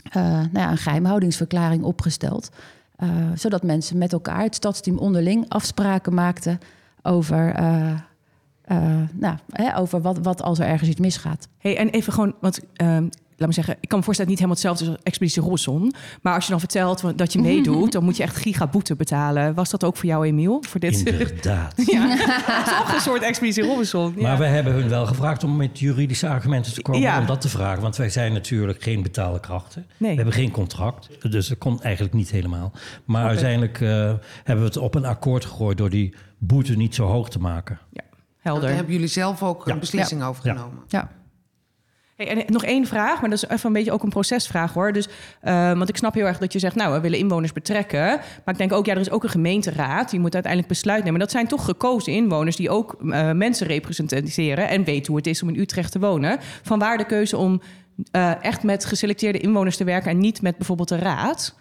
eh, 0.03 0.31
nou 0.31 0.49
ja, 0.53 0.71
een 0.71 0.77
geheimhoudingsverklaring 0.77 1.83
opgesteld. 1.83 2.49
eh, 2.95 3.09
zodat 3.35 3.63
mensen 3.63 3.97
met 3.97 4.13
elkaar, 4.13 4.41
het 4.41 4.55
stadsteam 4.55 4.97
onderling, 4.97 5.45
afspraken 5.49 6.13
maakten 6.13 6.59
over, 7.01 7.53
nou, 9.13 9.37
hè, 9.49 9.77
over 9.77 10.01
wat, 10.01 10.17
wat 10.17 10.41
als 10.41 10.59
er 10.59 10.67
ergens 10.67 10.89
iets 10.89 10.99
misgaat. 10.99 11.47
Hey, 11.57 11.77
en 11.77 11.89
even 11.89 12.13
gewoon, 12.13 12.35
want 12.39 12.59
ehm, 12.73 13.07
laat 13.45 13.55
me 13.55 13.61
zeggen, 13.63 13.77
ik 13.81 13.89
kan 13.89 13.97
me 13.99 14.03
voorstellen 14.05 14.31
niet 14.31 14.41
helemaal 14.41 14.61
hetzelfde 14.63 14.91
als 14.95 15.03
Expeditie 15.03 15.41
Robinson. 15.41 15.93
Maar 16.21 16.33
als 16.35 16.43
je 16.45 16.49
dan 16.51 16.59
vertelt 16.59 17.17
dat 17.17 17.33
je 17.33 17.39
meedoet, 17.41 17.91
dan 17.91 18.03
moet 18.03 18.17
je 18.17 18.23
echt 18.23 18.35
gigaboete 18.35 18.95
betalen. 18.95 19.53
Was 19.53 19.69
dat 19.69 19.83
ook 19.83 19.95
voor 19.97 20.05
jou, 20.05 20.25
Emiel? 20.25 20.63
Voor 20.67 20.79
dit? 20.79 21.05
Inderdaad. 21.05 21.73
ja, 21.91 22.15
toch 22.79 22.93
een 22.93 23.01
soort 23.01 23.21
Expeditie 23.21 23.63
Robinson. 23.63 24.13
Ja. 24.15 24.21
Maar 24.21 24.37
we 24.37 24.45
hebben 24.45 24.73
hun 24.73 24.89
wel 24.89 25.05
gevraagd 25.05 25.43
om 25.43 25.55
met 25.55 25.79
juridische 25.79 26.27
argumenten 26.27 26.73
te 26.73 26.81
komen 26.81 27.01
Ja. 27.01 27.19
om 27.19 27.25
dat 27.25 27.41
te 27.41 27.49
vragen. 27.49 27.81
Want 27.81 27.95
wij 27.95 28.09
zijn 28.09 28.33
natuurlijk 28.33 28.83
geen 28.83 29.01
betaalde 29.01 29.39
krachten. 29.39 29.85
Nee. 29.97 30.09
We 30.09 30.15
hebben 30.15 30.33
geen 30.33 30.51
contract, 30.51 31.31
dus 31.31 31.47
dat 31.47 31.57
komt 31.57 31.81
eigenlijk 31.81 32.13
niet 32.15 32.29
helemaal. 32.29 32.71
Maar 33.05 33.25
uiteindelijk 33.27 33.81
eh, 33.81 33.89
hebben 34.43 34.63
we 34.65 34.71
het 34.71 34.77
op 34.77 34.95
een 34.95 35.05
akkoord 35.05 35.45
gegooid 35.45 35.77
door 35.77 35.89
die 35.89 36.15
boete 36.37 36.75
niet 36.75 36.95
zo 36.95 37.05
hoog 37.05 37.29
te 37.29 37.39
maken. 37.39 37.79
ja, 37.91 38.01
Daar 38.01 38.53
helder. 38.53 38.75
hebben 38.75 38.93
jullie 38.93 39.07
zelf 39.07 39.43
ook 39.43 39.65
Ja. 39.65 39.73
een 39.73 39.79
beslissing 39.79 40.23
over 40.23 40.45
Ja. 40.47 40.53
genomen. 40.53 40.83
Ja. 40.87 41.09
En 42.27 42.43
nog 42.47 42.63
één 42.63 42.85
vraag, 42.85 43.21
maar 43.21 43.29
dat 43.29 43.43
is 43.43 43.49
even 43.49 43.65
een 43.67 43.73
beetje 43.73 43.91
ook 43.91 44.03
een 44.03 44.09
procesvraag 44.09 44.73
hoor. 44.73 44.91
Dus, 44.93 45.07
eh, 45.41 45.73
want 45.73 45.89
ik 45.89 45.97
snap 45.97 46.13
heel 46.13 46.25
erg 46.25 46.37
dat 46.37 46.53
je 46.53 46.59
zegt, 46.59 46.75
nou, 46.75 46.93
we 46.93 46.99
willen 46.99 47.19
inwoners 47.19 47.53
betrekken. 47.53 48.05
Maar 48.45 48.53
ik 48.53 48.57
denk 48.57 48.73
ook, 48.73 48.85
ja, 48.85 48.93
er 48.93 48.99
is 48.99 49.11
ook 49.11 49.23
een 49.23 49.29
gemeenteraad. 49.29 50.09
Die 50.09 50.19
moet 50.19 50.33
uiteindelijk 50.33 50.73
besluit 50.73 51.03
nemen. 51.03 51.19
Dat 51.19 51.31
zijn 51.31 51.47
toch 51.47 51.65
gekozen 51.65 52.13
inwoners 52.13 52.55
die 52.55 52.69
ook 52.69 52.95
eh, 53.09 53.31
mensen 53.31 53.67
representeren 53.67 54.69
en 54.69 54.83
weten 54.83 55.07
hoe 55.07 55.17
het 55.17 55.27
is 55.27 55.43
om 55.43 55.49
in 55.49 55.59
Utrecht 55.59 55.91
te 55.91 55.99
wonen. 55.99 56.37
Vanwaar 56.61 56.97
de 56.97 57.05
keuze 57.05 57.37
om 57.37 57.61
eh, 58.11 58.43
echt 58.43 58.63
met 58.63 58.85
geselecteerde 58.85 59.39
inwoners 59.39 59.77
te 59.77 59.83
werken 59.83 60.11
en 60.11 60.17
niet 60.17 60.41
met 60.41 60.57
bijvoorbeeld 60.57 60.89
de 60.89 60.97
raad. 60.97 61.55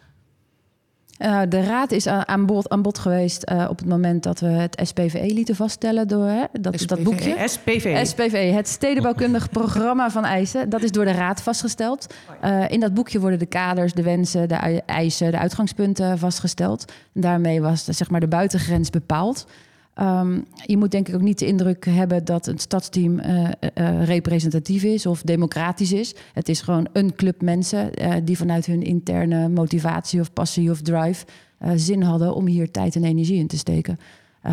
Eh, 1.22 1.40
de 1.48 1.60
raad 1.60 1.92
is 1.92 2.06
aan, 2.06 2.28
aan, 2.28 2.46
bod, 2.46 2.68
aan 2.68 2.82
bod 2.82 2.98
geweest 2.98 3.42
eh, 3.42 3.66
op 3.68 3.78
het 3.78 3.88
moment 3.88 4.22
dat 4.22 4.40
we 4.40 4.46
het 4.46 4.80
SPVE 4.82 5.32
lieten 5.32 5.56
vaststellen 5.56 6.08
door 6.08 6.26
hè, 6.26 6.44
dat, 6.52 6.62
dat 6.62 6.80
SPVE? 6.80 7.02
boekje. 7.02 7.48
SPV. 7.48 8.06
SPV, 8.06 8.52
het 8.52 8.68
stedenbouwkundig 8.68 9.50
programma 9.50 10.10
van 10.10 10.24
eisen. 10.24 10.68
Dat 10.68 10.82
is 10.82 10.90
door 10.90 11.04
de 11.04 11.12
Raad 11.12 11.42
vastgesteld. 11.42 12.14
Eh, 12.40 12.70
in 12.70 12.80
dat 12.80 12.94
boekje 12.94 13.20
worden 13.20 13.38
de 13.38 13.46
kaders, 13.46 13.92
de 13.92 14.02
wensen, 14.02 14.48
de 14.48 14.82
eisen, 14.86 15.30
de 15.30 15.38
uitgangspunten 15.38 16.18
vastgesteld. 16.18 16.92
En 17.14 17.20
daarmee 17.20 17.60
was 17.60 17.84
zeg 17.84 18.10
maar, 18.10 18.20
de 18.20 18.28
buitengrens 18.28 18.90
bepaald. 18.90 19.46
Ehm, 19.94 20.40
je 20.66 20.76
moet 20.76 20.90
denk 20.90 21.08
ik 21.08 21.14
ook 21.14 21.20
niet 21.20 21.38
de 21.38 21.46
indruk 21.46 21.84
hebben 21.84 22.24
dat 22.24 22.46
het 22.46 22.60
stadsteam 22.60 23.18
eh, 23.18 23.44
eh, 23.74 24.04
representatief 24.04 24.82
is 24.82 25.06
of 25.06 25.22
democratisch 25.22 25.92
is. 25.92 26.14
Het 26.32 26.48
is 26.48 26.60
gewoon 26.60 26.88
een 26.92 27.14
club 27.14 27.42
mensen 27.42 27.94
eh, 27.94 28.14
die 28.24 28.36
vanuit 28.36 28.66
hun 28.66 28.82
interne 28.82 29.48
motivatie 29.48 30.20
of 30.20 30.32
passie 30.32 30.70
of 30.70 30.80
drive 30.82 31.24
eh, 31.58 31.70
zin 31.74 32.02
hadden 32.02 32.34
om 32.34 32.46
hier 32.46 32.70
tijd 32.70 32.96
en 32.96 33.04
energie 33.04 33.38
in 33.38 33.46
te 33.46 33.56
steken. 33.58 33.98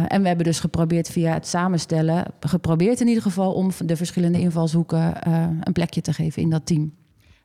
En 0.08 0.22
we 0.22 0.28
hebben 0.28 0.46
dus 0.46 0.60
geprobeerd 0.60 1.10
via 1.10 1.34
het 1.34 1.48
samenstellen, 1.48 2.26
geprobeerd 2.40 3.02
in 3.02 3.08
ieder 3.08 3.24
geval 3.24 3.54
om 3.54 3.72
de 3.86 3.96
verschillende 3.96 4.40
invalshoeken 4.40 5.30
een 5.64 5.74
plekje 5.74 6.02
te 6.02 6.14
geven 6.14 6.42
in 6.42 6.50
dat 6.50 6.66
team. 6.66 6.94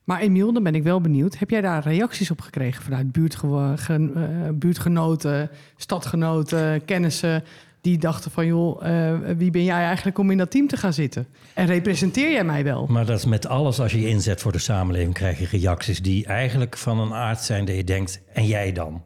Maar 0.04 0.20
Emiel, 0.20 0.52
dan 0.52 0.62
ben 0.62 0.74
ik 0.74 0.82
wel 0.82 1.00
benieuwd. 1.00 1.38
Heb 1.38 1.50
jij 1.50 1.60
daar 1.60 1.82
reacties 1.82 2.30
op 2.30 2.40
gekregen 2.40 2.82
vanuit 2.82 3.12
buurtge- 3.12 3.72
gen- 3.76 4.12
buurtgenoten, 4.58 5.50
stadgenoten, 5.76 6.84
kennissen? 6.84 7.42
Die 7.84 7.98
dachten 7.98 8.30
van 8.30 8.46
joh, 8.46 8.86
eh, 8.86 9.18
wie 9.36 9.50
ben 9.50 9.64
jij 9.64 9.84
eigenlijk 9.84 10.18
om 10.18 10.30
in 10.30 10.38
dat 10.38 10.50
team 10.50 10.68
te 10.68 10.76
gaan 10.76 10.92
zitten? 10.92 11.26
En 11.54 11.66
representeer 11.66 12.32
jij 12.32 12.44
mij 12.44 12.64
wel? 12.64 12.86
Maar 12.86 13.06
dat 13.06 13.18
is 13.18 13.24
met 13.24 13.46
alles, 13.46 13.80
als 13.80 13.92
je 13.92 14.00
je 14.00 14.08
inzet 14.08 14.40
voor 14.40 14.52
de 14.52 14.58
samenleving, 14.58 15.14
krijg 15.14 15.38
je 15.38 15.58
reacties 15.58 16.02
die 16.02 16.26
eigenlijk 16.26 16.76
van 16.76 16.98
een 16.98 17.12
aard 17.12 17.40
zijn 17.40 17.64
dat 17.64 17.76
je 17.76 17.84
denkt, 17.84 18.20
en 18.32 18.46
jij 18.46 18.72
dan? 18.72 19.02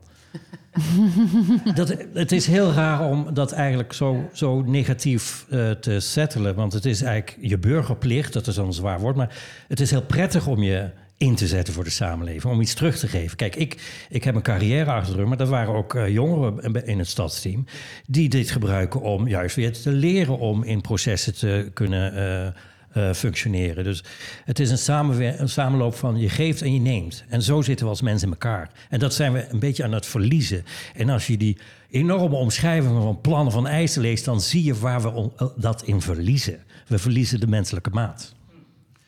dat, 1.74 1.96
het 2.14 2.32
is 2.32 2.46
heel 2.46 2.72
raar 2.72 3.08
om 3.08 3.34
dat 3.34 3.52
eigenlijk 3.52 3.92
zo, 3.92 4.28
zo 4.32 4.62
negatief 4.62 5.46
uh, 5.50 5.70
te 5.70 6.00
settelen. 6.00 6.54
Want 6.54 6.72
het 6.72 6.84
is 6.84 7.02
eigenlijk 7.02 7.38
je 7.40 7.58
burgerplicht, 7.58 8.32
dat 8.32 8.46
is 8.46 8.56
een 8.56 8.72
zwaar 8.72 9.00
woord. 9.00 9.16
Maar 9.16 9.36
het 9.68 9.80
is 9.80 9.90
heel 9.90 10.02
prettig 10.02 10.46
om 10.46 10.62
je 10.62 10.90
in 11.18 11.34
te 11.34 11.46
zetten 11.46 11.74
voor 11.74 11.84
de 11.84 11.90
samenleving, 11.90 12.52
om 12.52 12.60
iets 12.60 12.74
terug 12.74 12.98
te 12.98 13.08
geven. 13.08 13.36
Kijk, 13.36 13.56
ik, 13.56 14.06
ik 14.08 14.24
heb 14.24 14.34
een 14.34 14.42
carrière 14.42 14.90
achter 14.90 15.12
de 15.12 15.18
rug, 15.18 15.28
maar 15.28 15.40
er 15.40 15.46
waren 15.46 15.74
ook 15.74 15.94
uh, 15.94 16.08
jongeren 16.08 16.86
in 16.86 16.98
het 16.98 17.08
stadsteam 17.08 17.64
die 18.06 18.28
dit 18.28 18.50
gebruiken 18.50 19.00
om 19.00 19.28
juist 19.28 19.56
weer 19.56 19.72
te 19.72 19.90
leren 19.90 20.38
om 20.38 20.62
in 20.62 20.80
processen 20.80 21.34
te 21.34 21.70
kunnen 21.74 22.14
uh, 22.14 23.02
uh, 23.04 23.12
functioneren. 23.12 23.84
Dus 23.84 24.04
het 24.44 24.58
is 24.58 24.86
een, 24.88 25.40
een 25.40 25.48
samenloop 25.48 25.94
van 25.94 26.18
je 26.18 26.28
geeft 26.28 26.62
en 26.62 26.74
je 26.74 26.80
neemt. 26.80 27.24
En 27.28 27.42
zo 27.42 27.62
zitten 27.62 27.84
we 27.84 27.90
als 27.90 28.02
mensen 28.02 28.26
in 28.26 28.32
elkaar. 28.32 28.70
En 28.88 28.98
dat 28.98 29.14
zijn 29.14 29.32
we 29.32 29.46
een 29.48 29.58
beetje 29.58 29.84
aan 29.84 29.92
het 29.92 30.06
verliezen. 30.06 30.64
En 30.94 31.08
als 31.08 31.26
je 31.26 31.36
die 31.36 31.58
enorme 31.90 32.36
omschrijvingen 32.36 33.02
van 33.02 33.20
plannen 33.20 33.52
van 33.52 33.66
eisen 33.66 34.02
leest, 34.02 34.24
dan 34.24 34.40
zie 34.40 34.64
je 34.64 34.78
waar 34.78 35.02
we 35.02 35.30
dat 35.56 35.82
in 35.82 36.00
verliezen. 36.00 36.58
We 36.86 36.98
verliezen 36.98 37.40
de 37.40 37.46
menselijke 37.46 37.90
maat. 37.90 38.36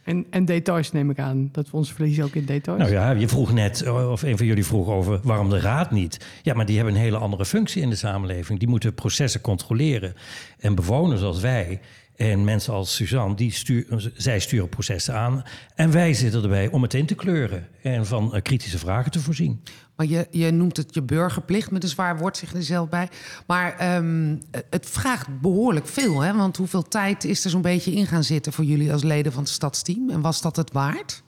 En, 0.05 0.27
en 0.31 0.45
details 0.45 0.93
neem 0.93 1.11
ik 1.11 1.19
aan, 1.19 1.49
dat 1.53 1.71
we 1.71 1.77
ons 1.77 1.93
verliezen 1.93 2.25
ook 2.25 2.35
in 2.35 2.45
details. 2.45 2.79
Nou 2.79 2.93
ja, 2.93 3.11
je 3.11 3.29
vroeg 3.29 3.53
net, 3.53 3.89
of 3.89 4.23
een 4.23 4.37
van 4.37 4.47
jullie 4.47 4.65
vroeg 4.65 4.89
over 4.89 5.21
waarom 5.23 5.51
de 5.51 5.61
raad 5.61 5.91
niet. 5.91 6.27
Ja, 6.43 6.55
maar 6.55 6.67
die 6.67 6.77
hebben 6.77 6.95
een 6.95 7.01
hele 7.01 7.17
andere 7.17 7.45
functie 7.45 7.83
in 7.83 7.91
de 7.91 7.97
samenleving. 7.97 8.59
Die 8.59 8.69
moeten 8.69 8.95
processen 8.95 9.41
controleren. 9.41 10.15
En 10.59 10.75
bewoners 10.75 11.23
als 11.23 11.41
wij, 11.41 11.81
en 12.17 12.45
mensen 12.45 12.73
als 12.73 12.95
Suzanne, 12.95 13.35
die 13.35 13.53
stuur, 13.53 14.11
zij 14.15 14.41
sturen 14.41 14.69
processen 14.69 15.15
aan. 15.15 15.43
En 15.75 15.91
wij 15.91 16.15
zitten 16.15 16.43
erbij 16.43 16.69
om 16.69 16.83
het 16.83 16.95
in 16.95 17.07
te 17.07 17.15
kleuren 17.15 17.69
en 17.83 18.07
van 18.07 18.31
uh, 18.35 18.41
kritische 18.43 18.79
vragen 18.79 19.11
te 19.11 19.21
voorzien. 19.21 19.63
Maar 20.01 20.09
je, 20.09 20.27
je 20.31 20.51
noemt 20.51 20.77
het 20.77 20.95
je 20.95 21.03
burgerplicht, 21.03 21.71
met 21.71 21.83
een 21.83 21.89
zwaar 21.89 22.19
woord 22.19 22.37
zich 22.37 22.55
er 22.55 22.63
zelf 22.63 22.89
bij. 22.89 23.09
Maar 23.47 23.97
um, 23.97 24.43
het 24.71 24.87
vraagt 24.91 25.41
behoorlijk 25.41 25.87
veel, 25.87 26.21
hè? 26.21 26.35
Want 26.35 26.57
hoeveel 26.57 26.83
tijd 26.83 27.25
is 27.25 27.45
er 27.45 27.51
zo'n 27.51 27.63
beetje 27.63 27.93
in 27.93 28.07
gaan 28.07 28.25
zitten 28.25 28.53
voor 28.53 28.65
jullie 28.65 28.93
als 28.93 29.03
leden 29.03 29.33
van 29.33 29.43
het 29.43 29.53
stadsteam? 29.53 30.11
En 30.11 30.21
was 30.21 30.41
dat 30.41 30.57
het 30.57 30.73
waard? 30.73 31.23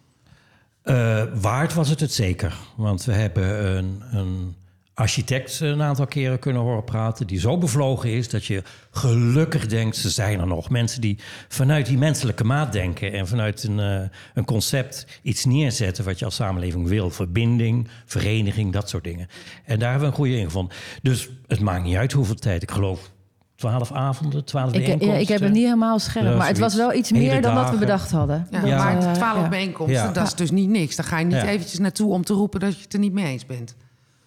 Uh, 0.85 1.23
waard 1.35 1.75
was 1.75 1.89
het 1.89 2.01
het 2.01 2.13
zeker. 2.13 2.57
Want 2.77 3.05
we 3.05 3.13
hebben 3.13 3.77
een, 3.77 4.03
een 4.11 4.57
architect 4.95 5.61
een 5.61 5.83
aantal 5.83 6.07
keren 6.07 6.39
kunnen 6.39 6.63
horen 6.63 6.85
praten... 6.85 7.27
die 7.27 7.41
zo 7.41 7.59
bevlogen 7.59 8.11
is 8.11 8.29
dat 8.29 8.45
je 8.45 8.63
gelukkig 8.91 9.67
denkt... 9.67 9.97
ze 9.97 10.11
zijn 10.11 10.41
er 10.41 10.47
nog. 10.47 10.71
Mensen 10.71 11.01
die 11.01 11.19
vanuit 11.49 11.87
die 11.87 11.99
menselijke 11.99 12.45
maat 12.45 12.73
denken... 12.73 13.13
en 13.13 13.29
vanuit 13.29 13.65
een, 13.65 13.79
uh, 13.79 14.09
een 14.35 14.45
concept 14.45 15.07
iets 15.23 15.45
neerzetten 15.45 16.05
wat 16.05 16.19
je 16.19 16.25
als 16.25 16.35
samenleving 16.35 16.89
wil. 16.89 17.11
Verbinding, 17.11 17.89
vereniging, 18.07 18.73
dat 18.73 18.89
soort 18.89 19.05
dingen. 19.05 19.29
En 19.65 19.79
daar 19.79 19.91
hebben 19.91 20.09
we 20.09 20.15
een 20.15 20.21
goede 20.21 20.37
in 20.37 20.45
gevonden. 20.45 20.77
Dus 21.03 21.31
het 21.47 21.61
maakt 21.61 21.85
niet 21.85 21.97
uit 21.97 22.13
hoeveel 22.13 22.35
tijd. 22.35 22.63
Ik 22.63 22.71
geloof 22.71 23.11
twaalf 23.55 23.93
avonden, 23.93 24.45
twaalf 24.45 24.73
bijeenkomsten. 24.73 25.15
Ik, 25.15 25.21
ik 25.21 25.29
heb 25.29 25.41
het 25.41 25.53
niet 25.53 25.65
helemaal 25.65 25.99
scherp, 25.99 26.25
ja, 26.25 26.37
maar 26.37 26.49
het 26.49 26.59
was 26.59 26.75
wel 26.75 26.95
iets 26.95 27.13
meer 27.13 27.43
dan 27.43 27.55
wat 27.55 27.71
we 27.71 27.77
bedacht 27.77 28.11
hadden. 28.11 28.47
Ja, 28.51 28.65
ja. 28.65 28.77
Maar 28.77 29.15
twaalf 29.15 29.49
bijeenkomsten, 29.49 30.13
dat 30.13 30.27
is 30.27 30.35
dus 30.35 30.51
niet 30.51 30.69
niks. 30.69 30.97
Dan 30.97 31.05
ga 31.05 31.19
je 31.19 31.25
niet 31.25 31.43
eventjes 31.43 31.79
naartoe 31.79 32.13
om 32.13 32.25
te 32.25 32.33
roepen 32.33 32.61
dat 32.61 32.77
je 32.77 32.83
het 32.83 32.93
er 32.93 32.99
niet 32.99 33.13
mee 33.13 33.27
eens 33.27 33.47
bent. 33.47 33.75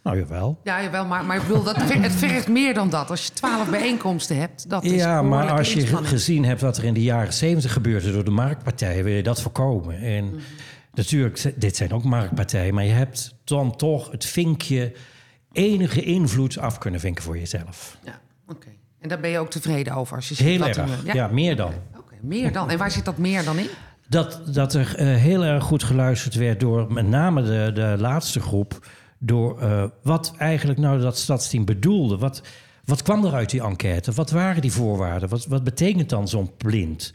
Nou, 0.05 0.17
jawel. 0.17 0.59
Ja, 0.63 0.83
jawel, 0.83 1.05
maar, 1.05 1.25
maar 1.25 1.35
ik 1.37 1.41
bedoel, 1.47 1.63
dat, 1.63 1.75
het 1.77 2.11
vergt 2.11 2.47
meer 2.47 2.73
dan 2.73 2.89
dat. 2.89 3.09
Als 3.09 3.25
je 3.25 3.33
twaalf 3.33 3.69
bijeenkomsten 3.69 4.37
hebt, 4.37 4.69
dat 4.69 4.83
is 4.83 4.91
Ja, 4.91 5.21
maar 5.21 5.51
als 5.51 5.73
je 5.73 5.85
gezien 6.03 6.45
hebt 6.45 6.61
wat 6.61 6.77
er 6.77 6.83
in 6.83 6.93
de 6.93 7.03
jaren 7.03 7.33
zeventig 7.33 7.73
gebeurde... 7.73 8.11
door 8.11 8.23
de 8.23 8.31
marktpartijen, 8.31 9.03
wil 9.03 9.13
je 9.13 9.23
dat 9.23 9.41
voorkomen. 9.41 9.99
En 9.99 10.23
mm. 10.23 10.39
natuurlijk, 10.93 11.53
dit 11.55 11.75
zijn 11.75 11.93
ook 11.93 12.03
marktpartijen... 12.03 12.73
maar 12.73 12.83
je 12.83 12.91
hebt 12.91 13.35
dan 13.43 13.75
toch 13.75 14.11
het 14.11 14.25
vinkje 14.25 14.93
enige 15.51 16.01
invloed 16.01 16.57
af 16.57 16.77
kunnen 16.77 16.99
vinken 16.99 17.23
voor 17.23 17.37
jezelf. 17.37 17.97
Ja, 18.03 18.19
oké. 18.47 18.69
En 18.99 19.09
daar 19.09 19.19
ben 19.19 19.29
je 19.29 19.39
ook 19.39 19.49
tevreden 19.49 19.93
over? 19.93 20.15
Als 20.15 20.29
je 20.29 20.35
ziet 20.35 20.45
heel 20.45 20.67
erg, 20.67 21.03
ja? 21.05 21.13
ja? 21.13 21.27
meer 21.27 21.55
dan. 21.55 21.73
Oké, 21.97 22.15
meer 22.21 22.51
dan. 22.51 22.69
En 22.69 22.77
waar 22.77 22.91
zit 22.91 23.05
dat 23.05 23.17
meer 23.17 23.43
dan 23.43 23.57
in? 23.57 23.69
Dat, 24.07 24.41
dat 24.53 24.73
er 24.73 24.99
uh, 24.99 25.15
heel 25.15 25.43
erg 25.43 25.63
goed 25.63 25.83
geluisterd 25.83 26.35
werd 26.35 26.59
door 26.59 26.93
met 26.93 27.07
name 27.07 27.43
de, 27.43 27.71
de 27.73 27.95
laatste 27.97 28.39
groep 28.39 28.79
door 29.25 29.61
uh, 29.61 29.83
wat 30.03 30.33
eigenlijk 30.37 30.79
nou 30.79 31.01
dat 31.01 31.17
stadsteam 31.17 31.65
bedoelde. 31.65 32.17
Wat, 32.17 32.41
wat 32.85 33.01
kwam 33.01 33.25
er 33.25 33.33
uit 33.33 33.49
die 33.49 33.61
enquête? 33.61 34.11
Wat 34.11 34.31
waren 34.31 34.61
die 34.61 34.71
voorwaarden? 34.71 35.29
Wat, 35.29 35.45
wat 35.45 35.63
betekent 35.63 36.09
dan 36.09 36.27
zo'n 36.27 36.51
blind? 36.57 37.13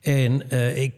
En 0.00 0.42
uh, 0.50 0.82
ik 0.82 0.94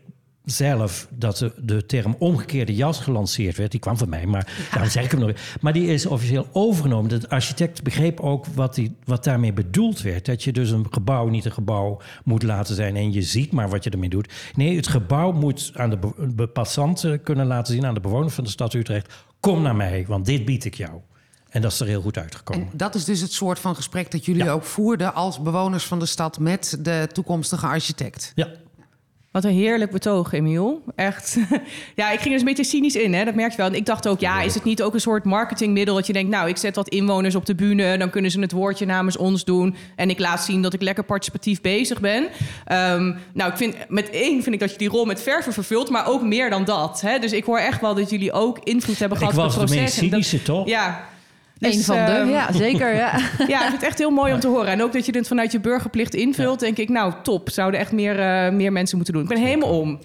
zelf 0.50 1.08
dat 1.10 1.38
de, 1.38 1.52
de, 1.62 1.86
term 1.86 2.16
omgekeerde 2.18 2.74
jas 2.74 3.00
gelanceerd 3.00 3.56
werd. 3.56 3.70
Die 3.70 3.80
kwam 3.80 3.96
van 3.96 4.08
mij, 4.08 4.26
maar 4.26 4.68
daarom 4.70 4.90
zeg 4.90 5.04
ik 5.04 5.10
hem 5.10 5.20
nog. 5.20 5.32
Maar 5.60 5.72
die 5.72 5.86
is 5.86 6.06
officieel 6.06 6.46
overgenomen. 6.52 7.20
De 7.20 7.28
architect 7.28 7.82
begreep 7.82 8.20
ook 8.20 8.46
wat, 8.46 8.74
die, 8.74 8.96
wat 9.04 9.24
daarmee 9.24 9.52
bedoeld 9.52 10.02
werd. 10.02 10.26
Dat 10.26 10.44
je 10.44 10.52
dus 10.52 10.70
een 10.70 10.86
gebouw 10.90 11.28
niet 11.28 11.44
een 11.44 11.52
gebouw 11.52 12.00
moet 12.24 12.42
laten 12.42 12.74
zijn 12.74 12.96
en 12.96 13.12
je 13.12 13.22
ziet 13.22 13.52
maar 13.52 13.68
wat 13.68 13.84
je 13.84 13.90
ermee 13.90 14.08
doet. 14.08 14.32
Nee, 14.54 14.76
het 14.76 14.88
gebouw 14.88 15.32
moet 15.32 15.72
aan 15.74 15.90
de, 15.90 15.98
de 16.34 16.46
passanten 16.46 17.22
kunnen 17.22 17.46
laten 17.46 17.74
zien, 17.74 17.86
aan 17.86 17.94
de 17.94 18.00
bewoners 18.00 18.34
van 18.34 18.44
de 18.44 18.50
stad 18.50 18.74
Utrecht 18.74 19.14
kom 19.40 19.62
naar 19.62 19.76
mij, 19.76 20.04
want 20.08 20.26
dit 20.26 20.44
bied 20.44 20.64
ik 20.64 20.74
jou. 20.74 21.00
En 21.48 21.62
dat 21.62 21.72
is 21.72 21.80
er 21.80 21.86
heel 21.86 22.00
goed 22.00 22.18
uitgekomen. 22.18 22.68
En 22.70 22.76
dat 22.76 22.94
is 22.94 23.04
dus 23.04 23.20
het 23.20 23.32
soort 23.32 23.58
van 23.58 23.76
gesprek 23.76 24.10
dat 24.10 24.24
jullie 24.24 24.50
ook 24.50 24.64
voerden 24.64 25.14
als 25.14 25.42
bewoners 25.42 25.84
van 25.84 25.98
de 25.98 26.06
stad 26.06 26.38
met 26.38 26.78
de 26.80 27.08
toekomstige 27.12 27.66
architect. 27.66 28.32
Ja, 28.34 28.48
wat 29.30 29.44
een 29.44 29.50
heerlijk 29.50 29.90
betoog, 29.90 30.32
Emiel. 30.32 30.82
Echt. 30.94 31.36
ja, 31.94 32.10
ik 32.10 32.20
ging 32.20 32.30
dus 32.30 32.40
een 32.40 32.48
beetje 32.48 32.64
cynisch 32.64 32.96
in, 32.96 33.14
hè? 33.14 33.24
dat 33.24 33.34
merk 33.34 33.50
je 33.50 33.56
wel. 33.56 33.66
En 33.66 33.74
ik 33.74 33.86
dacht 33.86 34.08
ook, 34.08 34.20
ja, 34.20 34.40
is 34.40 34.54
het 34.54 34.64
niet 34.64 34.82
ook 34.82 34.94
een 34.94 35.00
soort 35.00 35.24
marketingmiddel... 35.24 35.94
dat 35.94 36.06
je 36.06 36.12
denkt, 36.12 36.30
nou, 36.30 36.48
ik 36.48 36.56
zet 36.56 36.74
wat 36.74 36.88
inwoners 36.88 37.34
op 37.34 37.46
de 37.46 37.54
bühne... 37.54 37.98
dan 37.98 38.10
kunnen 38.10 38.30
ze 38.30 38.40
het 38.40 38.52
woordje 38.52 38.86
namens 38.86 39.16
ons 39.16 39.44
doen... 39.44 39.76
en 39.96 40.10
ik 40.10 40.18
laat 40.18 40.44
zien 40.44 40.62
dat 40.62 40.74
ik 40.74 40.82
lekker 40.82 41.04
participatief 41.04 41.60
bezig 41.60 42.00
ben. 42.00 42.22
Um, 42.22 43.16
nou, 43.32 43.50
ik 43.50 43.56
vind, 43.56 43.74
met 43.88 44.10
één 44.10 44.42
vind 44.42 44.54
ik 44.54 44.60
dat 44.60 44.70
je 44.70 44.78
die 44.78 44.88
rol 44.88 45.04
met 45.04 45.22
verven 45.22 45.52
vervult... 45.52 45.90
maar 45.90 46.06
ook 46.06 46.22
meer 46.22 46.50
dan 46.50 46.64
dat. 46.64 47.00
Hè? 47.00 47.18
Dus 47.18 47.32
ik 47.32 47.44
hoor 47.44 47.58
echt 47.58 47.80
wel 47.80 47.94
dat 47.94 48.10
jullie 48.10 48.32
ook 48.32 48.58
invloed 48.62 48.98
hebben 48.98 49.18
gehad 49.18 49.32
op 49.34 49.42
het 49.42 49.54
proces. 49.54 49.74
Ik 49.76 49.80
was 49.80 49.94
de 49.94 50.02
meest 50.02 50.12
cynische, 50.12 50.42
toch? 50.42 50.68
Ja, 50.68 51.08
dus, 51.58 51.76
een 51.76 51.82
van 51.82 52.04
de, 52.04 52.18
um, 52.18 52.28
ja, 52.28 52.52
zeker. 52.52 52.94
Ja. 52.94 53.18
ja, 53.48 53.62
ik 53.62 53.68
vind 53.68 53.72
het 53.72 53.82
echt 53.82 53.98
heel 53.98 54.10
mooi 54.10 54.32
om 54.32 54.40
te 54.40 54.48
horen. 54.48 54.66
En 54.66 54.82
ook 54.82 54.92
dat 54.92 55.06
je 55.06 55.12
dit 55.12 55.28
vanuit 55.28 55.52
je 55.52 55.60
burgerplicht 55.60 56.14
invult, 56.14 56.60
denk 56.60 56.76
ik, 56.76 56.88
nou, 56.88 57.12
top. 57.22 57.50
Zouden 57.50 57.80
echt 57.80 57.92
meer, 57.92 58.18
uh, 58.18 58.52
meer 58.52 58.72
mensen 58.72 58.96
moeten 58.96 59.14
doen. 59.14 59.22
Ik 59.22 59.28
ben 59.28 59.38
helemaal 59.38 59.80
om. 59.80 59.98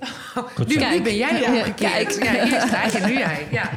nu, 0.67 1.01
ben 1.01 1.15
jij 1.15 1.41
ja, 1.41 1.53
ja, 1.53 1.69
Kijk, 1.69 3.05
nu 3.07 3.17
jij. 3.17 3.47
Ja. 3.51 3.69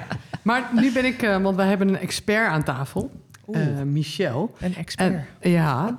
Maar 0.42 0.68
nu 0.72 0.92
ben 0.92 1.04
ik, 1.04 1.22
uh, 1.22 1.36
want 1.36 1.56
wij 1.56 1.66
hebben 1.66 1.88
een 1.88 1.98
expert 1.98 2.48
aan 2.48 2.62
tafel. 2.62 3.10
Uh, 3.50 3.82
Michel. 3.84 4.54
Een 4.60 4.74
expert. 4.76 5.24
En, 5.40 5.50
ja. 5.50 5.98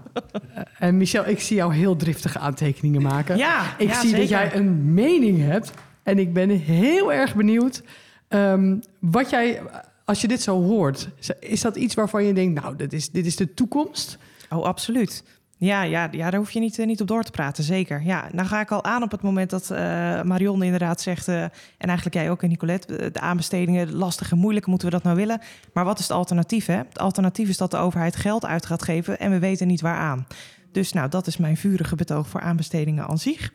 en 0.80 0.98
Michel, 0.98 1.28
ik 1.28 1.42
zie 1.42 1.56
jou 1.56 1.74
heel 1.74 1.96
driftige 1.96 2.40
aantekeningen 2.40 3.02
maken. 3.02 3.38
Ja, 3.38 3.62
ik 3.78 3.94
zie 3.94 4.10
zeker. 4.10 4.20
dat 4.20 4.30
jij 4.30 4.56
een 4.56 4.94
mening 4.94 5.42
hebt. 5.42 5.72
En 6.04 6.20
ik 6.20 6.34
ben 6.34 6.50
heel 6.50 7.14
erg 7.14 7.36
benieuwd 7.36 7.84
um, 8.30 8.82
wat 9.00 9.30
jij 9.30 9.62
als 10.08 10.22
je 10.22 10.28
dit 10.28 10.42
zo 10.42 10.64
hoort, 10.64 11.10
is 11.40 11.62
dat 11.62 11.76
iets 11.76 11.96
waarvan 11.96 12.24
je 12.24 12.34
denkt, 12.34 12.62
nou, 12.62 12.76
dit 12.76 12.94
is, 12.94 13.10
dit 13.10 13.26
is 13.26 13.36
de 13.36 13.54
toekomst? 13.54 14.18
Oh, 14.50 14.64
absoluut. 14.64 15.24
Ja, 15.58 15.82
ja, 15.84 16.08
ja, 16.12 16.30
daar 16.30 16.40
hoef 16.40 16.52
je 16.52 16.60
niet, 16.60 16.78
uh, 16.78 16.86
niet 16.86 17.02
op 17.02 17.08
door 17.08 17.24
te 17.24 17.32
praten, 17.32 17.64
zeker. 17.64 18.02
Ja, 18.04 18.30
nou 18.32 18.48
ga 18.48 18.62
ik 18.62 18.72
al 18.72 18.84
aan 18.84 19.04
op 19.04 19.12
het 19.12 19.22
moment 19.22 19.50
dat 19.50 19.70
uh, 19.72 19.78
Marion 20.22 20.64
inderdaad 20.64 21.02
zegt... 21.02 21.28
Uh, 21.28 21.44
en 21.44 21.52
eigenlijk 21.78 22.16
jij 22.16 22.30
ook, 22.30 22.42
Nicolette, 22.42 23.12
de 23.12 23.20
aanbestedingen 23.20 23.94
lastig 23.94 24.32
en 24.32 24.38
moeilijk, 24.38 24.66
moeten 24.66 24.88
we 24.88 24.94
dat 24.94 25.04
nou 25.04 25.16
willen? 25.16 25.42
Maar 25.74 25.86
wat 25.86 26.00
is 26.00 26.08
het 26.08 26.18
alternatief, 26.18 26.66
hè? 26.66 26.78
Het 26.78 27.00
alternatief 27.00 27.50
is 27.50 27.58
dat 27.58 27.72
de 27.72 27.78
overheid 27.78 28.16
geld 28.16 28.46
uit 28.46 28.66
gaat 28.66 28.84
geven 28.84 29.20
en 29.20 29.32
we 29.32 29.40
weten 29.40 29.68
niet 29.68 29.82
waaraan. 29.82 30.28
Dus 30.72 30.94
nou, 30.94 31.10
dat 31.10 31.28
is 31.28 31.38
mijn 31.38 31.58
vurige 31.58 31.96
betoog 31.96 32.28
voor 32.28 32.42
aanbestedingen 32.42 33.08
aan 33.08 33.20
zich. 33.20 33.52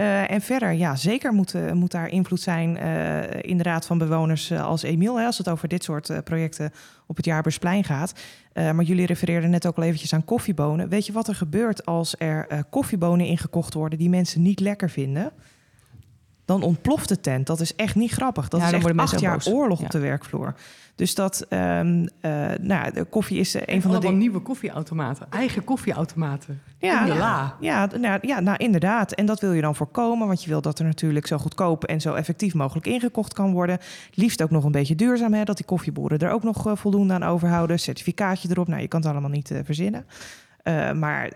Uh, 0.00 0.30
en 0.30 0.40
verder, 0.40 0.72
ja, 0.72 0.96
zeker 0.96 1.32
moet, 1.32 1.54
uh, 1.54 1.72
moet 1.72 1.90
daar 1.90 2.08
invloed 2.08 2.40
zijn 2.40 2.76
uh, 2.76 3.22
in 3.40 3.56
de 3.56 3.62
raad 3.62 3.86
van 3.86 3.98
bewoners 3.98 4.52
als 4.52 4.82
Emiel, 4.82 5.18
hè, 5.18 5.26
als 5.26 5.38
het 5.38 5.48
over 5.48 5.68
dit 5.68 5.84
soort 5.84 6.24
projecten 6.24 6.72
op 7.06 7.16
het 7.16 7.24
Jaarbeursplein 7.24 7.84
gaat. 7.84 8.12
maar 8.54 8.82
jullie 8.82 9.06
refereerden 9.06 9.50
net 9.50 9.66
ook 9.66 9.76
al 9.76 9.82
eventjes 9.82 10.12
aan 10.12 10.24
koffiebonen. 10.24 10.88
Weet 10.88 11.06
je 11.06 11.12
wat 11.12 11.28
er 11.28 11.34
gebeurt 11.34 11.86
als 11.86 12.14
er 12.18 12.64
koffiebonen 12.70 13.26
ingekocht 13.26 13.74
worden 13.74 13.98
die 13.98 14.08
mensen 14.08 14.42
niet 14.42 14.60
lekker 14.60 14.90
vinden? 14.90 15.32
Dan 16.48 16.62
ontploft 16.62 17.08
de 17.08 17.20
tent. 17.20 17.46
Dat 17.46 17.60
is 17.60 17.74
echt 17.74 17.94
niet 17.94 18.10
grappig. 18.10 18.48
Dat 18.48 18.60
ja, 18.60 18.66
is 18.66 18.72
echt 18.72 18.96
acht 18.96 19.20
jaar 19.20 19.32
boos. 19.32 19.48
oorlog 19.48 19.78
ja. 19.78 19.84
op 19.84 19.90
de 19.90 19.98
werkvloer. 19.98 20.54
Dus 20.94 21.14
dat, 21.14 21.46
um, 21.48 22.00
uh, 22.00 22.48
nou, 22.60 22.92
de 22.92 23.04
koffie 23.04 23.38
is 23.38 23.54
een 23.66 23.82
van 23.82 23.90
de 23.90 23.98
dingen. 23.98 24.18
nieuwe 24.18 24.40
koffieautomaten, 24.40 25.26
eigen 25.30 25.64
koffieautomaten. 25.64 26.62
Ja, 26.78 27.00
in 27.00 27.12
de 27.12 27.18
la. 27.18 27.56
Ja, 27.60 27.88
nou, 28.00 28.18
ja, 28.22 28.40
nou 28.40 28.56
inderdaad. 28.56 29.12
En 29.12 29.26
dat 29.26 29.40
wil 29.40 29.52
je 29.52 29.60
dan 29.60 29.74
voorkomen, 29.74 30.26
want 30.26 30.42
je 30.42 30.48
wil 30.48 30.60
dat 30.60 30.78
er 30.78 30.84
natuurlijk 30.84 31.26
zo 31.26 31.38
goedkoop 31.38 31.84
en 31.84 32.00
zo 32.00 32.14
effectief 32.14 32.54
mogelijk 32.54 32.86
ingekocht 32.86 33.32
kan 33.32 33.52
worden. 33.52 33.78
Liefst 34.14 34.42
ook 34.42 34.50
nog 34.50 34.64
een 34.64 34.72
beetje 34.72 34.94
duurzaam, 34.94 35.32
hè, 35.32 35.44
dat 35.44 35.56
die 35.56 35.66
koffieboeren 35.66 36.18
er 36.18 36.30
ook 36.30 36.42
nog 36.42 36.66
uh, 36.66 36.76
voldoende 36.76 37.14
aan 37.14 37.22
overhouden. 37.22 37.78
Certificaatje 37.78 38.48
erop. 38.50 38.68
Nou, 38.68 38.80
je 38.80 38.88
kan 38.88 39.00
het 39.00 39.10
allemaal 39.10 39.30
niet 39.30 39.50
uh, 39.50 39.58
verzinnen. 39.64 40.06
Uh, 40.64 40.92
maar 40.92 41.30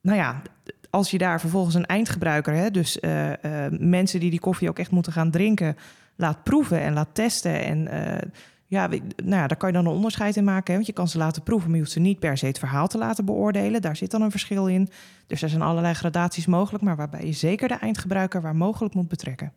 nou 0.00 0.18
ja, 0.18 0.42
als 0.90 1.10
je 1.10 1.18
daar 1.18 1.40
vervolgens 1.40 1.74
een 1.74 1.86
eindgebruiker, 1.86 2.54
hè, 2.54 2.70
dus 2.70 3.00
eh, 3.00 3.66
eh, 3.66 3.72
mensen 3.78 4.20
die 4.20 4.30
die 4.30 4.40
koffie 4.40 4.68
ook 4.68 4.78
echt 4.78 4.90
moeten 4.90 5.12
gaan 5.12 5.30
drinken, 5.30 5.76
laat 6.16 6.42
proeven 6.42 6.80
en 6.80 6.92
laat 6.92 7.08
testen. 7.12 7.64
En 7.64 7.88
eh, 7.88 8.28
ja, 8.66 8.86
nou 8.86 9.00
ja, 9.16 9.46
daar 9.46 9.56
kan 9.56 9.68
je 9.68 9.74
dan 9.74 9.86
een 9.86 9.92
onderscheid 9.92 10.36
in 10.36 10.44
maken. 10.44 10.66
Hè, 10.66 10.74
want 10.74 10.86
je 10.86 10.92
kan 10.92 11.08
ze 11.08 11.18
laten 11.18 11.42
proeven, 11.42 11.66
maar 11.66 11.76
je 11.76 11.82
hoeft 11.82 11.94
ze 11.94 12.00
niet 12.00 12.18
per 12.18 12.38
se 12.38 12.46
het 12.46 12.58
verhaal 12.58 12.88
te 12.88 12.98
laten 12.98 13.24
beoordelen. 13.24 13.82
Daar 13.82 13.96
zit 13.96 14.10
dan 14.10 14.22
een 14.22 14.30
verschil 14.30 14.66
in. 14.66 14.88
Dus 15.26 15.42
er 15.42 15.48
zijn 15.48 15.62
allerlei 15.62 15.94
gradaties 15.94 16.46
mogelijk, 16.46 16.84
maar 16.84 16.96
waarbij 16.96 17.26
je 17.26 17.32
zeker 17.32 17.68
de 17.68 17.74
eindgebruiker 17.74 18.42
waar 18.42 18.56
mogelijk 18.56 18.94
moet 18.94 19.08
betrekken. 19.08 19.52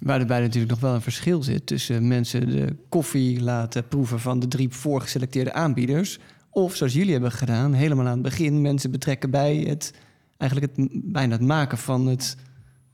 Waarbij 0.00 0.40
natuurlijk 0.40 0.70
nog 0.70 0.80
wel 0.80 0.94
een 0.94 1.00
verschil 1.00 1.42
zit 1.42 1.66
tussen 1.66 2.08
mensen 2.08 2.48
de 2.48 2.76
koffie 2.88 3.42
laten 3.42 3.88
proeven 3.88 4.20
van 4.20 4.40
de 4.40 4.48
drie 4.48 4.68
voorgeselecteerde 4.68 5.52
aanbieders. 5.52 6.18
Of 6.50 6.74
zoals 6.74 6.92
jullie 6.92 7.12
hebben 7.12 7.32
gedaan, 7.32 7.72
helemaal 7.72 8.06
aan 8.06 8.12
het 8.12 8.22
begin 8.22 8.60
mensen 8.60 8.90
betrekken 8.90 9.30
bij 9.30 9.56
het, 9.56 9.92
eigenlijk 10.38 10.76
het, 10.76 10.88
bijna 11.04 11.32
het 11.32 11.40
maken 11.46 11.78
van, 11.78 12.06
het, 12.06 12.36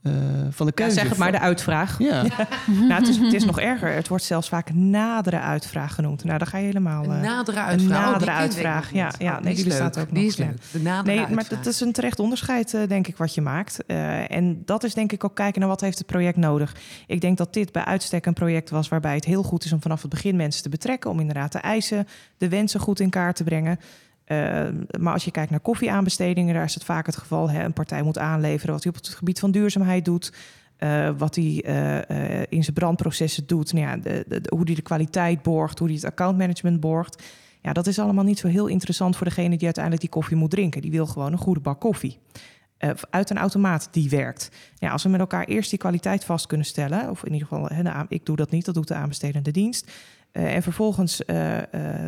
eh, 0.01 0.11
van 0.49 0.65
de 0.65 0.71
Ja, 0.75 0.83
keuze. 0.83 0.93
zeg 0.93 1.09
het 1.09 1.17
maar, 1.17 1.31
de 1.31 1.39
uitvraag. 1.39 1.99
Ja, 1.99 2.21
Nou, 2.67 2.93
het, 2.93 3.07
is, 3.07 3.17
het 3.17 3.33
is 3.33 3.45
nog 3.45 3.59
erger. 3.59 3.93
Het 3.93 4.07
wordt 4.07 4.23
zelfs 4.23 4.49
vaak 4.49 4.73
nadere 4.73 5.39
uitvraag 5.39 5.93
genoemd. 5.95 6.23
Nou, 6.23 6.37
dan 6.37 6.47
ga 6.47 6.57
je 6.57 6.65
helemaal... 6.65 7.03
Een 7.03 7.11
eh, 7.11 7.21
nadere 7.21 7.57
een 7.59 7.63
uitvraag. 7.65 7.73
Oh, 7.73 7.77
die 7.77 7.87
nadere 8.11 8.31
ik 8.31 8.37
uitvraag. 8.37 8.91
Ja, 8.93 9.11
ja 9.17 9.37
Oh, 9.37 9.43
nee, 9.43 9.55
die 9.55 9.67
leuk. 9.67 9.81
ook 9.81 9.93
Die 9.95 10.05
nog, 10.13 10.23
is 10.23 10.35
ja. 10.35 10.45
leuk. 10.45 10.57
De 10.71 10.81
nadere 10.81 11.15
Nee, 11.15 11.27
maar 11.35 11.45
dat 11.49 11.65
is 11.65 11.79
een 11.79 11.91
terecht 11.91 12.19
onderscheid, 12.19 12.73
eh, 12.73 12.81
denk 12.87 13.07
ik, 13.07 13.17
wat 13.17 13.33
je 13.33 13.41
maakt. 13.41 13.85
Eh, 13.85 14.31
en 14.31 14.61
dat 14.65 14.83
is 14.83 14.93
denk 14.93 15.11
ik 15.11 15.23
ook 15.23 15.35
kijken 15.35 15.59
naar 15.59 15.69
wat 15.69 15.81
heeft 15.81 15.97
het 15.97 16.07
project 16.07 16.37
nodig. 16.37 16.75
Ik 17.07 17.21
denk 17.21 17.37
dat 17.37 17.53
dit 17.53 17.71
bij 17.71 17.83
uitstek 17.85 18.25
een 18.25 18.33
project 18.33 18.69
was 18.69 18.87
waarbij 18.87 19.15
het 19.15 19.25
heel 19.25 19.43
goed 19.43 19.65
is 19.65 19.73
om 19.73 19.81
vanaf 19.81 20.01
het 20.01 20.09
begin 20.11 20.35
mensen 20.35 20.63
te 20.63 20.69
betrekken, 20.69 21.09
om 21.09 21.19
inderdaad 21.19 21.51
de 21.51 21.59
eisen, 21.59 22.07
de 22.37 22.49
wensen 22.49 22.79
goed 22.79 22.99
in 22.99 23.09
kaart 23.09 23.35
te 23.35 23.43
brengen. 23.43 23.79
Eh, 24.25 24.67
maar 24.99 25.13
als 25.13 25.25
je 25.25 25.31
kijkt 25.31 25.51
naar 25.51 25.59
koffieaanbestedingen, 25.59 26.53
daar 26.53 26.63
is 26.63 26.73
het 26.73 26.83
vaak 26.83 27.05
het 27.05 27.17
geval: 27.17 27.49
hè, 27.49 27.63
een 27.63 27.73
partij 27.73 28.01
moet 28.01 28.17
aanleveren 28.17 28.73
wat 28.73 28.83
hij 28.83 28.93
op 28.95 28.97
het 28.97 29.07
gebied 29.07 29.39
van 29.39 29.51
duurzaamheid 29.51 30.05
doet. 30.05 30.33
eh, 30.77 31.09
wat 31.17 31.35
hij 31.35 31.63
eh, 31.65 32.09
eh, 32.39 32.45
in 32.49 32.63
zijn 32.63 32.75
brandprocessen 32.75 33.47
doet, 33.47 33.73
nou 33.73 33.85
ja, 33.87 33.97
de, 33.97 34.41
hoe 34.49 34.61
hij 34.63 34.75
de 34.75 34.81
kwaliteit 34.81 35.41
borgt, 35.41 35.79
hoe 35.79 35.87
hij 35.87 35.95
het 35.97 36.05
accountmanagement 36.05 36.79
borgt. 36.79 37.23
Ja, 37.61 37.73
dat 37.73 37.87
is 37.87 37.99
allemaal 37.99 38.23
niet 38.23 38.39
zo 38.39 38.47
heel 38.47 38.67
interessant 38.67 39.15
voor 39.15 39.25
degene 39.27 39.49
die 39.55 39.63
uiteindelijk 39.65 40.03
die 40.03 40.13
koffie 40.13 40.37
moet 40.37 40.49
drinken. 40.49 40.81
Die 40.81 40.91
wil 40.91 41.05
gewoon 41.05 41.31
een 41.31 41.37
goede 41.37 41.59
bak 41.59 41.79
koffie. 41.79 42.19
Uit 43.09 43.29
een 43.29 43.37
automaat 43.37 43.87
die 43.91 44.09
werkt. 44.09 44.49
Ja, 44.75 44.91
als 44.91 45.03
we 45.03 45.09
met 45.09 45.19
elkaar 45.19 45.45
eerst 45.45 45.69
die 45.69 45.79
kwaliteit 45.79 46.25
vast 46.25 46.47
kunnen 46.47 46.65
stellen, 46.65 47.09
of 47.09 47.23
in 47.25 47.33
ieder 47.33 47.47
geval, 47.47 47.69
aan- 47.69 48.05
ik 48.09 48.25
doe 48.25 48.35
dat 48.35 48.51
niet, 48.51 48.65
dat 48.65 48.73
doet 48.75 48.87
de 48.87 48.93
aanbestedende 48.93 49.51
dienst. 49.51 49.91
En 50.31 50.61
vervolgens, 50.63 51.21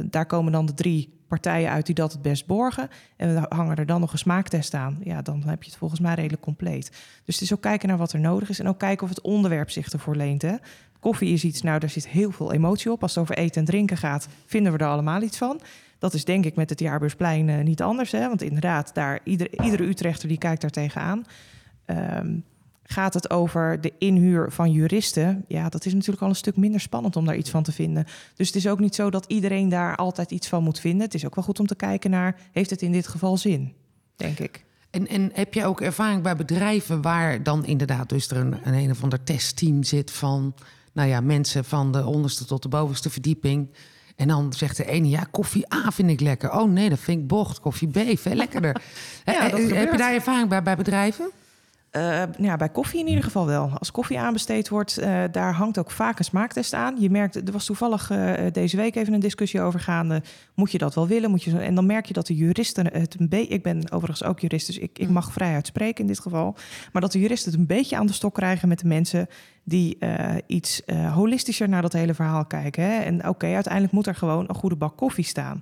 daar 0.10 0.26
komen 0.28 0.52
dan 0.52 0.66
de 0.66 0.74
drie 0.74 1.15
partijen 1.28 1.70
uit 1.70 1.86
die 1.86 1.96
dat 1.96 2.12
het 2.12 2.22
best 2.22 2.46
borgen. 2.46 2.90
En 3.16 3.34
we 3.34 3.46
hangen 3.50 3.76
er 3.76 3.86
dan 3.86 4.00
nog 4.00 4.12
een 4.12 4.18
smaaktest 4.18 4.74
aan. 4.74 4.98
Ja, 5.04 5.22
dan 5.22 5.44
heb 5.46 5.64
je 5.64 5.70
het 5.70 5.80
volgens 5.80 6.00
mij 6.00 6.14
redelijk 6.14 6.42
compleet. 6.42 6.90
Dus 7.24 7.36
het 7.36 7.44
is 7.44 7.54
ook 7.54 7.62
kijken 7.62 7.88
naar 7.88 7.98
wat 7.98 8.14
er 8.14 8.20
nodig 8.20 8.50
is. 8.50 8.60
En 8.60 8.68
ook 8.68 8.80
kijken 8.80 9.04
of 9.04 9.10
het 9.10 9.22
onderwerp 9.22 9.70
zich 9.70 9.90
ervoor 9.90 10.16
leent. 10.16 10.42
Hè. 10.42 10.56
Koffie 11.00 11.34
is 11.34 11.44
iets, 11.44 11.62
nou, 11.62 11.80
daar 11.80 11.90
zit 11.90 12.08
heel 12.08 12.32
veel 12.32 12.54
emotie 12.54 12.92
op. 12.92 13.02
Als 13.02 13.16
het 13.16 13.24
over 13.24 13.38
eten 13.38 13.60
en 13.60 13.68
drinken 13.68 13.98
gaat, 13.98 14.28
vinden 14.46 14.72
we 14.72 14.78
er 14.78 14.88
allemaal 14.88 15.22
iets 15.22 15.38
van. 15.38 15.62
Dat 16.00 16.14
is 16.14 16.26
denk 16.26 16.46
ik 16.46 16.56
met 16.56 16.70
het 16.70 16.80
Jaarbeursplein 16.80 17.50
eh, 17.50 17.64
niet 17.64 17.82
anders. 17.82 18.12
Hè? 18.12 18.28
Want 18.28 18.42
inderdaad, 18.42 18.94
daar, 18.94 19.20
ieder, 19.24 19.64
iedere 19.64 19.84
Utrechter 19.84 20.28
die 20.28 20.38
kijkt 20.38 20.62
daar 20.62 20.70
tegenaan. 20.70 21.26
Ehm, 21.86 22.38
gaat 22.88 23.14
het 23.14 23.30
over 23.30 23.82
de 23.82 23.94
inhuur 23.98 24.52
van 24.52 24.72
juristen? 24.72 25.46
Ja, 25.48 25.70
dat 25.70 25.86
is 25.86 25.94
natuurlijk 25.94 26.22
al 26.22 26.30
een 26.30 26.36
stuk 26.36 26.58
minder 26.58 26.80
spannend 26.80 27.16
om 27.16 27.26
daar 27.26 27.36
iets 27.36 27.50
van 27.50 27.64
te 27.64 27.72
vinden. 27.72 28.06
Dus 28.36 28.48
het 28.48 28.56
is 28.56 28.68
ook 28.68 28.80
niet 28.80 28.96
zo 28.96 29.10
dat 29.10 29.26
iedereen 29.28 29.70
daar 29.70 29.96
altijd 29.96 30.32
iets 30.32 30.48
van 30.48 30.64
moet 30.64 30.80
vinden. 30.80 31.02
Het 31.02 31.14
is 31.14 31.26
ook 31.26 31.36
wel 31.36 31.44
goed 31.44 31.60
om 31.60 31.68
te 31.68 31.76
kijken 31.76 32.10
naar, 32.10 32.40
heeft 32.52 32.70
het 32.70 32.82
in 32.82 32.92
dit 32.92 33.08
geval 33.08 33.38
zin? 33.38 33.74
Denk 34.16 34.40
ik. 34.40 34.66
En, 34.90 35.08
en 35.08 35.30
heb 35.34 35.54
je 35.54 35.66
ook 35.66 35.82
ervaring 35.82 36.22
bij 36.22 36.36
bedrijven 36.36 37.02
waar 37.02 37.44
dan 37.44 37.66
inderdaad 37.66 38.10
dus 38.10 38.30
er 38.30 38.38
een, 38.38 38.58
een, 38.64 38.74
een 38.74 38.92
of 38.92 39.04
ander 39.04 39.24
testteam 39.24 39.84
zit 39.84 40.12
van, 40.12 40.56
nou 40.94 41.10
ja, 41.10 41.22
mensen 41.22 41.66
van 41.66 41.92
de 41.92 42.06
onderste 42.06 42.46
tot 42.46 42.62
de 42.62 42.70
bovenste 42.70 43.10
verdieping. 43.10 43.70
En 44.16 44.28
dan 44.28 44.54
zegt 44.54 44.78
de 44.78 44.86
ene, 44.86 45.10
ja, 45.10 45.28
koffie 45.32 45.74
A 45.74 45.92
vind 45.92 46.10
ik 46.10 46.20
lekker. 46.20 46.52
Oh 46.52 46.72
nee, 46.72 46.90
dat 46.90 47.00
vind 47.00 47.22
ik 47.22 47.28
bocht. 47.28 47.60
Koffie 47.60 47.88
B, 47.88 48.20
veel 48.20 48.36
lekkerder. 48.36 48.76
Ja, 49.26 49.50
heb 49.50 49.92
je 49.92 49.98
daar 49.98 50.14
ervaring 50.14 50.50
bij 50.50 50.64
bij 50.64 50.76
bedrijven? 50.76 51.32
Eh, 51.96 52.24
ja, 52.38 52.56
bij 52.56 52.70
koffie 52.70 53.00
in 53.00 53.08
ieder 53.08 53.24
geval 53.24 53.46
wel. 53.46 53.70
Als 53.70 53.92
koffie 53.92 54.20
aanbesteed 54.20 54.70
wordt, 54.70 54.98
eh, 54.98 55.24
daar 55.32 55.54
hangt 55.54 55.78
ook 55.78 55.92
vaak 55.92 56.20
een 56.20 56.26
smaaktest 56.26 56.74
aan. 56.74 56.96
Je 57.00 57.10
merkt, 57.10 57.36
er 57.36 57.52
was 57.52 57.66
toevallig 57.66 58.10
eh, 58.10 58.34
deze 58.52 58.78
week 58.78 58.96
even 58.96 59.14
een 59.14 59.20
discussie 59.20 59.62
over 59.62 59.80
gaande. 59.80 60.22
Moet 60.54 60.72
je 60.72 60.78
dat 60.78 60.96
wel 60.96 61.08
willen? 61.08 61.30
Moet 61.30 61.44
je 61.44 61.50
zo, 61.50 61.58
en 61.58 61.76
dan 61.76 61.86
merk 61.86 62.06
je 62.06 62.14
dat 62.14 62.28
de 62.28 62.36
juristen 62.36 62.94
het 62.94 63.20
een 63.20 63.30
beetje... 63.30 63.54
Ik 63.54 63.64
ben 63.64 63.92
overigens 63.92 64.24
ook 64.24 64.40
jurist, 64.40 64.68
dus 64.68 64.78
ik, 64.78 65.00
ik 65.00 65.10
mag 65.10 65.32
vrij 65.32 65.54
uitspreken 65.54 66.02
in 66.02 66.08
dit 66.08 66.20
geval. 66.20 66.56
Maar 66.92 67.02
dat 67.02 67.12
de 67.12 67.20
juristen 67.20 67.52
het 67.52 67.60
een 67.60 67.68
beetje 67.68 67.98
aan 67.98 68.08
de 68.08 68.14
stok 68.14 68.34
krijgen 68.34 68.68
met 68.68 68.80
de 68.80 68.88
mensen... 68.88 69.28
die 69.64 69.98
iets 70.48 70.82
holistischer 71.14 71.70
naar 71.70 71.82
dat 71.82 71.94
hele 71.94 72.14
verhaal 72.14 72.46
kijken. 72.46 72.84
Hè? 72.84 73.00
En 73.00 73.28
oké, 73.28 73.54
uiteindelijk 73.54 73.94
moet 73.94 74.08
er 74.08 74.16
gewoon 74.16 74.46
een 74.48 74.56
goede 74.56 74.76
bak 74.76 74.98
koffie 74.98 75.26
staan. 75.26 75.62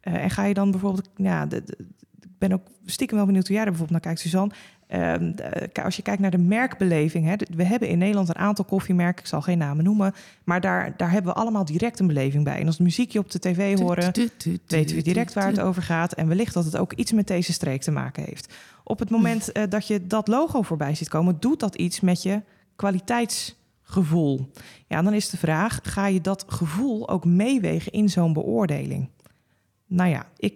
En 0.00 0.30
ga 0.30 0.44
je 0.44 0.54
dan 0.54 0.70
bijvoorbeeld... 0.70 1.08
Ja, 1.16 1.46
de, 1.46 1.64
de- 1.64 1.86
ik 2.20 2.48
ben 2.48 2.52
ook 2.52 2.66
stiekem 2.84 3.16
wel 3.16 3.26
benieuwd 3.26 3.46
hoe 3.46 3.56
jij 3.56 3.64
er 3.64 3.70
bijvoorbeeld 3.70 4.02
naar 4.02 4.12
kijkt, 4.12 4.28
Suzanne. 4.28 4.54
Ehm, 4.88 5.32
de- 5.34 5.68
k- 5.72 5.78
als 5.78 5.96
je 5.96 6.02
kijkt 6.02 6.20
naar 6.20 6.30
de 6.30 6.38
merkbeleving, 6.38 7.24
hè, 7.26 7.34
we 7.56 7.64
hebben 7.64 7.88
in 7.88 7.98
Nederland 7.98 8.28
een 8.28 8.36
aantal 8.36 8.64
koffiemerken, 8.64 9.22
ik 9.22 9.28
zal 9.28 9.40
geen 9.42 9.58
namen 9.58 9.84
noemen, 9.84 10.14
maar 10.44 10.60
daar, 10.60 10.94
daar 10.96 11.10
hebben 11.10 11.32
we 11.32 11.38
allemaal 11.40 11.64
direct 11.64 12.00
een 12.00 12.06
beleving 12.06 12.44
bij. 12.44 12.60
En 12.60 12.66
als 12.66 12.76
we 12.76 12.82
muziekje 12.82 13.18
op 13.18 13.30
de 13.30 13.38
tv 13.38 13.78
horen, 13.78 14.12
weten 14.66 14.96
we 14.96 15.02
direct 15.02 15.32
waar 15.32 15.46
het 15.46 15.60
over 15.60 15.82
gaat. 15.82 16.12
En 16.12 16.28
wellicht 16.28 16.54
dat 16.54 16.64
het 16.64 16.76
ook 16.76 16.92
iets 16.92 17.12
met 17.12 17.26
deze 17.26 17.52
streek 17.52 17.80
te 17.82 17.90
maken 17.90 18.22
heeft. 18.24 18.54
Op 18.84 18.98
het 18.98 19.10
moment 19.10 19.52
eh, 19.52 19.62
dat 19.68 19.86
je 19.86 20.06
dat 20.06 20.28
logo 20.28 20.62
voorbij 20.62 20.94
ziet 20.94 21.08
komen, 21.08 21.36
doet 21.40 21.60
dat 21.60 21.74
iets 21.74 22.00
met 22.00 22.22
je 22.22 22.42
kwaliteitsgevoel. 22.76 24.50
Ja, 24.86 25.02
dan 25.02 25.12
is 25.14 25.30
de 25.30 25.36
vraag: 25.36 25.80
ga 25.82 26.06
je 26.06 26.20
dat 26.20 26.44
gevoel 26.48 27.08
ook 27.08 27.24
meewegen 27.24 27.92
in 27.92 28.08
zo'n 28.08 28.32
beoordeling? 28.32 29.08
Nou 29.86 30.10
ja, 30.10 30.26
ik 30.36 30.54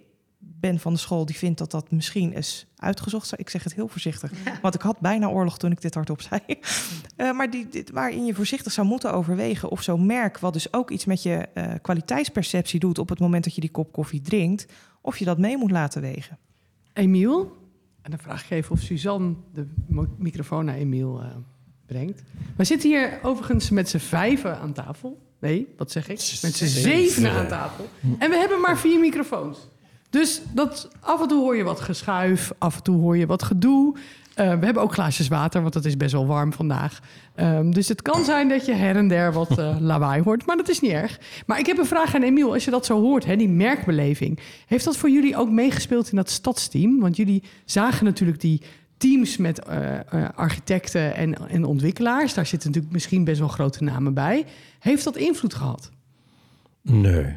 ben 0.63 0.79
van 0.79 0.93
de 0.93 0.99
school 0.99 1.27
die 1.27 1.37
vindt 1.37 1.59
dat 1.59 1.71
dat 1.71 1.91
misschien 1.91 2.33
is 2.35 2.67
uitgezocht. 2.77 3.27
zou- 3.29 3.41
Ik 3.41 3.51
zeg 3.51 3.65
het 3.65 3.75
heel 3.75 3.89
voorzichtig, 3.89 4.33
want 4.63 4.75
ik 4.75 4.81
had 4.83 5.01
bijna 5.01 5.29
oorlog 5.29 5.59
toen 5.59 5.71
ik 5.71 5.81
dit 5.81 5.95
hardop 5.95 6.21
zei. 6.21 6.41
Eh, 7.17 7.33
maar 7.33 7.51
die, 7.51 7.69
dit, 7.69 7.91
waarin 7.91 8.25
je 8.25 8.35
voorzichtig 8.35 8.73
zou 8.73 8.87
moeten 8.87 9.13
overwegen 9.13 9.69
of 9.71 9.83
zo'n 9.83 10.07
merk, 10.07 10.39
wat 10.39 10.53
dus 10.53 10.73
ook 10.73 10.91
iets 10.91 11.05
met 11.05 11.23
je 11.23 11.35
eh, 11.55 11.73
kwaliteitsperceptie 11.83 12.81
doet 12.81 12.99
op 12.99 13.09
het 13.09 13.19
moment 13.19 13.45
dat 13.45 13.55
je 13.55 13.61
die 13.61 13.71
kop 13.71 13.93
koffie 13.93 14.21
drinkt, 14.21 14.67
of 15.01 15.17
je 15.19 15.25
dat 15.25 15.39
mee 15.39 15.57
moet 15.57 15.71
laten 15.71 16.01
wegen. 16.03 16.39
Emiel. 16.93 17.57
En 18.03 18.11
dan 18.11 18.21
vraag 18.21 18.45
ik 18.45 18.51
even 18.51 18.73
of 18.73 18.81
Suzanne 18.81 19.35
de 19.55 19.67
microfoon 20.19 20.65
naar 20.65 20.77
Emiel 20.77 21.21
eh, 21.21 21.27
brengt. 21.87 22.23
We 22.57 22.65
zitten 22.65 22.89
hier 22.91 23.19
overigens 23.23 23.71
met 23.71 23.89
z'n 23.89 23.99
vijven 23.99 24.59
aan 24.59 24.73
tafel. 24.73 25.21
Nee, 25.41 25.67
wat 25.77 25.91
zeg 25.91 26.03
ik? 26.09 26.39
Met 26.43 26.55
z'n 26.55 26.65
zevenen 26.65 27.33
aan 27.33 27.49
tafel. 27.49 27.89
En 28.19 28.31
we 28.31 28.37
hebben 28.37 28.61
maar 28.61 28.79
vier 28.79 29.01
microfoons. 29.01 29.59
Dus 30.13 30.43
dat, 30.55 30.89
af 31.01 31.21
en 31.23 31.29
toe 31.29 31.41
hoor 31.41 31.57
je 31.57 31.63
wat 31.63 31.81
geschuif, 31.81 32.53
af 32.59 32.77
en 32.77 32.83
toe 32.83 33.01
hoor 33.01 33.17
je 33.17 33.27
wat 33.27 33.43
gedoe. 33.43 33.97
Eh, 34.35 34.59
we 34.59 34.65
hebben 34.65 34.83
ook 34.83 34.93
glaasjes 34.93 35.29
water, 35.29 35.63
want 35.63 35.75
het 35.75 35.85
is 35.85 35.97
best 35.97 36.13
wel 36.13 36.27
warm 36.27 36.53
vandaag. 36.53 37.01
Ehm, 37.35 37.71
dus 37.71 37.89
het 37.89 38.03
kan 38.03 38.25
zijn 38.25 38.49
dat 38.49 38.67
je 38.67 38.73
her 38.73 38.97
en 38.97 39.09
der 39.09 39.33
wat 39.33 39.59
eh, 39.59 39.77
lawaai 39.91 40.23
hoort, 40.23 40.47
maar 40.47 40.57
dat 40.57 40.69
is 40.69 40.81
niet 40.81 40.91
erg. 40.91 41.21
Maar 41.47 41.59
ik 41.59 41.67
heb 41.67 41.79
een 41.79 41.87
vraag 41.87 42.15
aan 42.15 42.23
Emiel. 42.23 42.53
Als 42.53 42.65
je 42.65 42.71
dat 42.71 42.87
zo 42.87 43.01
hoort, 43.01 43.25
hè, 43.25 43.37
die 43.37 43.49
merkbeleving. 43.49 44.39
Heeft 44.67 44.85
dat 44.85 44.97
voor 44.97 45.11
jullie 45.11 45.37
ook 45.37 45.51
meegespeeld 45.51 46.11
in 46.11 46.17
dat 46.17 46.31
stadsteam? 46.31 47.01
Want 47.01 47.17
jullie 47.17 47.43
zagen 47.65 48.05
natuurlijk 48.05 48.41
die 48.41 48.63
teams 48.97 49.37
met 49.37 49.65
eh, 49.65 49.95
eh, 49.99 50.29
architecten 50.35 51.15
en, 51.15 51.49
en 51.49 51.65
ontwikkelaars. 51.65 52.35
Daar 52.35 52.47
zitten 52.47 52.69
natuurlijk 52.69 52.95
misschien 52.95 53.25
best 53.25 53.39
wel 53.39 53.49
grote 53.49 53.85
namen 53.85 54.15
bij. 54.15 54.45
Heeft 54.79 55.05
dat 55.05 55.17
invloed 55.17 55.55
gehad? 55.55 55.91
Nee. 56.83 57.37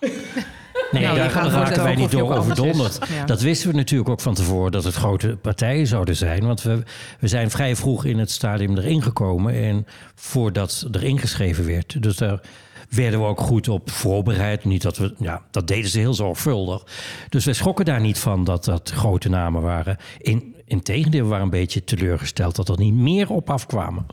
Nee, 0.90 1.02
Nou, 1.02 1.16
daar 1.16 1.30
gaan 1.30 1.50
raken 1.50 1.82
wij 1.82 1.94
niet 1.94 2.10
door 2.10 2.36
overdonderd. 2.36 2.98
Ja. 3.08 3.24
Dat 3.24 3.40
wisten 3.40 3.70
we 3.70 3.76
natuurlijk 3.76 4.10
ook 4.10 4.20
van 4.20 4.34
tevoren 4.34 4.72
dat 4.72 4.84
het 4.84 4.94
grote 4.94 5.36
partijen 5.42 5.86
zouden 5.86 6.16
zijn. 6.16 6.46
Want 6.46 6.62
we, 6.62 6.82
we 7.20 7.28
zijn 7.28 7.50
vrij 7.50 7.76
vroeg 7.76 8.04
in 8.04 8.18
het 8.18 8.30
stadium 8.30 8.76
erin 8.76 9.02
gekomen. 9.02 9.54
En 9.54 9.86
voordat 10.14 10.88
er 10.92 11.04
ingeschreven 11.04 11.66
werd. 11.66 12.02
Dus 12.02 12.16
daar 12.16 12.40
werden 12.88 13.20
we 13.20 13.26
ook 13.26 13.40
goed 13.40 13.68
op 13.68 13.90
voorbereid. 13.90 14.64
Niet 14.64 14.82
dat 14.82 14.96
we, 14.96 15.14
ja, 15.18 15.42
dat 15.50 15.68
deden 15.68 15.90
ze 15.90 15.98
heel 15.98 16.14
zorgvuldig. 16.14 16.84
Dus 17.28 17.44
we 17.44 17.52
schrokken 17.52 17.84
daar 17.84 18.00
niet 18.00 18.18
van 18.18 18.44
dat 18.44 18.64
dat 18.64 18.90
grote 18.90 19.28
namen 19.28 19.62
waren. 19.62 19.96
In, 20.18 20.54
integendeel, 20.64 21.22
we 21.22 21.28
waren 21.28 21.44
een 21.44 21.50
beetje 21.50 21.84
teleurgesteld 21.84 22.56
dat 22.56 22.68
er 22.68 22.78
niet 22.78 22.94
meer 22.94 23.30
op 23.30 23.50
afkwamen. 23.50 24.06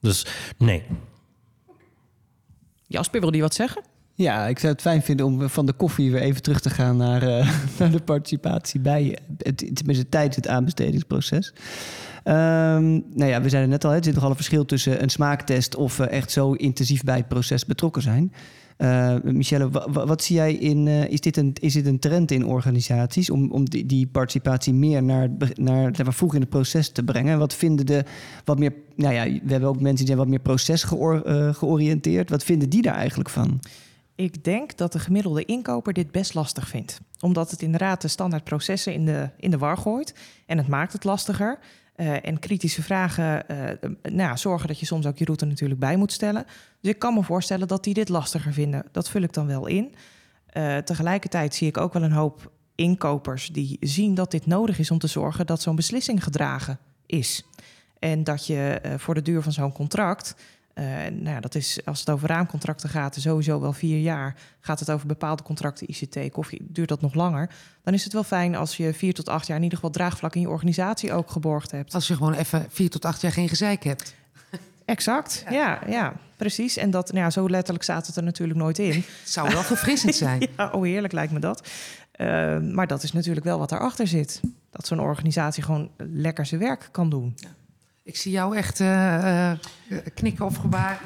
Dus 0.00 0.26
nee. 0.58 0.82
Jasper, 2.86 3.20
wil 3.20 3.30
die 3.30 3.40
wat 3.40 3.54
zeggen? 3.54 3.82
Ja, 4.20 4.46
ik 4.46 4.58
zou 4.58 4.72
het 4.72 4.80
fijn 4.82 5.02
vinden 5.02 5.26
om 5.26 5.48
van 5.48 5.66
de 5.66 5.72
koffie 5.72 6.10
weer 6.10 6.20
even 6.20 6.42
terug 6.42 6.60
te 6.60 6.70
gaan 6.70 6.96
naar, 6.96 7.22
eh, 7.22 7.52
naar 7.78 7.90
de 7.90 8.00
participatie 8.00 8.80
bij, 8.80 9.18
het, 9.38 9.70
tenminste 9.76 10.06
het 10.18 10.48
aanbestedingsproces. 10.48 11.52
Ehm, 12.24 12.90
nou 12.92 13.24
ja, 13.30 13.42
we 13.42 13.48
zeiden 13.48 13.70
net 13.70 13.84
al, 13.84 13.90
hè, 13.90 13.96
er 13.96 14.04
zit 14.04 14.14
nogal 14.14 14.30
een 14.30 14.36
verschil 14.36 14.64
tussen 14.64 15.02
een 15.02 15.08
smaaktest 15.10 15.76
of 15.76 15.98
eh, 15.98 16.10
echt 16.10 16.30
zo 16.30 16.52
intensief 16.52 17.02
bij 17.02 17.16
het 17.16 17.28
proces 17.28 17.66
betrokken 17.66 18.02
zijn. 18.02 18.32
Uh, 18.78 19.14
Michelle, 19.22 19.70
wa- 19.70 19.90
wa- 19.90 20.06
wat 20.06 20.22
zie 20.22 20.36
jij 20.36 20.54
in. 20.54 20.86
is, 20.86 21.20
dit 21.20 21.36
een, 21.36 21.52
is 21.60 21.72
dit 21.72 21.86
een 21.86 21.98
trend 21.98 22.30
in 22.30 22.46
organisaties 22.46 23.30
om, 23.30 23.50
om 23.50 23.64
die, 23.70 23.86
die 23.86 24.06
participatie 24.06 24.72
meer 24.74 25.02
naar, 25.02 25.28
het 25.38 25.58
naar 25.58 25.92
vroeg 26.12 26.34
in 26.34 26.40
het 26.40 26.50
proces 26.50 26.88
te 26.88 27.02
brengen? 27.02 27.38
Wat 27.38 27.54
vinden 27.54 27.86
de 27.86 28.04
wat 28.44 28.58
meer. 28.58 28.72
Nou 28.96 29.14
ja, 29.14 29.24
we 29.24 29.50
hebben 29.50 29.68
ook 29.68 29.80
mensen 29.80 29.96
die 29.96 30.06
zijn 30.06 30.18
wat 30.18 30.28
meer 30.28 30.38
proces 30.38 30.82
geor- 30.82 31.54
georiënteerd. 31.54 32.30
Wat 32.30 32.44
vinden 32.44 32.70
die 32.70 32.82
daar 32.82 32.94
eigenlijk 32.94 33.28
van? 33.30 33.60
Ik 34.20 34.44
denk 34.44 34.76
dat 34.76 34.92
de 34.92 34.98
gemiddelde 34.98 35.44
inkoper 35.44 35.92
dit 35.92 36.10
best 36.10 36.34
lastig 36.34 36.68
vindt. 36.68 37.00
Omdat 37.20 37.50
het 37.50 37.62
inderdaad 37.62 38.02
de 38.02 38.08
standaard 38.08 38.44
processen 38.44 38.92
in 38.92 39.04
de, 39.04 39.30
in 39.36 39.50
de 39.50 39.58
war 39.58 39.76
gooit. 39.76 40.14
En 40.46 40.58
het 40.58 40.68
maakt 40.68 40.92
het 40.92 41.04
lastiger. 41.04 41.58
Eh, 41.94 42.26
en 42.26 42.38
kritische 42.38 42.82
vragen 42.82 43.48
eh, 43.48 43.90
nou 44.02 44.36
zorgen 44.36 44.68
dat 44.68 44.80
je 44.80 44.86
soms 44.86 45.06
ook 45.06 45.18
je 45.18 45.24
route 45.24 45.44
natuurlijk 45.44 45.80
bij 45.80 45.96
moet 45.96 46.12
stellen. 46.12 46.44
Dus 46.80 46.90
ik 46.92 46.98
kan 46.98 47.14
me 47.14 47.22
voorstellen 47.22 47.68
dat 47.68 47.84
die 47.84 47.94
dit 47.94 48.08
lastiger 48.08 48.52
vinden. 48.52 48.84
Dat 48.92 49.08
vul 49.08 49.22
ik 49.22 49.32
dan 49.32 49.46
wel 49.46 49.66
in. 49.66 49.94
Eh, 50.46 50.76
tegelijkertijd 50.76 51.54
zie 51.54 51.68
ik 51.68 51.76
ook 51.76 51.92
wel 51.92 52.02
een 52.02 52.12
hoop 52.12 52.52
inkopers 52.74 53.48
die 53.48 53.76
zien 53.80 54.14
dat 54.14 54.30
dit 54.30 54.46
nodig 54.46 54.78
is 54.78 54.90
om 54.90 54.98
te 54.98 55.06
zorgen 55.06 55.46
dat 55.46 55.62
zo'n 55.62 55.76
beslissing 55.76 56.22
gedragen 56.22 56.78
is. 57.06 57.44
En 57.98 58.24
dat 58.24 58.46
je 58.46 58.80
voor 58.96 59.14
de 59.14 59.22
duur 59.22 59.42
van 59.42 59.52
zo'n 59.52 59.72
contract 59.72 60.34
eh, 60.80 60.86
nou 61.12 61.28
ja, 61.34 61.40
dat 61.40 61.54
is, 61.54 61.80
als 61.84 62.00
het 62.00 62.10
over 62.10 62.28
raamcontracten 62.28 62.88
gaat, 62.88 63.16
sowieso 63.18 63.60
wel 63.60 63.72
vier 63.72 63.98
jaar. 63.98 64.34
Gaat 64.60 64.80
het 64.80 64.90
over 64.90 65.06
bepaalde 65.06 65.42
contracten 65.42 65.86
ICT, 65.90 66.32
koffie, 66.32 66.60
duurt 66.62 66.88
dat 66.88 67.00
nog 67.00 67.14
langer. 67.14 67.50
Dan 67.82 67.94
is 67.94 68.04
het 68.04 68.12
wel 68.12 68.22
fijn 68.22 68.54
als 68.54 68.76
je 68.76 68.92
vier 68.94 69.14
tot 69.14 69.28
acht 69.28 69.46
jaar 69.46 69.56
in 69.56 69.62
ieder 69.62 69.78
geval 69.78 69.92
draagvlak 69.92 70.34
in 70.34 70.40
je 70.40 70.48
organisatie 70.48 71.12
ook 71.12 71.30
geborgd 71.30 71.70
hebt. 71.70 71.94
Als 71.94 72.08
je 72.08 72.16
gewoon 72.16 72.34
even 72.34 72.66
vier 72.68 72.90
tot 72.90 73.04
acht 73.04 73.20
jaar 73.20 73.32
geen 73.32 73.48
gezeik 73.48 73.84
hebt. 73.84 74.14
Exact, 74.84 75.44
ja, 75.50 75.80
ja, 75.86 76.12
precies. 76.36 76.76
En 76.76 76.90
dat, 76.90 77.12
nou 77.12 77.24
ja, 77.24 77.30
zo 77.30 77.48
letterlijk 77.48 77.84
staat 77.84 78.06
het 78.06 78.16
er 78.16 78.22
natuurlijk 78.22 78.58
nooit 78.58 78.78
in. 78.78 78.92
Het 78.92 79.30
zou 79.36 79.52
wel 79.52 79.62
verfrissend 79.62 80.14
zijn. 80.14 80.48
Ja, 80.56 80.70
oh 80.70 80.82
heerlijk 80.82 81.12
lijkt 81.12 81.32
me 81.32 81.38
dat. 81.38 81.68
Uh, 82.16 82.58
maar 82.58 82.86
dat 82.86 83.02
is 83.02 83.12
natuurlijk 83.12 83.46
wel 83.46 83.58
wat 83.58 83.68
daarachter 83.68 84.06
zit. 84.06 84.40
Dat 84.70 84.86
zo'n 84.86 85.00
organisatie 85.00 85.62
gewoon 85.62 85.90
lekker 85.96 86.46
zijn 86.46 86.60
werk 86.60 86.88
kan 86.90 87.10
doen. 87.10 87.36
Ik 88.10 88.16
zie 88.16 88.32
jou 88.32 88.56
echt 88.56 88.80
uh, 88.80 88.86
uh, 88.86 89.98
knikken 90.14 90.44
of 90.44 90.56
gebaren. 90.56 90.98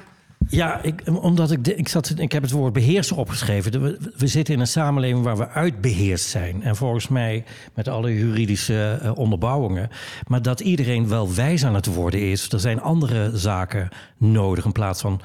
Ja, 0.48 0.82
ik, 0.82 1.02
omdat 1.20 1.50
ik, 1.50 1.66
ik, 1.66 1.88
zat, 1.88 2.14
ik 2.16 2.32
heb 2.32 2.42
het 2.42 2.50
woord 2.50 2.72
beheersen 2.72 3.16
opgeschreven. 3.16 3.82
We, 3.82 3.98
we, 4.16 4.26
zitten 4.26 4.54
in 4.54 4.60
een 4.60 4.66
samenleving 4.66 5.24
waar 5.24 5.36
we 5.36 5.48
uitbeheerst 5.48 6.28
zijn. 6.28 6.62
En 6.62 6.76
volgens 6.76 7.08
mij 7.08 7.44
met 7.74 7.88
alle 7.88 8.14
juridische 8.14 9.00
uh, 9.02 9.18
onderbouwingen. 9.18 9.88
Maar 10.26 10.42
dat 10.42 10.60
iedereen 10.60 11.08
wel 11.08 11.34
wijs 11.34 11.64
aan 11.64 11.74
het 11.74 11.86
worden 11.86 12.20
is. 12.30 12.52
Er 12.52 12.60
zijn 12.60 12.80
andere 12.80 13.30
zaken 13.34 13.88
nodig 14.16 14.64
in 14.64 14.72
plaats 14.72 15.00
van 15.00 15.20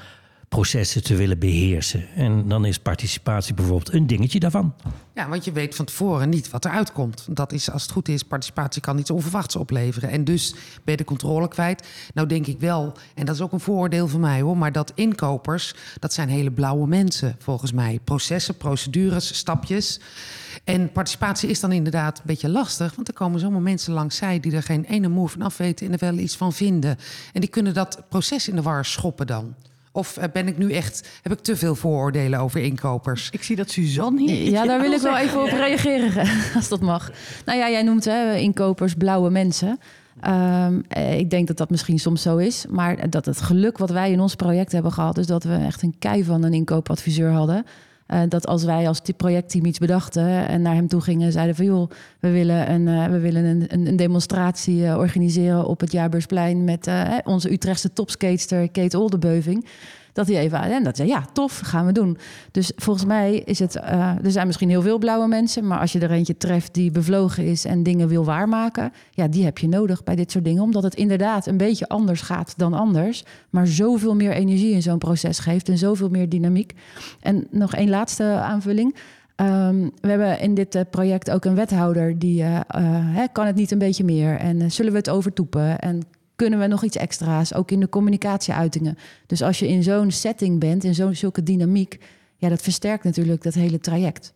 processen 0.50 1.02
te 1.02 1.14
willen 1.14 1.38
beheersen. 1.38 2.08
En 2.14 2.48
dan 2.48 2.64
is 2.64 2.78
participatie 2.78 3.54
bijvoorbeeld 3.54 3.92
een 3.92 4.06
dingetje 4.06 4.40
daarvan. 4.40 4.74
Ja, 5.14 5.28
want 5.28 5.44
je 5.44 5.52
weet 5.52 5.74
van 5.74 5.84
tevoren 5.84 6.28
niet 6.28 6.50
wat 6.50 6.64
eruit 6.64 6.92
komt. 6.92 7.26
Dat 7.30 7.52
is, 7.52 7.70
als 7.70 7.82
het 7.82 7.90
goed 7.90 8.08
is, 8.08 8.22
participatie 8.22 8.82
kan 8.82 8.98
iets 8.98 9.10
onverwachts 9.10 9.56
opleveren. 9.56 10.10
En 10.10 10.24
dus 10.24 10.52
ben 10.52 10.60
je 10.84 10.96
de 10.96 11.04
controle 11.04 11.48
kwijt. 11.48 11.88
Nou 12.14 12.28
denk 12.28 12.46
ik 12.46 12.60
wel, 12.60 12.92
en 13.14 13.26
dat 13.26 13.34
is 13.34 13.40
ook 13.40 13.52
een 13.52 13.60
vooroordeel 13.60 14.08
van 14.08 14.20
mij 14.20 14.40
hoor... 14.40 14.56
maar 14.56 14.72
dat 14.72 14.92
inkopers, 14.94 15.74
dat 15.98 16.12
zijn 16.12 16.28
hele 16.28 16.50
blauwe 16.50 16.86
mensen 16.86 17.36
volgens 17.38 17.72
mij. 17.72 18.00
Processen, 18.04 18.56
procedures, 18.56 19.36
stapjes. 19.36 20.00
En 20.64 20.92
participatie 20.92 21.48
is 21.48 21.60
dan 21.60 21.72
inderdaad 21.72 22.18
een 22.18 22.24
beetje 22.26 22.48
lastig... 22.48 22.94
want 22.94 23.08
er 23.08 23.14
komen 23.14 23.40
zomaar 23.40 23.62
mensen 23.62 23.92
langs 23.92 24.16
zij 24.16 24.40
die 24.40 24.52
er 24.52 24.62
geen 24.62 24.84
ene 24.84 25.08
moer 25.08 25.28
van 25.28 25.42
af 25.42 25.56
weten... 25.56 25.86
en 25.86 25.92
er 25.92 25.98
wel 25.98 26.18
iets 26.18 26.36
van 26.36 26.52
vinden. 26.52 26.98
En 27.32 27.40
die 27.40 27.50
kunnen 27.50 27.74
dat 27.74 28.02
proces 28.08 28.48
in 28.48 28.56
de 28.56 28.62
war 28.62 28.84
schoppen 28.84 29.26
dan. 29.26 29.54
Of 29.92 30.18
ben 30.32 30.48
ik 30.48 30.58
nu 30.58 30.72
echt, 30.72 31.08
heb 31.22 31.32
ik 31.32 31.38
te 31.38 31.56
veel 31.56 31.74
vooroordelen 31.74 32.40
over 32.40 32.60
inkopers? 32.60 33.28
Ik 33.30 33.42
zie 33.42 33.56
dat 33.56 33.70
Suzanne 33.70 34.20
hier. 34.20 34.50
Ja, 34.50 34.64
daar 34.64 34.80
wil 34.80 34.92
ik 34.92 35.00
wel 35.00 35.16
even 35.16 35.42
op 35.42 35.48
reageren, 35.48 36.28
als 36.56 36.68
dat 36.68 36.80
mag. 36.80 37.10
Nou 37.44 37.58
ja, 37.58 37.70
jij 37.70 37.82
noemt 37.82 38.04
hè, 38.04 38.34
inkopers 38.34 38.94
blauwe 38.94 39.30
mensen. 39.30 39.78
Um, 40.28 40.84
ik 41.16 41.30
denk 41.30 41.46
dat 41.46 41.56
dat 41.56 41.70
misschien 41.70 41.98
soms 41.98 42.22
zo 42.22 42.36
is. 42.36 42.66
Maar 42.68 43.10
dat 43.10 43.26
het 43.26 43.40
geluk 43.40 43.78
wat 43.78 43.90
wij 43.90 44.10
in 44.10 44.20
ons 44.20 44.34
project 44.34 44.72
hebben 44.72 44.92
gehad, 44.92 45.18
is 45.18 45.26
dat 45.26 45.44
we 45.44 45.54
echt 45.54 45.82
een 45.82 45.94
kei 45.98 46.24
van 46.24 46.42
een 46.42 46.54
inkoopadviseur 46.54 47.30
hadden. 47.30 47.66
Uh, 48.12 48.20
dat 48.28 48.46
als 48.46 48.64
wij 48.64 48.88
als 48.88 49.00
projectteam 49.16 49.64
iets 49.64 49.78
bedachten 49.78 50.48
en 50.48 50.62
naar 50.62 50.74
hem 50.74 50.88
toe 50.88 51.00
gingen, 51.00 51.32
zeiden 51.32 51.54
van 51.54 51.64
joh, 51.64 51.90
we 52.20 52.30
willen 52.30 52.70
een, 52.70 52.86
uh, 52.86 53.06
we 53.06 53.18
willen 53.18 53.44
een, 53.44 53.86
een, 53.86 53.96
demonstratie 53.96 54.82
uh, 54.82 54.96
organiseren 54.96 55.66
op 55.66 55.80
het 55.80 55.92
Jaarbeursplein 55.92 56.64
met 56.64 56.90
onze 57.24 57.52
Utrechtse 57.52 57.92
topskater 57.92 58.70
Kate 58.70 58.98
Oldebeuving. 58.98 59.66
Dat 60.12 60.26
hij 60.26 60.38
even 60.38 60.60
en 60.60 60.84
dat 60.84 60.96
zei 60.96 61.08
ja, 61.08 61.24
tof, 61.32 61.58
gaan 61.58 61.86
we 61.86 61.92
doen. 61.92 62.18
Dus 62.50 62.72
volgens 62.76 63.06
mij 63.06 63.36
is 63.36 63.58
het. 63.58 63.76
Uh, 63.76 64.24
er 64.24 64.30
zijn 64.30 64.46
misschien 64.46 64.68
heel 64.68 64.82
veel 64.82 64.98
blauwe 64.98 65.28
mensen, 65.28 65.66
maar 65.66 65.78
als 65.78 65.92
je 65.92 65.98
er 65.98 66.10
eentje 66.10 66.36
treft 66.36 66.74
die 66.74 66.90
bevlogen 66.90 67.44
is 67.44 67.64
en 67.64 67.82
dingen 67.82 68.08
wil 68.08 68.24
waarmaken, 68.24 68.92
ja, 69.10 69.28
die 69.28 69.44
heb 69.44 69.58
je 69.58 69.68
nodig 69.68 70.04
bij 70.04 70.16
dit 70.16 70.30
soort 70.30 70.44
dingen, 70.44 70.62
omdat 70.62 70.82
het 70.82 70.94
inderdaad 70.94 71.46
een 71.46 71.56
beetje 71.56 71.88
anders 71.88 72.20
gaat 72.20 72.54
dan 72.56 72.74
anders, 72.74 73.24
maar 73.50 73.66
zoveel 73.66 74.14
meer 74.14 74.32
energie 74.32 74.72
in 74.72 74.82
zo'n 74.82 74.98
proces 74.98 75.38
geeft 75.38 75.68
en 75.68 75.78
zoveel 75.78 76.08
meer 76.08 76.28
dynamiek. 76.28 76.72
En 77.20 77.46
nog 77.50 77.74
één 77.74 77.88
laatste 77.88 78.24
aanvulling. 78.24 78.96
Um, 79.36 79.90
we 80.00 80.08
hebben 80.08 80.40
in 80.40 80.54
dit 80.54 80.74
uh, 80.74 80.82
project 80.90 81.30
ook 81.30 81.44
een 81.44 81.54
wethouder 81.54 82.18
die 82.18 82.42
hè, 82.42 83.24
kan 83.32 83.46
het 83.46 83.56
niet 83.56 83.70
een 83.70 83.78
beetje 83.78 84.04
meer 84.04 84.36
en 84.36 84.72
zullen 84.72 84.92
we 84.92 84.98
het 84.98 85.10
overtoepen 85.10 85.78
en 85.78 86.02
kunnen 86.40 86.58
we 86.58 86.66
nog 86.66 86.84
iets 86.84 86.96
extra's, 86.96 87.54
ook 87.54 87.70
in 87.70 87.80
de 87.80 87.88
communicatieuitingen. 87.88 88.98
Dus 89.26 89.42
als 89.42 89.58
je 89.58 89.68
in 89.68 89.82
zo'n 89.82 90.10
setting 90.10 90.60
bent, 90.60 90.84
in 90.84 90.94
zo'n 90.94 91.14
zulke 91.14 91.42
dynamiek, 91.42 92.00
ja, 92.36 92.48
dat 92.48 92.62
versterkt 92.62 93.04
natuurlijk 93.04 93.42
dat 93.42 93.54
hele 93.54 93.80
traject. 93.80 94.34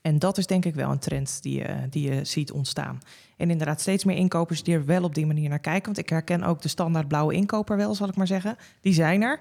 En 0.00 0.18
dat 0.18 0.38
is 0.38 0.46
denk 0.46 0.64
ik 0.64 0.74
wel 0.74 0.90
een 0.90 0.98
trend 0.98 1.42
die 1.42 1.58
je, 1.58 1.74
die 1.90 2.12
je 2.12 2.24
ziet 2.24 2.52
ontstaan. 2.52 2.98
En 3.36 3.50
inderdaad, 3.50 3.80
steeds 3.80 4.04
meer 4.04 4.16
inkopers 4.16 4.62
die 4.62 4.74
er 4.74 4.84
wel 4.84 5.02
op 5.02 5.14
die 5.14 5.26
manier 5.26 5.48
naar 5.48 5.58
kijken. 5.58 5.84
Want 5.84 5.98
ik 5.98 6.08
herken 6.08 6.42
ook 6.42 6.62
de 6.62 6.68
standaard 6.68 7.08
blauwe 7.08 7.34
inkoper 7.34 7.76
wel, 7.76 7.94
zal 7.94 8.08
ik 8.08 8.16
maar 8.16 8.26
zeggen. 8.26 8.56
Die 8.80 8.92
zijn 8.92 9.22
er. 9.22 9.40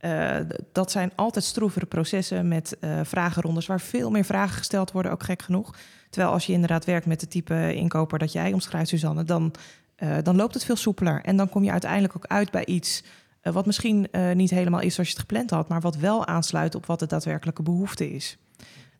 Uh, 0.00 0.36
dat 0.72 0.90
zijn 0.90 1.12
altijd 1.14 1.44
stroevere 1.44 1.86
processen 1.86 2.48
met 2.48 2.76
uh, 2.80 3.00
vragenrondes 3.02 3.66
waar 3.66 3.80
veel 3.80 4.10
meer 4.10 4.24
vragen 4.24 4.56
gesteld 4.56 4.92
worden, 4.92 5.12
ook 5.12 5.22
gek 5.22 5.42
genoeg. 5.42 5.76
Terwijl 6.10 6.32
als 6.32 6.46
je 6.46 6.52
inderdaad 6.52 6.84
werkt 6.84 7.06
met 7.06 7.20
de 7.20 7.28
type 7.28 7.74
inkoper 7.74 8.18
dat 8.18 8.32
jij 8.32 8.52
omschrijft, 8.52 8.88
Suzanne, 8.88 9.24
dan 9.24 9.54
uh, 10.02 10.16
dan 10.22 10.36
loopt 10.36 10.54
het 10.54 10.64
veel 10.64 10.76
soepeler. 10.76 11.20
En 11.22 11.36
dan 11.36 11.48
kom 11.48 11.64
je 11.64 11.70
uiteindelijk 11.70 12.16
ook 12.16 12.26
uit 12.26 12.50
bij 12.50 12.66
iets 12.66 13.02
uh, 13.42 13.52
wat 13.52 13.66
misschien 13.66 14.08
uh, 14.12 14.32
niet 14.32 14.50
helemaal 14.50 14.80
is 14.80 14.94
zoals 14.94 15.08
je 15.08 15.16
het 15.16 15.26
gepland 15.26 15.50
had, 15.50 15.68
maar 15.68 15.80
wat 15.80 15.96
wel 15.96 16.26
aansluit 16.26 16.74
op 16.74 16.86
wat 16.86 16.98
de 16.98 17.06
daadwerkelijke 17.06 17.62
behoefte 17.62 18.10
is. 18.10 18.38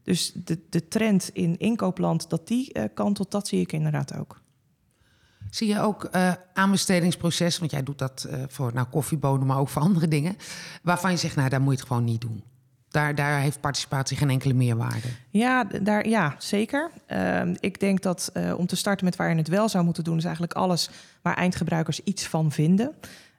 Dus 0.03 0.33
de, 0.33 0.61
de 0.71 0.89
trend 0.89 1.31
in 1.33 1.59
inkoopland, 1.59 2.31
dat 2.31 2.47
die 2.47 2.89
kantelt, 2.95 3.31
dat 3.31 3.49
zie 3.49 3.61
ik 3.61 3.73
inderdaad 3.73 4.17
ook. 4.17 4.41
Zie 5.51 5.69
je 5.69 5.81
ook 5.81 6.11
aanbestedingsproces, 6.53 7.59
want 7.59 7.71
jij 7.71 7.83
doet 7.83 7.99
dat 7.99 8.29
voor 8.49 8.71
nou, 8.75 8.87
koffiebonen, 8.87 9.47
maar 9.47 9.59
ook 9.59 9.69
voor 9.69 9.83
andere 9.83 10.09
dingen, 10.09 10.37
waarvan 10.83 11.11
je 11.11 11.17
zegt, 11.17 11.37
nou, 11.37 11.49
daar 11.49 11.61
moet 11.61 11.73
je 11.73 11.79
het 11.79 11.89
gewoon 11.89 12.05
niet 12.05 12.21
doen. 12.21 12.45
Daar, 12.97 13.15
daar, 13.15 13.41
heeft 13.41 13.61
participatie 13.61 14.17
geen 14.17 14.31
enkele 14.31 14.55
meerwaarde. 14.55 15.09
Ja, 15.31 15.65
daar, 15.65 16.09
ja 16.09 16.35
zeker. 16.39 16.91
Uh, 17.13 17.43
ik 17.61 17.81
denk 17.81 18.03
dat 18.03 18.31
uh, 18.35 18.59
om 18.59 18.67
te 18.67 18.77
starten 18.77 19.05
met 19.05 19.17
waar 19.17 19.31
je 19.31 19.37
het 19.37 19.49
wel 19.49 19.69
zou 19.69 19.85
moeten 19.85 20.05
doen, 20.05 20.17
is 20.17 20.25
eigenlijk 20.25 20.55
alles 20.55 20.91
waar 21.23 21.37
eindgebruikers 21.37 22.01
iets 22.05 22.27
van 22.27 22.53
vinden. 22.53 22.95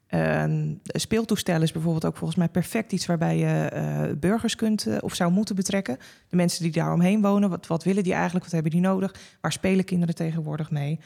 Uh, 0.09 0.43
speeltoestel 0.83 1.61
is 1.61 1.71
bijvoorbeeld 1.71 2.05
ook 2.05 2.17
volgens 2.17 2.39
mij 2.39 2.49
perfect 2.49 2.91
iets 2.91 3.05
waarbij 3.05 3.37
je 3.37 3.71
uh, 3.73 4.19
burgers 4.19 4.55
kunt 4.55 4.87
of 4.99 5.15
zou 5.15 5.31
moeten 5.31 5.55
betrekken. 5.55 5.97
De 6.29 6.35
mensen 6.35 6.63
die 6.63 6.71
daar 6.71 6.93
omheen 6.93 7.21
wonen, 7.21 7.49
wat, 7.49 7.67
wat 7.67 7.83
willen 7.83 8.03
die 8.03 8.13
eigenlijk, 8.13 8.43
wat 8.43 8.53
hebben 8.53 8.71
die 8.71 8.81
nodig? 8.81 9.15
Waar 9.41 9.51
spelen 9.51 9.85
kinderen 9.85 10.15
tegenwoordig 10.15 10.71
mee? 10.71 10.99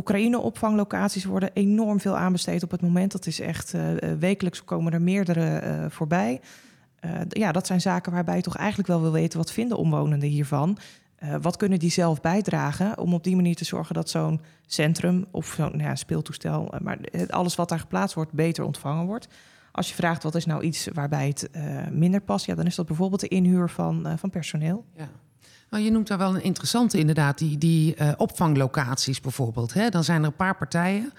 Oekraïne-opvanglocaties 0.00 1.24
worden 1.24 1.50
enorm 1.52 2.00
veel 2.00 2.16
aanbesteed 2.16 2.62
op 2.62 2.70
het 2.70 2.80
moment. 2.80 3.12
Dat 3.12 3.26
is 3.26 3.40
echt 3.40 3.74
uh, 3.74 3.82
wekelijks 4.18 4.64
komen 4.64 4.92
er 4.92 5.02
meerdere 5.02 5.62
uh, 5.64 5.90
voorbij. 5.90 6.40
Ja, 7.28 7.52
dat 7.52 7.66
zijn 7.66 7.80
zaken 7.80 8.12
waarbij 8.12 8.36
je 8.36 8.42
toch 8.42 8.56
eigenlijk 8.56 8.88
wel 8.88 9.00
wil 9.00 9.12
weten... 9.12 9.38
wat 9.38 9.52
vinden 9.52 9.76
omwonenden 9.76 10.28
hiervan? 10.28 10.78
wat 11.40 11.56
kunnen 11.56 11.78
die 11.78 11.90
zelf 11.90 12.20
bijdragen 12.20 12.98
om 12.98 13.14
op 13.14 13.24
die 13.24 13.36
manier 13.36 13.54
te 13.54 13.64
zorgen... 13.64 13.94
dat 13.94 14.10
zo'n 14.10 14.40
centrum 14.66 15.26
of 15.30 15.46
zo'n 15.56 15.70
nou 15.70 15.82
ja, 15.82 15.94
speeltoestel... 15.94 16.74
maar 16.82 16.98
alles 17.28 17.54
wat 17.54 17.68
daar 17.68 17.78
geplaatst 17.78 18.14
wordt, 18.14 18.32
beter 18.32 18.64
ontvangen 18.64 19.06
wordt. 19.06 19.28
Als 19.72 19.88
je 19.88 19.94
vraagt 19.94 20.22
wat 20.22 20.34
is 20.34 20.46
nou 20.46 20.62
iets 20.62 20.88
waarbij 20.92 21.26
het 21.26 21.50
minder 21.92 22.20
past... 22.20 22.46
Ja, 22.46 22.54
dan 22.54 22.66
is 22.66 22.74
dat 22.74 22.86
bijvoorbeeld 22.86 23.20
de 23.20 23.28
inhuur 23.28 23.68
van, 23.68 24.18
van 24.18 24.30
personeel. 24.30 24.84
Ja. 24.96 25.08
Je 25.78 25.90
noemt 25.90 26.06
daar 26.06 26.18
wel 26.18 26.34
een 26.34 26.42
interessante 26.42 26.98
inderdaad, 26.98 27.38
die, 27.38 27.58
die 27.58 27.96
uh, 27.96 28.12
opvanglocaties 28.16 29.20
bijvoorbeeld. 29.20 29.74
Hè? 29.74 29.88
Dan 29.88 30.04
zijn 30.04 30.20
er 30.20 30.26
een 30.26 30.36
paar 30.36 30.56
partijen 30.56 31.12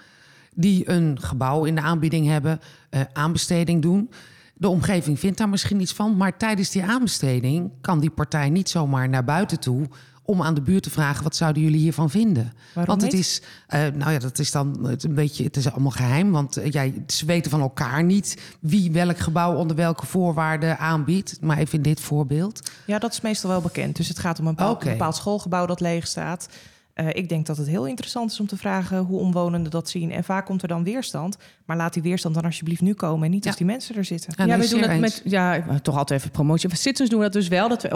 die 0.54 0.90
een 0.90 1.20
gebouw 1.20 1.64
in 1.64 1.74
de 1.74 1.80
aanbieding 1.80 2.26
hebben, 2.26 2.60
uh, 2.90 3.00
aanbesteding 3.12 3.82
doen. 3.82 4.10
De 4.54 4.68
omgeving 4.68 5.18
vindt 5.18 5.38
daar 5.38 5.48
misschien 5.48 5.80
iets 5.80 5.92
van, 5.92 6.16
maar 6.16 6.36
tijdens 6.36 6.70
die 6.70 6.84
aanbesteding 6.84 7.70
kan 7.80 8.00
die 8.00 8.10
partij 8.10 8.50
niet 8.50 8.68
zomaar 8.68 9.08
naar 9.08 9.24
buiten 9.24 9.60
toe 9.60 9.88
om 10.24 10.42
aan 10.42 10.54
de 10.54 10.60
buurt 10.60 10.82
te 10.82 10.90
vragen: 10.90 11.22
wat 11.22 11.36
zouden 11.36 11.62
jullie 11.62 11.80
hiervan 11.80 12.10
vinden? 12.10 12.52
Waarom 12.74 12.86
want 12.86 13.02
het 13.02 13.12
niet? 13.12 13.20
is, 13.20 13.42
eh, 13.66 13.80
nou 13.80 14.12
ja, 14.12 14.18
dat 14.18 14.38
is 14.38 14.50
dan 14.50 14.86
het 14.86 15.04
een 15.04 15.14
beetje, 15.14 15.44
het 15.44 15.56
is 15.56 15.70
allemaal 15.70 15.90
geheim, 15.90 16.30
want 16.30 16.56
eh, 16.56 16.70
jij, 16.70 17.02
ze 17.06 17.26
weten 17.26 17.50
van 17.50 17.60
elkaar 17.60 18.04
niet 18.04 18.56
wie 18.60 18.92
welk 18.92 19.18
gebouw 19.18 19.54
onder 19.54 19.76
welke 19.76 20.06
voorwaarden 20.06 20.78
aanbiedt. 20.78 21.38
Maar 21.40 21.58
even 21.58 21.76
in 21.76 21.82
dit 21.82 22.00
voorbeeld. 22.00 22.70
Ja, 22.86 22.98
dat 22.98 23.12
is 23.12 23.20
meestal 23.20 23.50
wel 23.50 23.60
bekend. 23.60 23.96
Dus 23.96 24.08
het 24.08 24.18
gaat 24.18 24.38
om 24.38 24.46
een 24.46 24.54
bepaald, 24.54 24.76
Oké. 24.76 24.86
een 24.86 24.92
bepaald 24.92 25.16
schoolgebouw 25.16 25.66
dat 25.66 25.80
leeg 25.80 26.06
staat. 26.06 26.48
Eh, 26.94 27.06
ik 27.12 27.28
denk 27.28 27.46
dat 27.46 27.56
het 27.56 27.66
heel 27.66 27.86
interessant 27.86 28.30
is 28.30 28.40
om 28.40 28.46
te 28.46 28.56
vragen 28.56 28.98
hoe 28.98 29.18
omwonenden 29.18 29.70
dat 29.70 29.88
zien. 29.88 30.10
En 30.12 30.24
vaak 30.24 30.46
komt 30.46 30.62
er 30.62 30.68
dan 30.68 30.84
weerstand. 30.84 31.36
Maar 31.64 31.76
laat 31.76 31.92
die 31.92 32.02
weerstand 32.02 32.34
dan 32.34 32.44
alsjeblieft 32.44 32.80
nu 32.80 32.94
komen 32.94 33.24
en 33.24 33.30
niet 33.30 33.42
Ja. 33.44 33.48
als 33.50 33.58
die 33.58 33.66
mensen 33.66 33.96
er 33.96 34.04
zitten. 34.04 34.46
Ja, 34.46 34.58
we 34.58 34.68
doen 34.68 34.84
eens. 34.84 35.00
met, 35.00 35.22
ja, 35.24 35.64
toch 35.82 35.96
altijd 35.96 36.20
even 36.20 36.30
promotie. 36.32 36.68
Bij 36.68 36.76
Citizens 36.76 37.08
doen 37.10 37.18
we 37.18 37.24
dat 37.24 37.32
dus 37.34 37.48
wel. 37.48 37.68
Dat 37.68 37.82
we 37.82 37.90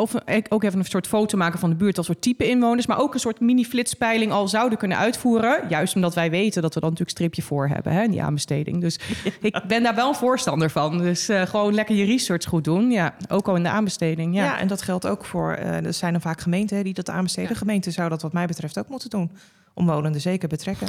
ook 0.49 0.63
even 0.65 0.79
een 0.79 0.85
soort 0.85 1.07
foto 1.07 1.39
maken 1.39 1.59
van 1.59 1.71
de 1.71 1.77
buurt 1.77 1.97
als 1.97 2.07
soort 2.07 2.21
type 2.23 2.49
inwoners. 2.49 2.87
Maar 2.87 2.99
ook 3.01 3.15
een 3.15 3.21
soort 3.21 3.41
mini-flitspeiling 3.41 4.33
al 4.33 4.49
zouden 4.49 4.79
kunnen 4.79 4.99
uitvoeren. 4.99 5.61
Juist 5.69 5.95
omdat 5.95 6.15
wij 6.15 6.31
weten 6.31 6.63
dat 6.63 6.75
we 6.75 6.81
dan 6.81 6.89
natuurlijk 6.91 7.17
stripje 7.19 7.43
voor 7.43 7.69
hebben, 7.69 7.93
hè, 7.93 8.03
in 8.03 8.11
die 8.11 8.23
aanbesteding. 8.23 8.81
Dus 8.81 8.99
ik 9.41 9.63
ben 9.69 9.83
daar 9.83 9.95
wel 9.95 10.09
een 10.09 10.15
voorstander 10.15 10.71
van. 10.71 10.99
Dus 10.99 11.29
eh, 11.29 11.43
gewoon 11.43 11.75
lekker 11.75 11.95
je 11.97 12.05
research 12.05 12.45
goed 12.45 12.65
doen. 12.65 12.91
Ja, 12.91 13.15
ook 13.29 13.49
al 13.49 13.57
in 13.57 13.63
de 13.63 13.69
aanbesteding. 13.69 14.35
Ja. 14.35 14.45
Ja. 14.45 14.59
en 14.59 14.67
dat 14.67 14.83
geldt 14.83 15.07
ook 15.07 15.25
voor. 15.25 15.53
eh 15.53 15.85
er 15.87 15.95
zijn 15.95 16.13
dan 16.13 16.21
vaak 16.21 16.41
gemeenten 16.41 16.77
hè, 16.77 16.83
die 16.83 16.95
dat 16.95 17.11
aanbesteden. 17.11 17.57
Gemeenten 17.57 17.93
zou 17.93 18.09
dat, 18.09 18.23
wat 18.23 18.33
mij 18.33 18.47
betreft, 18.47 18.79
ook 18.79 18.86
moeten 18.89 19.11
doen. 19.11 19.31
Omwonenden 19.75 20.21
zeker 20.21 20.49
betrekken. 20.49 20.89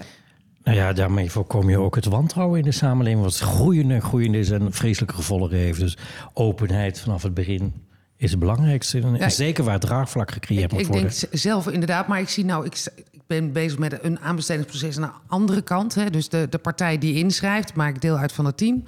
Nou 0.63 0.77
ja, 0.77 0.93
daarmee 0.93 1.31
voorkom 1.31 1.69
je 1.69 1.77
ook 1.79 1.95
het 1.95 2.05
wantrouwen 2.05 2.59
in 2.59 2.65
de 2.65 2.71
samenleving. 2.71 3.23
Wat 3.23 3.37
groeiende 3.37 3.93
en 3.93 4.01
groeiende 4.01 4.39
is 4.39 4.49
en 4.49 4.73
vreselijke 4.73 5.15
gevolgen 5.15 5.57
heeft. 5.57 5.79
Dus 5.79 5.97
openheid 6.33 6.99
vanaf 6.99 7.23
het 7.23 7.33
begin 7.33 7.73
is 8.17 8.29
het 8.31 8.39
belangrijkste. 8.39 9.01
En 9.01 9.15
Ja, 9.15 9.29
zeker 9.29 9.63
waar 9.63 9.79
draagvlak 9.79 10.31
gecreëerd 10.31 10.63
Ik, 10.63 10.71
moet 10.71 10.79
ik 10.81 10.87
worden. 10.87 11.03
denk 11.05 11.13
z- 11.33 11.41
zelf 11.41 11.67
inderdaad, 11.67 12.07
maar 12.07 12.19
ik 12.19 12.29
zie 12.29 12.45
nou, 12.45 12.65
ik, 12.65 12.85
ik 13.11 13.21
ben 13.27 13.51
bezig 13.51 13.79
met 13.79 14.03
een 14.03 14.19
aanbestedingsproces 14.19 14.95
aan 14.97 15.01
de 15.01 15.33
andere 15.33 15.61
kant. 15.61 15.95
Hè, 15.95 16.09
dus 16.09 16.29
de, 16.29 16.47
de 16.49 16.57
partij 16.57 16.97
die 16.97 17.13
inschrijft, 17.15 17.73
maak 17.75 17.95
ik 17.95 18.01
deel 18.01 18.17
uit 18.17 18.31
van 18.31 18.45
het 18.45 18.57
team. 18.57 18.83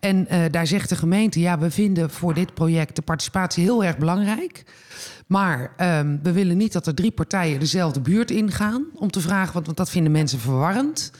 En 0.00 0.28
eh, 0.28 0.40
daar 0.50 0.66
zegt 0.66 0.88
de 0.88 0.96
gemeente, 0.96 1.40
ja, 1.40 1.58
we 1.58 1.70
vinden 1.70 2.10
voor 2.10 2.34
dit 2.34 2.54
project 2.54 2.96
de 2.96 3.02
participatie 3.02 3.62
heel 3.64 3.84
erg 3.84 3.98
belangrijk. 3.98 4.64
Maar 5.30 5.72
ehm, 5.76 6.18
we 6.22 6.32
willen 6.32 6.56
niet 6.56 6.72
dat 6.72 6.86
er 6.86 6.94
drie 6.94 7.10
partijen 7.10 7.60
dezelfde 7.60 8.00
buurt 8.00 8.30
ingaan 8.30 8.84
om 8.94 9.10
te 9.10 9.20
vragen, 9.20 9.52
want, 9.52 9.66
want 9.66 9.78
dat 9.78 9.90
vinden 9.90 10.12
mensen 10.12 10.38
verwarrend. 10.38 11.12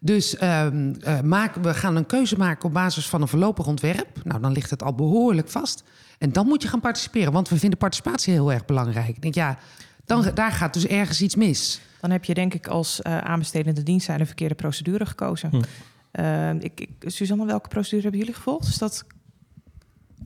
Dus 0.00 0.36
ehm, 0.36 0.94
eh, 1.00 1.20
maken, 1.20 1.62
we 1.62 1.74
gaan 1.74 1.96
een 1.96 2.06
keuze 2.06 2.36
maken 2.36 2.64
op 2.64 2.72
basis 2.72 3.08
van 3.08 3.22
een 3.22 3.28
voorlopig 3.28 3.66
ontwerp. 3.66 4.24
Nou, 4.24 4.40
dan 4.40 4.52
ligt 4.52 4.70
het 4.70 4.82
al 4.82 4.94
behoorlijk 4.94 5.48
vast. 5.48 5.82
En 6.18 6.32
dan 6.32 6.46
moet 6.46 6.62
je 6.62 6.68
gaan 6.68 6.80
participeren, 6.80 7.32
want 7.32 7.48
we 7.48 7.58
vinden 7.58 7.78
participatie 7.78 8.32
heel 8.32 8.52
erg 8.52 8.64
belangrijk. 8.64 9.08
Ik 9.08 9.22
denk, 9.22 9.34
ja, 9.34 9.58
dan, 10.04 10.30
daar 10.34 10.52
gaat 10.52 10.72
dus 10.72 10.86
ergens 10.86 11.22
iets 11.22 11.34
mis. 11.34 11.80
Dan 12.00 12.10
heb 12.10 12.24
je 12.24 12.34
denk 12.34 12.54
ik 12.54 12.66
als 12.66 13.02
eh, 13.02 13.18
aanbestedende 13.18 13.82
dienst 13.82 14.06
zijn 14.06 14.18
de 14.18 14.26
verkeerde 14.26 14.54
procedure 14.54 15.06
gekozen. 15.06 15.50
Hm. 15.50 15.62
Eh, 16.10 16.52
ik, 16.52 16.80
ik, 16.80 16.90
Suzanne, 17.00 17.46
welke 17.46 17.68
procedure 17.68 18.02
hebben 18.02 18.20
jullie 18.20 18.34
gevolgd? 18.34 18.68
Is 18.68 18.78
dat 18.78 19.04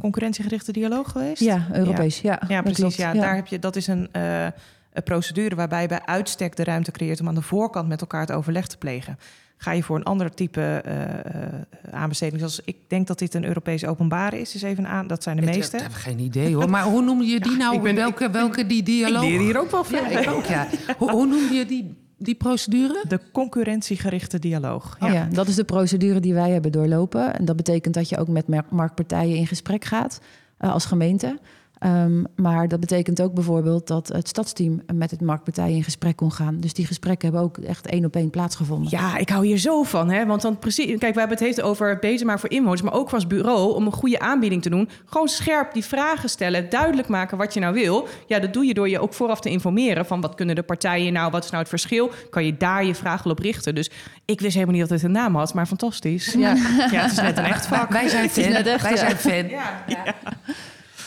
concurrentiegerichte 0.01 0.73
dialoog 0.73 1.11
geweest? 1.11 1.43
Ja, 1.43 1.67
Europees. 1.73 2.21
Ja, 2.21 2.41
Ja, 2.49 2.63
precies. 2.63 2.97
Ja, 2.97 3.13
Daar 3.13 3.35
heb 3.35 3.47
je, 3.47 3.59
dat 3.59 3.77
is 3.77 3.87
een, 3.87 4.09
eh, 4.13 4.45
een 4.93 5.03
procedure 5.05 5.55
waarbij 5.55 5.83
je 5.83 5.89
bij 5.89 6.03
uitstek 6.05 6.57
de 6.57 6.65
ruimte 6.65 6.91
creëert 6.91 7.21
om 7.21 7.29
aan 7.29 7.35
de 7.35 7.43
voorkant 7.43 7.89
met 7.89 8.01
elkaar 8.01 8.21
het 8.21 8.33
overleg 8.33 8.67
te 8.67 8.77
plegen. 8.79 9.19
Ga 9.57 9.73
je 9.73 9.83
voor 9.83 9.97
een 9.97 10.03
ander 10.05 10.35
type 10.35 10.61
eh, 10.85 11.05
eh, 11.05 11.53
aanbesteding, 11.91 12.39
zoals 12.39 12.61
ik 12.65 12.77
denk 12.89 13.07
dat 13.07 13.19
dit 13.19 13.35
een 13.35 13.45
Europees 13.45 13.87
openbare 13.87 14.41
is, 14.41 14.55
is 14.55 14.63
even 14.63 14.87
aan. 14.87 15.07
Dat 15.07 15.23
zijn 15.23 15.37
de 15.37 15.43
Ik 15.43 15.55
meeste. 15.55 15.77
heb 15.77 15.93
geen 15.93 16.19
idee 16.19 16.55
hoor. 16.55 16.71
Maar 16.71 16.85
hoe 16.85 17.03
noem 17.03 17.23
je 17.23 17.41
die 17.41 17.57
nou? 17.57 17.75
ik 17.77 17.83
ben- 17.83 17.95
welke, 17.95 18.31
welke 18.31 18.67
die 18.67 18.83
dialoog? 18.83 19.23
Ik 19.23 19.29
leer 19.29 19.41
hier 19.41 19.59
ook 19.61 19.71
wel 19.71 19.85
van. 19.85 20.11
Ja, 20.11 20.19
ik 20.21 20.31
ook, 20.31 20.45
ja. 20.45 20.67
Hoe, 20.99 21.11
hoe 21.11 21.27
noem 21.27 21.53
je 21.53 21.65
die, 21.67 21.95
die 22.25 22.35
procedure? 22.35 23.05
De 23.09 23.21
concurrentiegerichte 23.33 24.39
dialoog. 24.39 24.97
Oh 25.01 25.13
Ja. 25.13 25.29
dat 25.33 25.49
is 25.49 25.55
de 25.55 25.65
procedure 25.65 26.21
die 26.21 26.35
wij 26.35 26.51
hebben 26.51 26.73
doorlopen. 26.73 27.35
En 27.39 27.45
dat 27.45 27.57
betekent 27.57 27.95
dat 27.95 28.09
je 28.09 28.19
ook 28.19 28.29
met 28.29 28.47
marktpartijen 28.71 29.37
in 29.37 29.47
gesprek 29.47 29.85
gaat 29.85 30.21
eh, 30.59 30.73
als 30.73 30.85
gemeente. 30.85 31.39
Ehm, 31.85 32.25
maar 32.37 32.69
dat 32.69 32.81
betekent 32.81 33.23
ook 33.23 33.35
bijvoorbeeld 33.35 33.87
dat 33.87 34.09
het 34.09 34.29
stadsteam 34.29 34.81
met 34.95 35.11
het 35.11 35.21
marktpartijen 35.21 35.77
in 35.77 35.85
gesprek 35.85 36.17
kon 36.17 36.33
gaan. 36.33 36.61
Dus 36.61 36.73
die 36.73 36.87
gesprekken 36.87 37.29
hebben 37.29 37.47
ook 37.47 37.59
echt 37.59 37.87
één 37.87 38.05
op 38.05 38.17
één 38.17 38.31
plaatsgevonden. 38.31 38.91
Ja, 38.91 39.17
ik 39.17 39.29
hou 39.29 39.47
hier 39.47 39.59
zo 39.59 39.83
van. 39.83 40.11
Hè? 40.11 40.27
Want 40.27 40.43
dan 40.43 40.59
precies, 40.59 40.87
kijk, 40.87 41.15
we 41.15 41.19
hebben 41.19 41.37
het 41.37 41.47
heeft 41.47 41.63
over 41.63 41.99
beter 41.99 42.27
maar 42.27 42.41
voor 42.41 42.51
inwoners, 42.51 42.83
maar 42.83 42.93
ook 42.93 43.11
als 43.11 43.27
bureau 43.27 43.75
om 43.75 43.87
een 43.87 43.93
goede 43.93 44.19
aanbieding 44.19 44.63
te 44.63 44.71
doen. 44.71 44.89
Gewoon 45.05 45.29
scherp 45.29 45.73
die 45.73 45.85
vragen 45.85 46.29
stellen, 46.29 46.71
duidelijk 46.71 47.09
maken 47.09 47.39
wat 47.39 47.55
je 47.55 47.61
nou 47.61 47.75
wil. 47.75 48.09
Ja, 48.27 48.39
dat 48.39 48.53
doe 48.53 48.65
je 48.65 48.75
door 48.75 48.89
je 48.89 48.99
ook 48.99 49.15
vooraf 49.15 49.41
te 49.41 49.51
informeren 49.51 50.07
van 50.07 50.21
wat 50.21 50.35
kunnen 50.35 50.55
de 50.55 50.63
partijen 50.63 51.13
nou, 51.13 51.31
wat 51.31 51.45
is 51.45 51.51
nou 51.51 51.61
het 51.61 51.71
verschil? 51.71 52.11
Kan 52.31 52.45
je 52.45 52.57
daar 52.57 52.85
je 52.85 52.95
vragen 52.95 53.31
op 53.31 53.39
richten? 53.39 53.75
Dus 53.75 53.91
ik 54.25 54.41
wist 54.41 54.55
helemaal 54.55 54.75
niet 54.75 54.89
dat 54.89 54.99
het 54.99 55.03
een 55.03 55.13
naam 55.13 55.37
had, 55.37 55.55
maar 55.55 55.67
fantastisch. 55.67 56.33
Ja. 56.33 56.55
Ja, 56.91 57.03
het 57.03 57.13
is 57.13 57.19
net 57.19 57.39
een 57.39 57.45
echt 57.45 57.67
vak. 57.67 57.91
Wij 57.91 58.09
zijn 58.09 58.31
fan. 58.35 58.53
net 58.53 58.67
echt, 58.67 58.83
Wij 58.83 58.93
ja. 58.93 59.17
zijn 59.17 59.17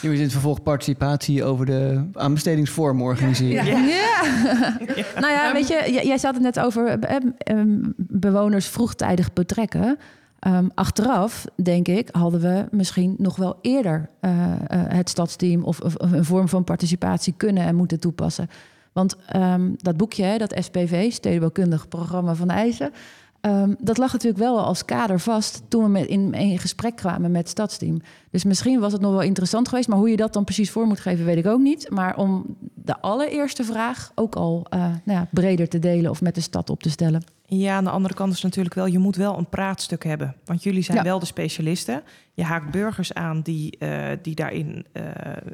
Nu 0.01 0.11
is 0.11 0.17
in 0.17 0.23
het 0.23 0.31
vervolg 0.31 0.63
participatie 0.63 1.43
over 1.43 1.65
de 1.65 2.09
aanbestedingsvorm 2.13 3.01
organiseren. 3.01 3.85
Ja. 3.85 4.21
nou 5.21 5.33
ja, 5.33 5.53
weet 5.53 5.67
je, 5.67 6.01
jij 6.03 6.19
had 6.21 6.33
het 6.33 6.43
net 6.43 6.59
over 6.59 6.87
eh, 6.87 7.15
em, 7.37 7.93
bewoners 7.97 8.67
vroegtijdig 8.67 9.33
betrekken. 9.33 9.97
Ehm, 10.39 10.67
achteraf, 10.73 11.45
denk 11.55 11.87
ik, 11.87 12.09
hadden 12.11 12.41
we 12.41 12.65
misschien 12.71 13.15
nog 13.17 13.35
wel 13.35 13.57
eerder 13.61 14.09
eh, 14.19 14.31
eh, 14.51 14.57
het 14.69 15.09
stadsteam 15.09 15.63
of, 15.63 15.79
of 15.79 15.95
een 15.97 16.25
vorm 16.25 16.47
van 16.47 16.63
participatie 16.63 17.33
kunnen 17.37 17.63
en 17.63 17.75
moeten 17.75 17.99
toepassen. 17.99 18.49
Want 18.91 19.15
ehm, 19.27 19.69
dat 19.77 19.97
boekje, 19.97 20.37
dat 20.37 20.55
SPV, 20.59 21.11
Stedenbouwkundig 21.11 21.87
Programma 21.87 22.35
van 22.35 22.49
Eisen, 22.49 22.91
ehm, 23.41 23.73
dat 23.79 23.97
lag 23.97 24.11
natuurlijk 24.11 24.43
wel 24.43 24.59
als 24.59 24.85
kader 24.85 25.19
vast 25.19 25.61
toen 25.67 25.83
we 25.83 25.89
met, 25.89 26.05
in, 26.07 26.33
in 26.33 26.59
gesprek 26.59 26.95
kwamen 26.95 27.31
met 27.31 27.41
het 27.41 27.49
stadsteam. 27.49 28.01
Dus 28.31 28.43
misschien 28.43 28.79
was 28.79 28.91
het 28.93 29.01
nog 29.01 29.11
wel 29.11 29.21
interessant 29.21 29.67
geweest, 29.69 29.87
maar 29.87 29.97
hoe 29.97 30.09
je 30.09 30.17
dat 30.17 30.33
dan 30.33 30.43
precies 30.43 30.71
voor 30.71 30.85
moet 30.87 30.99
geven, 30.99 31.25
weet 31.25 31.37
ik 31.37 31.45
ook 31.47 31.59
niet. 31.59 31.89
Maar 31.89 32.17
om 32.17 32.45
de 32.73 32.99
allereerste 33.01 33.63
vraag 33.63 34.11
ook 34.15 34.35
al 34.35 34.65
eh, 34.69 34.79
nou 34.79 34.97
ja, 35.19 35.27
breder 35.31 35.67
te 35.69 35.79
delen 35.79 36.11
of 36.11 36.21
met 36.21 36.35
de 36.35 36.41
stad 36.41 36.69
op 36.69 36.83
te 36.83 36.89
stellen. 36.89 37.23
Ja, 37.45 37.75
aan 37.75 37.83
de 37.83 37.89
andere 37.89 38.13
kant 38.13 38.33
is 38.33 38.41
natuurlijk 38.41 38.75
wel, 38.75 38.85
je 38.85 38.99
moet 38.99 39.15
wel 39.15 39.37
een 39.37 39.49
praatstuk 39.49 40.03
hebben. 40.03 40.35
Want 40.45 40.63
jullie 40.63 40.81
zijn 40.83 40.97
Ja. 40.97 41.03
wel 41.03 41.19
de 41.19 41.25
specialisten. 41.25 42.01
Je 42.37 42.43
haakt 42.43 42.71
burgers 42.71 43.13
aan 43.13 43.41
die, 43.41 43.77
eh, 43.77 43.99
die 44.21 44.35
daarin 44.35 44.85
eh, 44.91 45.03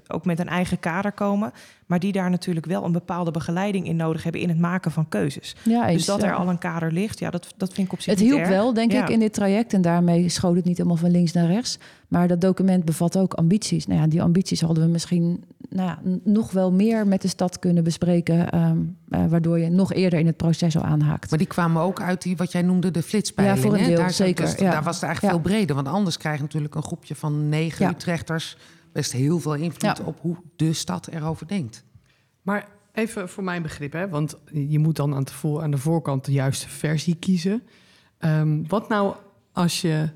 ook 0.07 0.25
met 0.25 0.39
een 0.39 0.47
eigen 0.47 0.79
kader 0.79 1.11
komen. 1.11 1.51
Maar 1.85 1.99
die 1.99 2.11
daar 2.11 2.29
natuurlijk 2.29 2.65
wel 2.65 2.83
een 2.83 2.91
bepaalde 2.91 3.31
begeleiding 3.31 3.87
in 3.87 3.95
nodig 3.95 4.23
hebben 4.23 4.41
in 4.41 4.49
het 4.49 4.59
maken 4.59 4.91
van 4.91 5.09
keuzes. 5.09 5.55
Ja, 5.63 5.87
dus 5.87 6.05
dat 6.05 6.21
ja. 6.21 6.27
er 6.27 6.33
al 6.33 6.49
een 6.49 6.57
kader 6.57 6.91
ligt, 6.91 7.19
ja, 7.19 7.29
dat, 7.29 7.53
dat 7.57 7.73
vind 7.73 7.87
ik 7.87 7.93
op 7.93 8.01
zich 8.01 8.13
Het 8.13 8.21
niet 8.23 8.27
hielp 8.31 8.41
erg. 8.41 8.49
wel, 8.49 8.73
denk 8.73 8.91
Ja. 8.91 9.03
ik, 9.03 9.09
in 9.09 9.19
dit 9.19 9.33
traject. 9.33 9.73
En 9.73 9.81
daarmee 9.81 10.29
schoot 10.29 10.55
het 10.55 10.65
niet 10.65 10.77
helemaal 10.77 10.97
van 10.97 11.11
links 11.11 11.31
naar 11.31 11.47
rechts. 11.47 11.77
Maar 12.07 12.27
dat 12.27 12.41
document 12.41 12.85
bevat 12.85 13.17
ook 13.17 13.33
ambities. 13.33 13.87
Nou 13.87 13.99
ja, 14.01 14.07
die 14.07 14.21
ambities 14.21 14.61
hadden 14.61 14.83
we 14.85 14.89
misschien 14.89 15.43
nou 15.69 15.87
ja, 15.87 15.99
nog 16.23 16.51
wel 16.51 16.71
meer 16.71 17.07
met 17.07 17.21
de 17.21 17.27
stad 17.27 17.59
kunnen 17.59 17.83
bespreken. 17.83 18.51
ehm, 18.51 18.77
eh, 19.09 19.25
waardoor 19.29 19.59
je 19.59 19.69
nog 19.69 19.93
eerder 19.93 20.19
in 20.19 20.25
het 20.25 20.37
proces 20.37 20.77
al 20.77 20.83
aanhaakt. 20.83 21.29
Maar 21.29 21.39
die 21.39 21.47
kwamen 21.47 21.81
ook 21.81 22.01
uit 22.01 22.21
die, 22.21 22.37
wat 22.37 22.51
jij 22.51 22.61
noemde, 22.61 22.91
de 22.91 23.01
flitspeiling. 23.03 23.57
Ja, 23.57 23.63
voor 23.63 23.77
een 23.77 23.85
deel, 23.85 23.95
daar, 23.97 24.11
zeker, 24.11 24.45
dus 24.45 24.55
ja. 24.55 24.71
daar 24.71 24.83
was 24.83 24.95
het 24.95 25.03
eigenlijk 25.03 25.35
Ja. 25.35 25.41
veel 25.41 25.51
breder. 25.51 25.75
Want 25.75 25.87
anders 25.87 26.17
krijg 26.17 26.35
je 26.35 26.41
natuurlijk 26.41 26.72
een 26.75 26.83
groepje 26.83 27.15
van 27.15 27.49
negen 27.49 27.85
Ja. 27.85 27.91
Utrechters... 27.91 28.57
best 28.91 29.11
heel 29.11 29.39
veel 29.39 29.53
invloed 29.55 29.97
Ja. 29.97 30.05
op 30.05 30.19
hoe 30.21 30.37
de 30.55 30.73
stad 30.73 31.07
erover 31.07 31.47
denkt. 31.47 31.83
Maar 32.41 32.67
even 32.93 33.29
voor 33.29 33.43
mijn 33.43 33.61
begrip, 33.61 33.93
hè, 33.93 34.09
want 34.09 34.35
je 34.51 34.79
moet 34.79 34.95
dan 34.95 35.15
aan 35.15 35.23
de, 35.23 35.33
voor, 35.33 35.61
aan 35.61 35.71
de 35.71 35.77
voorkant 35.77 36.25
de 36.25 36.31
juiste 36.31 36.69
versie 36.69 37.15
kiezen. 37.15 37.63
Ehm, 38.17 38.63
wat 38.67 38.89
nou 38.89 39.15
als 39.51 39.81
je 39.81 40.09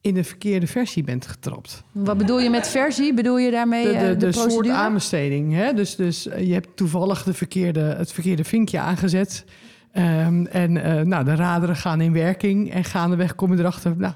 in 0.00 0.14
de 0.14 0.24
verkeerde 0.24 0.66
versie 0.66 1.04
bent 1.04 1.26
getrapt? 1.26 1.82
Wat 1.92 2.18
bedoel 2.18 2.40
je 2.40 2.50
met 2.50 2.68
versie? 2.68 3.14
Bedoel 3.14 3.38
je 3.38 3.50
daarmee 3.50 3.84
De, 3.84 3.90
eh, 3.92 4.00
de, 4.00 4.06
de, 4.06 4.16
de 4.16 4.32
soort 4.32 4.46
procedure? 4.46 4.74
aanbesteding. 4.76 5.52
Hè? 5.54 5.72
Dus, 5.72 5.96
dus 5.96 6.26
eh, 6.28 6.46
je 6.46 6.52
hebt 6.52 6.76
toevallig 6.76 7.22
de 7.22 7.34
verkeerde, 7.34 7.80
het 7.80 8.12
verkeerde 8.12 8.44
vinkje 8.44 8.78
aangezet. 8.78 9.44
Ehm, 9.92 10.44
en 10.46 10.76
eh, 10.76 11.04
nou, 11.04 11.24
de 11.24 11.34
raderen 11.34 11.76
gaan 11.76 12.00
in 12.00 12.12
werking. 12.12 12.70
En 12.72 12.84
gaandeweg 12.84 13.34
kom 13.34 13.52
je 13.52 13.58
erachter... 13.58 13.96
Nou, 13.96 14.14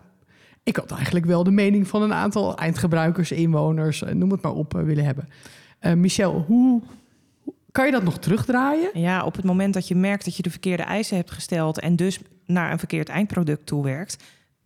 ik 0.67 0.77
had 0.77 0.91
eigenlijk 0.91 1.27
wel 1.27 1.45
de 1.45 1.51
mening 1.51 1.89
van 1.89 2.03
een 2.03 2.13
aantal 2.13 2.57
eindgebruikers, 2.57 3.33
inwoners... 3.33 4.03
eh, 4.03 4.15
noem 4.15 4.31
het 4.31 4.43
maar 4.43 4.53
op, 4.53 4.77
eh, 4.77 4.83
willen 4.83 5.05
hebben. 5.05 5.29
Eh, 5.79 5.93
Michel, 5.93 6.45
hoe 6.47 6.83
kan 7.73 7.87
je 7.87 7.93
dat 7.93 8.03
nog 8.03 8.19
terugdraaien? 8.19 8.91
Ja, 9.01 9.25
op 9.25 9.37
het 9.37 9.45
moment 9.45 9.75
dat 9.75 9.89
je 9.89 9.95
merkt 9.95 10.25
dat 10.25 10.37
je 10.37 10.43
de 10.43 10.51
verkeerde 10.51 10.83
eisen 10.83 11.17
hebt 11.17 11.31
gesteld 11.31 11.81
en 11.81 11.97
dus 11.97 12.21
naar 12.47 12.73
een 12.73 12.79
verkeerd 12.79 13.09
eindproduct 13.09 13.67
toewerkt, 13.67 14.25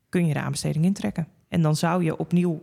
kun 0.09 0.27
je 0.27 0.33
de 0.33 0.41
aanbesteding 0.41 0.85
intrekken. 0.85 1.27
En 1.49 1.63
dan 1.63 1.77
zou 1.77 2.05
je 2.05 2.17
opnieuw 2.17 2.61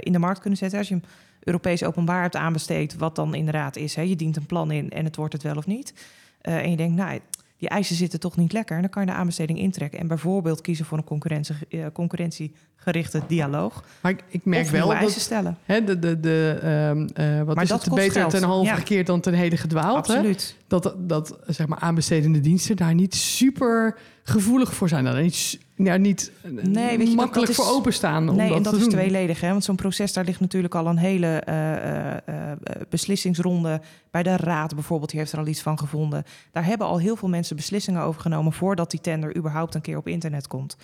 in 0.00 0.12
de 0.12 0.18
markt 0.18 0.40
kunnen 0.40 0.58
zetten 0.58 0.78
als 0.78 0.88
je 0.88 0.94
hem 0.94 1.04
Europees 1.40 1.84
openbaar 1.84 2.22
hebt 2.22 2.36
aanbesteed, 2.36 2.96
wat 2.96 3.16
dan 3.16 3.34
inderdaad 3.34 3.76
is. 3.76 3.94
Hè, 3.94 4.02
je 4.02 4.16
dient 4.16 4.36
een 4.36 4.46
plan 4.46 4.70
in 4.70 4.90
en 4.90 5.04
het 5.04 5.16
wordt 5.16 5.32
het 5.32 5.42
wel 5.42 5.56
of 5.56 5.66
niet. 5.66 5.94
En 6.40 6.70
je 6.70 6.76
denkt, 6.76 6.96
nou, 6.96 7.20
die 7.62 7.70
eisen 7.70 7.96
zitten 7.96 8.20
toch 8.20 8.36
niet 8.36 8.52
lekker. 8.52 8.74
En 8.76 8.82
dan 8.82 8.90
kan 8.90 9.02
je 9.02 9.08
de 9.08 9.14
aanbesteding 9.14 9.58
intrekken 9.58 9.98
en 9.98 10.06
bijvoorbeeld 10.06 10.60
kiezen 10.60 10.84
voor 10.84 10.98
een 10.98 11.04
concurrentie, 11.04 11.54
eh, 11.68 11.86
concurrentiegerichte 11.92 13.22
dialoog. 13.26 13.84
Maar 14.00 14.12
ik, 14.12 14.22
ik 14.28 14.44
merk 14.44 14.64
of 14.64 14.70
wel 14.70 14.88
dat 14.88 14.96
eisen 14.96 15.20
stellen. 15.20 15.56
hè, 15.64 15.84
de, 15.84 15.98
de, 15.98 16.20
de, 16.20 16.58
ehm, 16.62 17.08
eh, 17.14 17.42
wat 17.42 17.54
Maar 17.54 17.64
is 17.64 17.70
dat 17.70 17.84
het, 17.84 17.94
beter 17.94 18.12
geld. 18.20 18.30
ten 18.30 18.42
halve 18.42 18.70
Ja. 18.70 18.74
gekeerd 18.74 19.06
dan 19.06 19.20
ten 19.20 19.34
hele 19.34 19.56
gedwaald. 19.56 20.06
hè? 20.06 20.14
Absoluut. 20.14 20.56
Dat, 20.66 20.94
dat 20.98 21.38
zeg 21.46 21.66
maar, 21.66 21.78
aanbestedende 21.78 22.40
diensten 22.40 22.76
daar 22.76 22.94
niet 22.94 23.14
super 23.14 23.98
gevoelig 24.22 24.74
voor 24.74 24.88
zijn. 24.88 25.04
Daar 25.04 25.22
niet, 25.22 25.58
ja, 25.84 25.96
niet 25.96 26.32
Nee, 26.42 26.98
weet 26.98 26.98
je, 26.98 27.04
dat- 27.04 27.14
makkelijk 27.14 27.56
dat 27.56 27.66
voor 27.66 27.74
openstaan 27.74 28.28
om 28.28 28.36
nee, 28.36 28.48
dat 28.48 28.56
en 28.56 28.62
dat 28.62 28.72
te 28.72 28.78
is 28.78 28.84
doen. 28.84 28.92
tweeledig. 28.92 29.40
Hè? 29.40 29.50
Want 29.50 29.64
zo'n 29.64 29.76
proces, 29.76 30.12
daar 30.12 30.24
ligt 30.24 30.40
natuurlijk 30.40 30.74
al 30.74 30.86
een 30.86 30.96
hele 30.96 31.26
eh, 31.26 32.16
eh, 32.16 32.16
eh, 32.24 32.58
beslissingsronde. 32.88 33.80
Bij 34.10 34.22
de 34.22 34.36
raad 34.36 34.74
bijvoorbeeld, 34.74 35.10
die 35.10 35.18
heeft 35.18 35.32
er 35.32 35.38
al 35.38 35.46
iets 35.46 35.62
van 35.62 35.78
gevonden. 35.78 36.24
Daar 36.52 36.64
hebben 36.64 36.86
al 36.86 36.98
heel 36.98 37.16
veel 37.16 37.28
mensen 37.28 37.56
beslissingen 37.56 38.02
over 38.02 38.20
genomen... 38.20 38.52
voordat 38.52 38.90
die 38.90 39.00
tender 39.00 39.36
überhaupt 39.36 39.74
een 39.74 39.80
keer 39.80 39.96
op 39.96 40.08
internet 40.08 40.46
komt. 40.46 40.76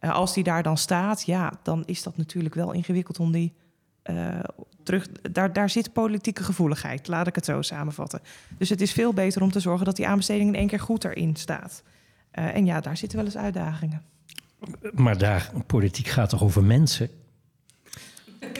Als 0.00 0.34
die 0.34 0.44
daar 0.44 0.62
dan 0.62 0.76
staat, 0.78 1.22
ja, 1.22 1.52
dan 1.62 1.82
is 1.86 2.02
dat 2.02 2.16
natuurlijk 2.16 2.54
wel 2.54 2.72
ingewikkeld 2.72 3.20
om 3.20 3.32
die... 3.32 3.52
terug, 4.82 5.08
daar, 5.30 5.52
daar 5.52 5.70
zit 5.70 5.92
politieke 5.92 6.44
gevoeligheid, 6.44 7.08
laat 7.08 7.26
ik 7.26 7.34
het 7.34 7.44
zo 7.44 7.62
samenvatten. 7.62 8.20
Dus 8.58 8.68
het 8.68 8.80
is 8.80 8.92
veel 8.92 9.12
beter 9.12 9.42
om 9.42 9.50
te 9.50 9.60
zorgen 9.60 9.84
dat 9.84 9.96
die 9.96 10.06
aanbesteding 10.06 10.48
in 10.48 10.54
één 10.54 10.68
keer 10.68 10.80
goed 10.80 11.04
erin 11.04 11.36
staat. 11.36 11.82
En 12.30 12.66
ja, 12.66 12.80
daar 12.80 12.96
zitten 12.96 13.18
wel 13.18 13.26
eens 13.26 13.36
uitdagingen. 13.36 14.02
Maar 14.92 15.18
daar, 15.18 15.50
politiek 15.66 16.06
gaat 16.08 16.28
toch 16.28 16.42
over 16.42 16.64
mensen? 16.64 17.08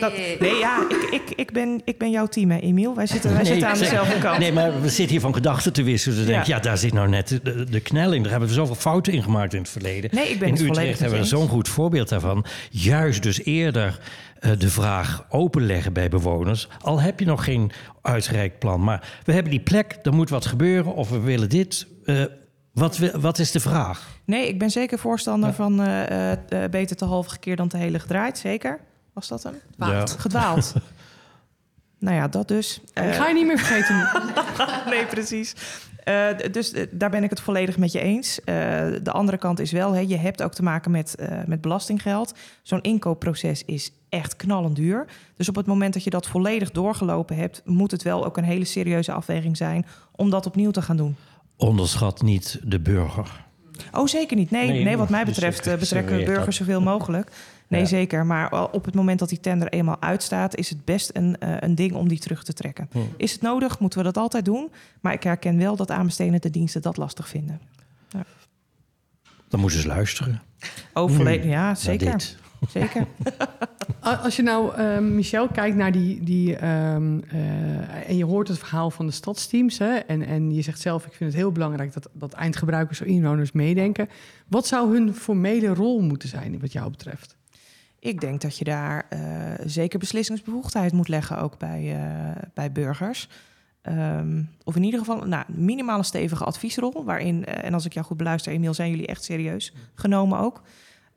Dat, 0.00 0.12
nee, 0.38 0.54
ja, 0.54 0.86
ik, 0.88 1.08
ik, 1.10 1.30
ik, 1.36 1.52
ben, 1.52 1.80
ik 1.84 1.98
ben 1.98 2.10
jouw 2.10 2.26
team, 2.26 2.50
hè, 2.50 2.58
Emiel. 2.58 2.94
Wij 2.94 3.06
zitten, 3.06 3.30
wij 3.32 3.42
Nee, 3.42 3.50
zitten 3.52 3.68
aan 3.68 3.76
zeg- 3.76 3.88
dezelfde 3.88 4.18
kant. 4.18 4.38
Nee, 4.38 4.52
maar 4.52 4.80
we 4.80 4.88
zitten 4.88 5.08
hier 5.08 5.20
van 5.20 5.34
gedachten 5.34 5.72
te 5.72 5.82
wisselen. 5.82 6.16
Dus 6.16 6.26
denk 6.26 6.44
Ja. 6.44 6.54
ja, 6.56 6.60
daar 6.62 6.78
zit 6.78 6.92
nou 6.92 7.08
net 7.08 7.40
de, 7.42 7.64
de 7.64 7.80
knelling. 7.80 8.22
Daar 8.22 8.30
hebben 8.30 8.48
we 8.48 8.54
zoveel 8.54 8.74
fouten 8.74 9.12
in 9.12 9.22
gemaakt 9.22 9.54
in 9.54 9.60
het 9.60 9.68
verleden. 9.70 10.10
Nee, 10.14 10.28
ik 10.28 10.38
ben 10.38 10.48
in 10.48 10.54
het 10.54 10.62
Utrecht 10.62 10.98
hebben 11.00 11.18
we 11.18 11.24
zo'n 11.24 11.48
goed 11.48 11.68
voorbeeld 11.68 12.08
daarvan. 12.08 12.44
Juist 12.70 13.22
dus 13.22 13.44
eerder 13.44 13.98
eh, 14.38 14.50
de 14.58 14.68
vraag 14.70 15.24
openleggen 15.28 15.92
bij 15.92 16.08
bewoners. 16.08 16.68
Al 16.80 17.00
heb 17.00 17.18
je 17.20 17.26
nog 17.26 17.44
geen 17.44 17.70
uitreikplan. 18.02 18.84
Maar 18.84 19.18
we 19.24 19.32
hebben 19.32 19.50
die 19.50 19.60
plek, 19.60 19.98
er 20.02 20.14
moet 20.14 20.30
wat 20.30 20.46
gebeuren. 20.46 20.94
Of 20.94 21.10
we 21.10 21.20
willen 21.20 21.48
dit. 21.48 21.86
Eh, 22.04 22.22
wat, 22.72 22.98
wat 22.98 23.38
is 23.38 23.50
de 23.50 23.60
vraag? 23.60 24.08
Nee, 24.24 24.48
ik 24.48 24.58
ben 24.58 24.70
zeker 24.70 24.98
voorstander 24.98 25.52
van 25.52 25.80
eh, 25.80 26.32
eh, 26.32 26.64
eh, 26.64 26.70
beter 26.70 26.96
te 26.96 27.04
halve 27.04 27.30
gekeerd 27.30 27.58
dan 27.58 27.68
te 27.68 27.76
hele 27.76 27.98
gedraaid. 27.98 28.38
Zeker. 28.38 28.80
Was 29.12 29.28
dat 29.28 29.42
hem? 29.42 29.54
Ja. 29.76 30.06
Gedwaald. 30.06 30.74
nou 31.98 32.16
ja, 32.16 32.28
dat 32.28 32.48
dus. 32.48 32.80
Ik 32.80 32.90
Eh, 32.94 33.12
ga 33.12 33.28
je 33.28 33.34
niet 33.34 33.46
meer 33.46 33.58
vergeten. 33.58 34.08
nee, 34.92 35.06
precies. 35.06 35.54
Eh, 36.04 36.26
dus 36.50 36.74
daar 36.90 37.10
ben 37.10 37.22
ik 37.22 37.30
het 37.30 37.40
volledig 37.40 37.76
met 37.78 37.92
je 37.92 38.00
eens. 38.00 38.40
Eh, 38.40 38.54
de 39.02 39.10
andere 39.12 39.38
kant 39.38 39.60
is 39.60 39.72
wel, 39.72 39.92
hè, 39.92 40.00
je 40.00 40.16
hebt 40.16 40.42
ook 40.42 40.54
te 40.54 40.62
maken 40.62 40.90
met, 40.90 41.14
eh, 41.14 41.38
met 41.46 41.60
belastinggeld. 41.60 42.34
Zo'n 42.62 42.80
inkoopproces 42.80 43.64
is 43.64 43.92
echt 44.08 44.36
knallend 44.36 44.76
duur. 44.76 45.06
Dus 45.36 45.48
op 45.48 45.54
het 45.56 45.66
moment 45.66 45.92
dat 45.94 46.04
je 46.04 46.10
dat 46.10 46.26
volledig 46.26 46.70
doorgelopen 46.70 47.36
hebt, 47.36 47.62
moet 47.64 47.90
het 47.90 48.02
wel 48.02 48.24
ook 48.24 48.36
een 48.36 48.44
hele 48.44 48.64
serieuze 48.64 49.12
afweging 49.12 49.56
zijn 49.56 49.86
om 50.16 50.30
dat 50.30 50.46
opnieuw 50.46 50.70
te 50.70 50.82
gaan 50.82 50.96
doen. 50.96 51.16
Onderschat 51.60 52.22
niet 52.22 52.60
de 52.64 52.80
burger. 52.80 53.44
Oh, 53.92 54.06
zeker 54.06 54.36
niet. 54.36 54.50
Nee, 54.50 54.68
Nee, 54.68 54.84
nee, 54.84 54.96
wat 54.96 55.08
mij 55.08 55.24
dus 55.24 55.34
betreft 55.34 55.66
ik 55.66 55.72
eh, 55.72 55.78
betrekken 55.78 56.16
we 56.16 56.24
burgers 56.24 56.56
zoveel 56.56 56.80
mogelijk. 56.80 57.30
Nee, 57.68 57.80
Ja. 57.80 57.86
zeker. 57.86 58.26
Maar 58.26 58.70
op 58.72 58.84
het 58.84 58.94
moment 58.94 59.18
dat 59.18 59.28
die 59.28 59.40
tender 59.40 59.68
eenmaal 59.68 60.00
uitstaat, 60.02 60.56
is 60.56 60.68
het 60.70 60.84
best 60.84 61.10
een, 61.12 61.38
eh, 61.38 61.56
een 61.60 61.74
ding 61.74 61.92
om 61.92 62.08
die 62.08 62.18
terug 62.18 62.44
te 62.44 62.52
trekken. 62.52 62.88
Hm. 62.92 62.98
Is 63.16 63.32
het 63.32 63.40
nodig? 63.42 63.78
Moeten 63.78 63.98
we 63.98 64.04
dat 64.04 64.16
altijd 64.16 64.44
doen? 64.44 64.70
Maar 65.00 65.12
ik 65.12 65.22
herken 65.22 65.58
wel 65.58 65.76
dat 65.76 65.90
aanbestedende 65.90 66.50
diensten 66.50 66.82
dat 66.82 66.96
lastig 66.96 67.28
vinden. 67.28 67.60
Dan 69.48 69.60
moeten 69.60 69.80
ze 69.80 69.86
luisteren. 69.86 70.42
Oh, 70.94 71.10
volledig. 71.10 71.44
Ja, 71.44 71.74
zeker. 71.74 72.34
Zeker. 72.68 73.06
Als 74.22 74.36
je 74.36 74.42
nou, 74.42 74.74
ehm, 74.74 75.14
Michel, 75.14 75.48
kijkt 75.48 75.76
naar 75.76 75.92
die... 75.92 76.22
die 76.22 76.56
ehm, 76.56 77.18
eh, 77.28 78.08
en 78.08 78.16
je 78.16 78.24
hoort 78.24 78.48
het 78.48 78.58
verhaal 78.58 78.90
van 78.90 79.06
de 79.06 79.12
stadsteams... 79.12 79.78
Hè, 79.78 79.96
en, 79.96 80.22
en 80.22 80.54
je 80.54 80.62
zegt 80.62 80.80
zelf, 80.80 81.06
ik 81.06 81.12
vind 81.12 81.30
het 81.30 81.40
heel 81.40 81.52
belangrijk... 81.52 81.92
dat, 81.92 82.08
dat 82.12 82.32
eindgebruikers 82.32 83.00
of 83.00 83.06
inwoners 83.06 83.52
meedenken. 83.52 84.08
Wat 84.48 84.66
zou 84.66 84.92
hun 84.92 85.14
formele 85.14 85.74
rol 85.74 86.00
moeten 86.00 86.28
zijn, 86.28 86.60
wat 86.60 86.72
jou 86.72 86.90
betreft? 86.90 87.36
Ik 87.98 88.20
denk 88.20 88.40
dat 88.40 88.58
je 88.58 88.64
daar 88.64 89.06
eh, 89.08 89.20
zeker 89.66 89.98
beslissingsbevoegdheid 89.98 90.92
moet 90.92 91.08
leggen, 91.08 91.38
ook 91.38 91.58
bij, 91.58 91.94
eh, 91.94 92.42
bij 92.54 92.72
burgers. 92.72 93.28
Ehm, 93.82 94.42
of 94.64 94.76
in 94.76 94.82
ieder 94.82 95.00
geval 95.00 95.24
nou, 95.24 95.44
minimaal 95.48 95.98
een 95.98 96.04
stevige 96.04 96.44
adviesrol. 96.44 97.04
Waarin, 97.04 97.44
en 97.44 97.74
als 97.74 97.84
ik 97.84 97.92
jou 97.92 98.06
goed 98.06 98.16
beluister, 98.16 98.52
Emiel, 98.52 98.74
zijn 98.74 98.90
jullie 98.90 99.06
echt 99.06 99.24
serieus 99.24 99.74
genomen 99.94 100.38
ook. 100.38 100.62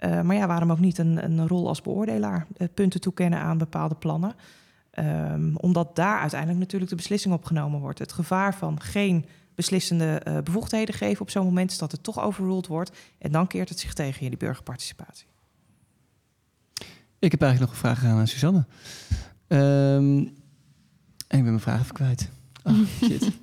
Eh, 0.03 0.21
maar 0.21 0.35
ja, 0.35 0.47
waarom 0.47 0.71
ook 0.71 0.79
niet 0.79 0.97
een, 0.97 1.23
een 1.23 1.47
rol 1.47 1.67
als 1.67 1.81
beoordelaar? 1.81 2.47
eh, 2.57 2.67
punten 2.73 3.01
toekennen 3.01 3.39
aan 3.39 3.57
bepaalde 3.57 3.95
plannen. 3.95 4.35
Ehm, 4.91 5.55
omdat 5.55 5.95
daar 5.95 6.19
uiteindelijk 6.19 6.59
natuurlijk 6.59 6.89
de 6.89 6.97
beslissing 6.97 7.33
op 7.33 7.45
genomen 7.45 7.79
wordt. 7.79 7.99
Het 7.99 8.11
gevaar 8.11 8.55
van 8.55 8.81
geen 8.81 9.25
beslissende 9.55 10.19
eh, 10.19 10.37
bevoegdheden 10.37 10.95
geven 10.95 11.21
op 11.21 11.29
zo'n 11.29 11.45
moment 11.45 11.71
is 11.71 11.77
dat 11.77 11.91
het 11.91 12.03
toch 12.03 12.21
overruled 12.21 12.67
wordt. 12.67 12.91
En 13.17 13.31
dan 13.31 13.47
keert 13.47 13.69
het 13.69 13.79
zich 13.79 13.93
tegen 13.93 14.23
je, 14.23 14.29
die 14.29 14.39
burgerparticipatie. 14.39 15.27
Ik 17.19 17.31
heb 17.31 17.41
eigenlijk 17.41 17.59
nog 17.59 17.83
een 17.83 17.95
vraag 17.95 18.05
aan 18.05 18.27
Suzanne. 18.27 18.65
Ehm, 19.47 20.17
en 21.27 21.37
ik 21.37 21.43
ben 21.43 21.43
mijn 21.43 21.59
vraag 21.59 21.81
even 21.81 21.93
kwijt. 21.93 22.29
Oh, 22.63 22.87
shit. 23.03 23.31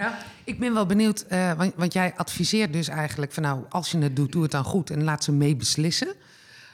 Ja, 0.00 0.18
ik 0.44 0.58
ben 0.58 0.74
wel 0.74 0.86
benieuwd, 0.86 1.20
eh, 1.20 1.52
want, 1.52 1.72
want 1.76 1.92
jij 1.92 2.12
adviseert 2.16 2.72
dus 2.72 2.88
eigenlijk 2.88 3.32
van 3.32 3.42
nou, 3.42 3.64
als 3.68 3.90
je 3.90 3.98
het 3.98 4.16
doet, 4.16 4.32
doe 4.32 4.42
het 4.42 4.50
dan 4.50 4.64
goed 4.64 4.90
en 4.90 5.04
laat 5.04 5.24
ze 5.24 5.32
mee 5.32 5.56
beslissen. 5.56 6.14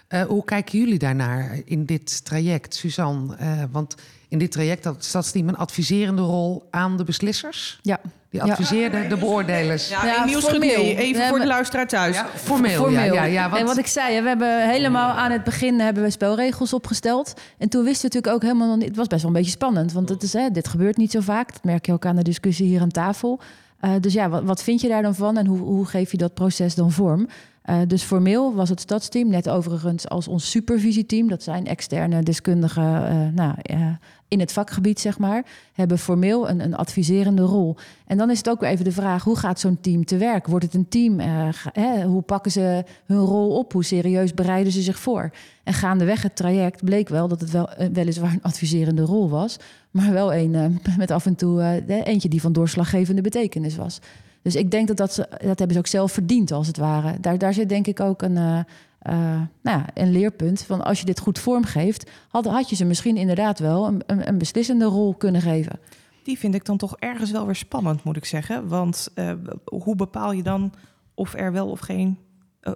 Eh, 0.09 0.23
hoe 0.23 0.45
kijken 0.45 0.79
jullie 0.79 0.99
daarnaar 0.99 1.61
in 1.65 1.85
dit 1.85 2.25
traject, 2.25 2.75
Suzanne? 2.75 3.37
Eh, 3.37 3.63
want 3.71 3.95
in 4.29 4.39
dit 4.39 4.53
traject 4.53 4.85
had 4.85 4.95
het 4.95 5.05
stadsteam 5.05 5.49
een 5.49 5.57
adviserende 5.57 6.23
rol 6.23 6.69
aan 6.71 6.97
de 6.97 7.05
beslissers. 7.05 7.79
Ja. 7.83 8.01
Die 8.37 8.47
Ja. 8.47 8.53
adviseerden 8.53 9.09
de 9.09 9.17
beoordelers. 9.17 9.89
Ja, 9.89 10.05
Ja, 10.05 10.25
nee. 10.59 10.97
Even 10.97 11.29
voor 11.29 11.39
de 11.39 11.47
luisteraar 11.47 11.87
thuis. 11.87 12.15
Ja, 12.17 12.27
formeel, 12.35 12.83
Formeel. 12.83 13.01
Ja, 13.01 13.13
ja, 13.13 13.25
ja, 13.25 13.49
want- 13.49 13.61
En 13.61 13.67
wat 13.67 13.79
ik 13.79 13.87
zei, 13.87 14.15
hè, 14.15 14.23
we 14.23 14.29
hebben 14.29 14.69
helemaal 14.71 15.11
aan 15.11 15.31
het 15.31 15.45
begin 15.45 15.81
hebben 15.81 16.03
we 16.03 16.11
spelregels 16.11 16.73
opgesteld. 16.73 17.33
En 17.59 17.69
toen 17.69 17.85
wisten 17.85 18.11
we 18.11 18.15
natuurlijk 18.17 18.35
ook 18.35 18.43
helemaal 18.51 18.69
nog 18.69 18.77
niet. 18.77 18.89
Het 18.89 18.97
was 18.97 19.07
best 19.07 19.23
wel 19.23 19.31
een 19.31 19.37
beetje 19.37 19.53
spannend, 19.53 19.93
want 19.93 20.09
het 20.09 20.23
is, 20.23 20.33
hè, 20.33 20.51
dit 20.51 20.69
gebeurt 20.69 20.97
niet 20.97 21.11
zo 21.11 21.21
vaak. 21.21 21.53
Dat 21.53 21.65
merk 21.65 21.87
je 21.87 21.93
ook 21.93 22.07
aan 22.07 22.17
de 22.17 22.23
discussie 22.23 22.67
hier 22.67 22.81
aan 22.81 22.91
tafel. 22.91 23.41
Eh, 23.81 23.91
dus 24.01 24.13
ja, 24.13 24.29
wat, 24.29 24.43
wat 24.45 24.63
vind 24.63 24.81
je 24.81 24.89
daar 24.89 25.03
dan 25.03 25.15
van 25.15 25.37
en 25.37 25.47
hoe, 25.47 25.59
hoe 25.59 25.87
geef 25.87 26.11
je 26.11 26.17
dat 26.17 26.35
proces 26.35 26.75
dan 26.75 26.93
vorm? 26.93 27.29
Eh, 27.67 27.79
dus 27.87 28.03
formeel 28.03 28.55
was 28.55 28.69
het 28.69 28.81
stadsteam, 28.81 29.29
net 29.29 29.49
overigens 29.49 30.09
als 30.09 30.29
ons 30.29 30.51
supervisieteam, 30.51 31.29
dat 31.29 31.43
zijn 31.43 31.67
externe 31.67 32.23
deskundigen 32.23 33.09
eh, 33.09 33.29
nou, 33.35 33.55
eh, 33.63 33.87
in 34.29 34.41
het 34.41 34.53
vakgebied, 34.53 35.01
zeg 35.01 35.19
maar, 35.19 35.45
hebben 35.73 35.99
formeel 35.99 36.49
een, 36.49 36.61
een 36.61 36.75
adviserende 36.75 37.43
rol. 37.43 37.77
En 38.07 38.19
dan 38.19 38.31
is 38.31 38.39
het 38.39 38.49
ook 38.49 38.63
even 38.63 38.85
de 38.85 38.93
vraag: 38.93 39.25
hoe 39.25 39.37
gaat 39.37 39.61
zo'n 39.61 39.81
team 39.81 40.05
te 40.05 40.17
werk? 40.17 40.47
Wordt 40.47 40.65
het 40.65 40.75
een 40.75 40.89
team? 40.89 41.21
Hè, 41.73 42.05
hoe 42.05 42.23
pakken 42.23 42.53
ze 42.53 42.85
hun 43.07 43.19
rol 43.19 43.59
op? 43.59 43.73
Hoe 43.73 43.85
serieus 43.85 44.35
bereiden 44.35 44.73
ze 44.73 44.83
zich 44.83 44.99
voor? 44.99 45.31
En 45.65 45.73
gaandeweg 45.73 46.23
het 46.23 46.37
traject 46.37 46.85
bleek 46.85 47.09
wel 47.09 47.29
dat 47.29 47.41
het 47.41 47.51
wel 47.51 47.69
weliswaar 47.93 48.33
een 48.33 48.43
adviserende 48.43 49.03
rol 49.03 49.29
was, 49.29 49.57
maar 49.91 50.13
wel 50.13 50.35
een 50.35 50.81
met 50.99 51.11
af 51.11 51.27
en 51.27 51.35
toe 51.35 51.83
eentje 51.87 52.29
die 52.29 52.41
van 52.41 52.53
doorslaggevende 52.53 53.23
betekenis 53.23 53.77
was. 53.77 54.01
Dus 54.47 54.55
ik 54.55 54.71
denk 54.71 54.89
dat 54.89 54.97
dat, 54.97 55.13
ze, 55.13 55.29
dat 55.31 55.59
hebben 55.59 55.73
ze 55.73 55.79
ook 55.79 55.87
zelf 55.87 56.13
verdiend, 56.13 56.53
als 56.53 56.67
het 56.67 56.77
ware. 56.77 57.21
Daar, 57.21 57.39
daar 57.39 57.55
zit 57.55 57.69
denk 57.69 57.87
ik 57.87 58.01
ook 58.01 58.23
een, 58.23 58.37
eh, 58.37 58.59
eh, 58.99 59.41
nou 59.63 59.79
ja, 59.79 59.87
een 59.95 60.13
leerpunt 60.13 60.63
van 60.63 60.85
als 60.85 61.01
je 61.01 61.07
dit 61.07 61.21
goed 61.21 61.39
vormgeeft, 61.39 62.11
had, 62.29 62.45
had 62.45 62.71
je 62.71 62.77
ze 62.77 62.85
misschien 62.85 63.17
inderdaad 63.17 63.59
wel 63.59 63.87
een, 63.87 64.03
een, 64.07 64.29
een 64.29 64.39
beslissende 64.39 64.85
rol 64.85 65.15
kunnen 65.15 65.41
geven. 65.41 65.79
Die 66.23 66.39
vind 66.39 66.55
ik 66.55 66.65
dan 66.65 66.77
toch 66.77 66.97
ergens 66.99 67.31
wel 67.31 67.47
weer 67.47 67.55
spannend, 67.55 68.05
moet 68.05 68.17
ik 68.17 68.25
zeggen. 68.25 68.69
Want 68.69 69.09
eh, 69.15 69.33
hoe 69.65 69.97
bepaal 69.97 70.33
je 70.33 70.43
dan 70.43 70.73
of 71.15 71.35
er 71.35 71.53
wel 71.53 71.69
of 71.69 71.81
geen... 71.81 72.19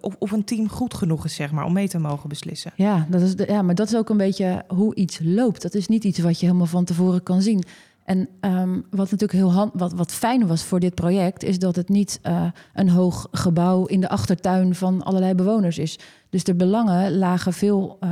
of, 0.00 0.16
of 0.18 0.30
een 0.30 0.44
team 0.44 0.68
goed 0.68 0.94
genoeg 0.94 1.24
is, 1.24 1.34
zeg 1.34 1.52
maar, 1.52 1.64
om 1.64 1.72
mee 1.72 1.88
te 1.88 1.98
mogen 1.98 2.28
beslissen? 2.28 2.72
Ja, 2.74 3.06
dat 3.10 3.20
is 3.20 3.36
de, 3.36 3.46
ja, 3.48 3.62
maar 3.62 3.74
dat 3.74 3.88
is 3.88 3.96
ook 3.96 4.08
een 4.08 4.16
beetje 4.16 4.64
hoe 4.68 4.94
iets 4.94 5.18
loopt. 5.22 5.62
Dat 5.62 5.74
is 5.74 5.88
niet 5.88 6.04
iets 6.04 6.18
wat 6.18 6.40
je 6.40 6.46
helemaal 6.46 6.66
van 6.66 6.84
tevoren 6.84 7.22
kan 7.22 7.42
zien. 7.42 7.64
En 8.04 8.28
ehm, 8.40 8.80
wat 8.90 9.10
natuurlijk 9.10 9.32
heel 9.32 9.70
wat, 9.72 9.92
wat 9.92 10.12
fijn 10.12 10.46
was 10.46 10.62
voor 10.62 10.80
dit 10.80 10.94
project, 10.94 11.42
is 11.42 11.58
dat 11.58 11.76
het 11.76 11.88
niet 11.88 12.18
eh, 12.22 12.44
een 12.74 12.88
hoog 12.88 13.28
gebouw 13.30 13.84
in 13.84 14.00
de 14.00 14.08
achtertuin 14.08 14.74
van 14.74 15.02
allerlei 15.02 15.34
bewoners 15.34 15.78
is. 15.78 15.98
Dus 16.30 16.44
de 16.44 16.54
belangen 16.54 17.16
lagen 17.16 17.52
veel, 17.52 17.96
eh, 18.00 18.10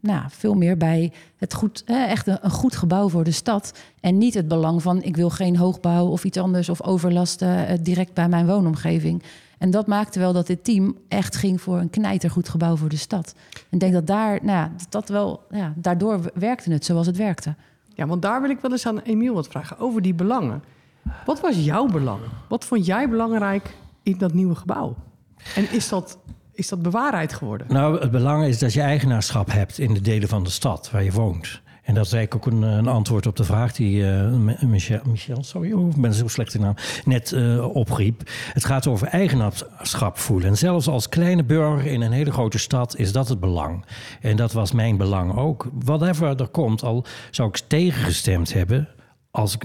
nou, 0.00 0.22
veel 0.28 0.54
meer 0.54 0.76
bij 0.76 1.12
het 1.36 1.54
goed, 1.54 1.84
echt 1.86 2.26
een, 2.26 2.50
goed 2.50 2.76
gebouw 2.76 3.08
voor 3.08 3.24
de 3.24 3.30
stad. 3.30 3.72
En 4.00 4.18
niet 4.18 4.34
het 4.34 4.48
belang 4.48 4.82
van 4.82 5.02
ik 5.02 5.16
wil 5.16 5.30
geen 5.30 5.56
hoogbouw 5.56 6.06
of 6.06 6.24
iets 6.24 6.38
anders 6.38 6.68
of 6.68 6.82
overlasten 6.82 7.66
eh, 7.66 7.78
direct 7.82 8.14
bij 8.14 8.28
mijn 8.28 8.46
woonomgeving. 8.46 9.22
En 9.58 9.70
dat 9.70 9.86
maakte 9.86 10.18
wel 10.18 10.32
dat 10.32 10.46
dit 10.46 10.64
team 10.64 10.96
echt 11.08 11.36
ging 11.36 11.60
voor 11.60 11.78
een 11.78 11.90
knijtergoed 11.90 12.48
gebouw 12.48 12.76
voor 12.76 12.88
de 12.88 12.96
stad. 12.96 13.34
En 13.52 13.60
ik 13.70 13.80
denk 13.80 13.92
dat 13.92 14.06
daar, 14.06 14.38
nou 14.42 14.70
dat 14.88 15.08
wel, 15.08 15.42
ja, 15.50 15.72
daardoor 15.76 16.30
werkte 16.34 16.72
het 16.72 16.84
zoals 16.84 17.06
het 17.06 17.16
werkte. 17.16 17.54
Ja, 18.00 18.06
want 18.06 18.22
daar 18.22 18.40
wil 18.40 18.50
ik 18.50 18.60
wel 18.60 18.70
eens 18.70 18.86
aan 18.86 18.98
Emiel 18.98 19.34
wat 19.34 19.48
vragen 19.48 19.78
over 19.78 20.02
die 20.02 20.14
belangen. 20.14 20.62
Wat 21.24 21.40
was 21.40 21.64
jouw 21.64 21.86
belang? 21.86 22.20
Wat 22.48 22.64
vond 22.64 22.86
jij 22.86 23.08
belangrijk 23.08 23.76
in 24.02 24.18
dat 24.18 24.32
nieuwe 24.32 24.54
gebouw? 24.54 24.96
En 25.54 25.70
is 25.72 25.88
dat, 25.88 26.18
is 26.52 26.68
dat 26.68 26.82
bewaarheid 26.82 27.32
geworden? 27.32 27.66
Nou, 27.70 28.00
het 28.00 28.10
belang 28.10 28.44
is 28.44 28.58
dat 28.58 28.72
je 28.72 28.80
eigenaarschap 28.80 29.52
hebt 29.52 29.78
in 29.78 29.94
de 29.94 30.00
delen 30.00 30.28
van 30.28 30.44
de 30.44 30.50
stad 30.50 30.90
waar 30.90 31.02
je 31.02 31.12
woont. 31.12 31.60
En 31.82 31.94
dat 31.94 32.06
is 32.06 32.12
eigenlijk 32.12 32.46
ook 32.46 32.52
een, 32.52 32.62
een 32.62 32.86
antwoord 32.86 33.26
op 33.26 33.36
de 33.36 33.44
vraag 33.44 33.72
die 33.72 34.10
eh, 34.10 34.32
Michel, 34.60 35.00
Michel, 35.04 35.42
sorry, 35.42 35.72
oh, 35.72 35.94
ben 35.94 36.14
zo 36.14 36.28
slecht 36.28 36.58
naam, 36.58 36.74
net 37.04 37.30
uh, 37.30 37.74
opriep. 37.74 38.22
Het 38.52 38.64
gaat 38.64 38.86
over 38.86 39.06
eigenaarschap 39.06 40.18
voelen. 40.18 40.48
En 40.48 40.56
zelfs 40.56 40.88
als 40.88 41.08
kleine 41.08 41.44
burger 41.44 41.86
in 41.92 42.00
een 42.00 42.12
hele 42.12 42.32
grote 42.32 42.58
stad 42.58 42.96
is 42.96 43.12
dat 43.12 43.28
het 43.28 43.40
belang. 43.40 43.84
En 44.20 44.36
dat 44.36 44.52
was 44.52 44.72
mijn 44.72 44.96
belang 44.96 45.36
ook. 45.36 45.68
Whatever 45.84 46.40
er 46.40 46.48
komt, 46.48 46.82
al 46.82 47.04
zou 47.30 47.48
ik 47.48 47.60
tegengestemd 47.66 48.52
hebben, 48.52 48.88
als, 49.30 49.56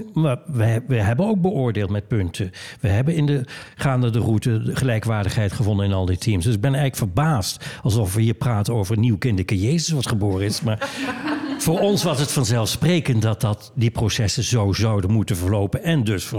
hebben 0.88 1.26
ook 1.26 1.40
beoordeeld 1.40 1.90
met 1.90 2.08
punten. 2.08 2.50
We 2.80 2.88
hebben 2.88 3.14
in 3.14 3.26
de 3.26 3.44
gaande 3.74 4.10
de 4.10 4.18
route 4.18 4.62
de 4.62 4.76
gelijkwaardigheid 4.76 5.52
gevonden 5.52 5.86
in 5.86 5.92
al 5.92 6.06
die 6.06 6.18
teams. 6.18 6.44
Dus 6.44 6.54
ik 6.54 6.60
ben 6.60 6.74
eigenlijk 6.74 7.12
verbaasd 7.12 7.66
alsof 7.82 8.14
we 8.14 8.22
hier 8.22 8.34
praten 8.34 8.74
over 8.74 8.94
een 8.94 9.00
nieuw 9.00 9.18
kinderke 9.18 9.60
Jezus 9.60 9.90
wat 9.90 10.06
geboren 10.06 10.44
is. 10.44 10.60
Maar 10.60 10.88
voor 11.58 11.80
ons 11.80 12.02
was 12.02 12.20
het 12.20 12.32
vanzelfsprekend 12.32 13.22
dat, 13.22 13.40
dat 13.40 13.72
die 13.74 13.90
processen 13.90 14.42
zo 14.42 14.72
zouden 14.72 15.10
moeten 15.10 15.36
verlopen 15.36 15.82
en 15.82 16.04
dus 16.04 16.32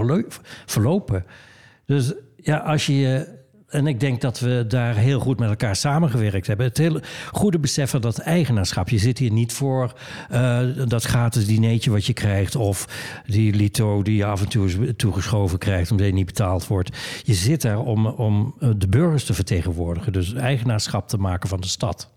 verlopen. 0.66 1.24
Dus 1.86 2.12
ja, 2.36 2.56
als 2.56 2.86
je 2.86 2.96
je 2.96 3.37
en 3.68 3.86
ik 3.86 4.00
denk 4.00 4.20
dat 4.20 4.40
we 4.40 4.64
daar 4.68 4.94
heel 4.94 5.20
goed 5.20 5.38
met 5.38 5.48
elkaar 5.48 5.76
samengewerkt 5.76 6.46
hebben. 6.46 6.66
Het 6.66 6.78
hele 6.78 7.02
goede 7.32 7.58
beseffen 7.58 8.00
dat 8.00 8.18
eigenaarschap. 8.18 8.88
Je 8.88 8.98
zit 8.98 9.18
hier 9.18 9.32
niet 9.32 9.52
voor 9.52 9.92
uh, 10.32 10.60
dat 10.86 11.04
gratis 11.04 11.46
dineetje 11.46 11.90
wat 11.90 12.06
je 12.06 12.12
krijgt. 12.12 12.56
Of 12.56 12.88
die 13.26 13.54
lito 13.54 14.02
die 14.02 14.16
je 14.16 14.24
af 14.24 14.42
en 14.42 14.48
toe 14.48 14.96
toegeschoven 14.96 15.58
krijgt 15.58 15.90
omdat 15.90 16.06
je 16.06 16.12
niet 16.12 16.26
betaald 16.26 16.66
wordt. 16.66 16.96
Je 17.22 17.34
zit 17.34 17.62
daar 17.62 17.78
om, 17.78 18.06
om 18.06 18.54
eh, 18.60 18.70
de 18.76 18.88
burgers 18.88 19.24
te 19.24 19.34
vertegenwoordigen. 19.34 20.12
Dus 20.12 20.34
eigenaarschap 20.34 21.08
te 21.08 21.18
maken 21.18 21.48
van 21.48 21.60
de 21.60 21.68
stad. 21.68 22.10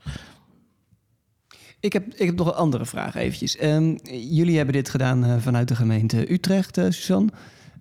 Ik 1.79 1.93
heb, 1.93 2.07
ik 2.15 2.25
heb 2.25 2.37
nog 2.37 2.47
een 2.47 2.53
andere 2.53 2.85
vraag 2.85 3.15
eventjes. 3.15 3.63
Um, 3.63 3.99
jullie 4.11 4.55
hebben 4.55 4.73
dit 4.73 4.89
gedaan 4.89 5.25
uh, 5.25 5.35
vanuit 5.39 5.67
de 5.67 5.75
gemeente 5.75 6.31
Utrecht, 6.31 6.77
uh, 6.77 6.85
Suzanne. 6.89 7.29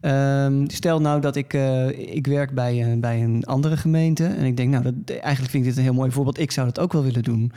Um, 0.01 0.71
stel 0.71 1.01
nou 1.01 1.21
dat 1.21 1.37
ik, 1.37 1.55
uh, 1.55 1.89
ik 2.15 2.27
werk 2.27 2.55
bij, 2.55 2.93
uh, 2.93 3.01
bij 3.01 3.23
een 3.23 3.45
andere 3.45 3.77
gemeente 3.77 4.27
en 4.27 4.45
ik 4.45 4.57
denk, 4.57 4.71
nou, 4.71 4.83
dat, 4.83 5.17
eigenlijk 5.17 5.53
vind 5.53 5.65
ik 5.65 5.69
dit 5.69 5.79
een 5.79 5.85
heel 5.85 5.95
mooi 5.95 6.11
voorbeeld. 6.11 6.39
Ik 6.39 6.51
zou 6.51 6.67
dat 6.67 6.79
ook 6.79 6.93
wel 6.93 7.03
willen 7.03 7.23
doen. 7.23 7.53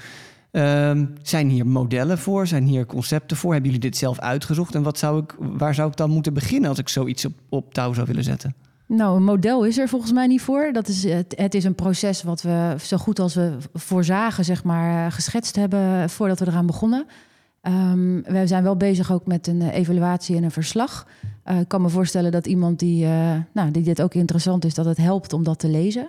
Um, 0.52 1.14
zijn 1.22 1.50
hier 1.50 1.68
modellen 1.68 2.18
voor? 2.18 2.48
Zijn 2.48 2.64
hier 2.64 2.86
concepten 2.86 3.38
voor? 3.38 3.54
Hebben 3.54 3.72
jullie 3.72 3.90
dit 3.90 3.98
zelf 3.98 4.20
uitgezocht? 4.20 4.76
En 4.76 4.84
wat 4.84 4.98
zou 4.98 5.24
ik, 5.24 5.36
waar 5.40 5.76
zou 5.76 5.90
ik 5.90 5.96
dan 5.96 6.10
moeten 6.10 6.34
beginnen 6.34 6.70
als 6.70 6.80
ik 6.80 6.90
zoiets 6.90 7.26
op, 7.26 7.34
op 7.50 7.74
touw 7.74 7.94
zou 7.94 8.08
willen 8.08 8.24
zetten? 8.24 8.56
Nou, 8.88 9.16
een 9.16 9.24
model 9.24 9.66
is 9.66 9.78
er 9.78 9.90
volgens 9.90 10.12
mij 10.12 10.28
niet 10.28 10.42
voor. 10.42 10.70
Dat 10.74 10.88
is, 10.88 11.04
het, 11.04 11.34
het 11.38 11.54
is 11.54 11.64
een 11.64 11.76
proces 11.76 12.24
wat 12.24 12.42
we 12.42 12.76
zo 12.82 12.98
goed 12.98 13.20
als 13.20 13.36
we 13.36 13.58
voorzagen, 13.74 14.46
zeg 14.46 14.64
maar, 14.64 15.12
geschetst 15.12 15.56
hebben 15.56 16.10
voordat 16.10 16.40
we 16.40 16.48
eraan 16.48 16.66
begonnen. 16.66 17.06
Um, 17.68 18.24
we 18.24 18.48
zijn 18.48 18.64
wel 18.64 18.78
bezig 18.78 19.12
ook 19.12 19.26
met 19.26 19.48
een 19.48 19.62
evaluatie 19.62 20.36
en 20.36 20.44
een 20.44 20.52
verslag. 20.52 21.08
Uh, 21.46 21.60
ik 21.60 21.68
kan 21.68 21.82
me 21.82 21.90
voorstellen 21.90 22.32
dat 22.32 22.48
iemand 22.48 22.80
die, 22.80 23.06
uh, 23.06 23.36
nou, 23.54 23.72
die 23.72 23.84
dit 23.84 24.02
ook 24.02 24.14
interessant 24.14 24.66
is, 24.66 24.74
dat 24.74 24.86
het 24.86 24.98
helpt 24.98 25.34
om 25.34 25.44
dat 25.44 25.60
te 25.60 25.70
lezen. 25.70 26.08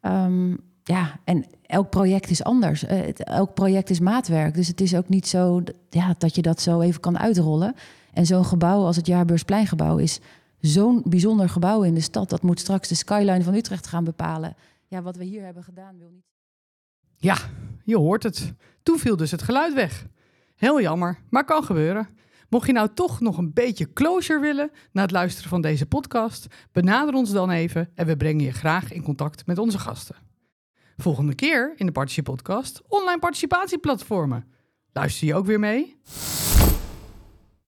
Um, 0.00 0.58
ja, 0.84 1.18
en 1.24 1.44
elk 1.62 1.90
project 1.90 2.30
is 2.30 2.44
anders. 2.44 2.84
Elk 3.16 3.54
project 3.54 3.90
is 3.90 4.00
maatwerk. 4.00 4.54
Dus 4.54 4.68
het 4.68 4.80
is 4.80 4.94
ook 4.94 5.08
niet 5.08 5.28
zo 5.28 5.62
ja, 5.90 6.14
dat 6.18 6.34
je 6.34 6.42
dat 6.42 6.60
zo 6.60 6.80
even 6.80 7.00
kan 7.00 7.18
uitrollen. 7.18 7.74
En 8.12 8.26
zo'n 8.26 8.44
gebouw 8.44 8.84
als 8.84 8.96
het 8.96 9.06
Jaarbeurspleingebouw 9.06 9.96
is 9.96 10.20
zo'n 10.60 11.02
bijzonder 11.04 11.48
gebouw 11.48 11.82
in 11.82 11.94
de 11.94 12.00
stad. 12.00 12.30
Dat 12.30 12.42
moet 12.42 12.60
straks 12.60 12.88
de 12.88 12.94
skyline 12.94 13.42
van 13.42 13.54
Utrecht 13.54 13.86
gaan 13.86 14.04
bepalen. 14.04 14.56
Ja, 14.86 15.02
wat 15.02 15.16
we 15.16 15.24
hier 15.24 15.44
hebben 15.44 15.64
gedaan 15.64 15.98
wil 15.98 16.10
niet. 16.12 16.24
Ja, 17.16 17.36
je 17.84 17.96
hoort 17.96 18.22
het. 18.22 18.52
Toen 18.82 18.98
viel 18.98 19.16
dus 19.16 19.30
het 19.30 19.42
geluid 19.42 19.74
weg. 19.74 20.06
Heel 20.62 20.80
jammer, 20.80 21.18
maar 21.30 21.44
kan 21.44 21.64
gebeuren. 21.64 22.08
Mocht 22.48 22.66
je 22.66 22.72
nou 22.72 22.88
toch 22.94 23.20
nog 23.20 23.38
een 23.38 23.52
beetje 23.52 23.92
closure 23.92 24.40
willen 24.40 24.70
na 24.92 25.02
het 25.02 25.10
luisteren 25.10 25.50
van 25.50 25.60
deze 25.60 25.86
podcast, 25.86 26.46
benader 26.72 27.14
ons 27.14 27.30
dan 27.30 27.50
even 27.50 27.90
en 27.94 28.06
we 28.06 28.16
brengen 28.16 28.44
je 28.44 28.52
graag 28.52 28.92
in 28.92 29.02
contact 29.02 29.46
met 29.46 29.58
onze 29.58 29.78
gasten. 29.78 30.16
Volgende 30.96 31.34
keer 31.34 31.72
in 31.76 31.86
de 31.86 31.92
Participe 31.92 32.30
Podcast 32.30 32.82
online 32.88 33.18
participatieplatformen. 33.18 34.44
Luister 34.92 35.26
je 35.26 35.34
ook 35.34 35.46
weer 35.46 35.60
mee? 35.60 35.96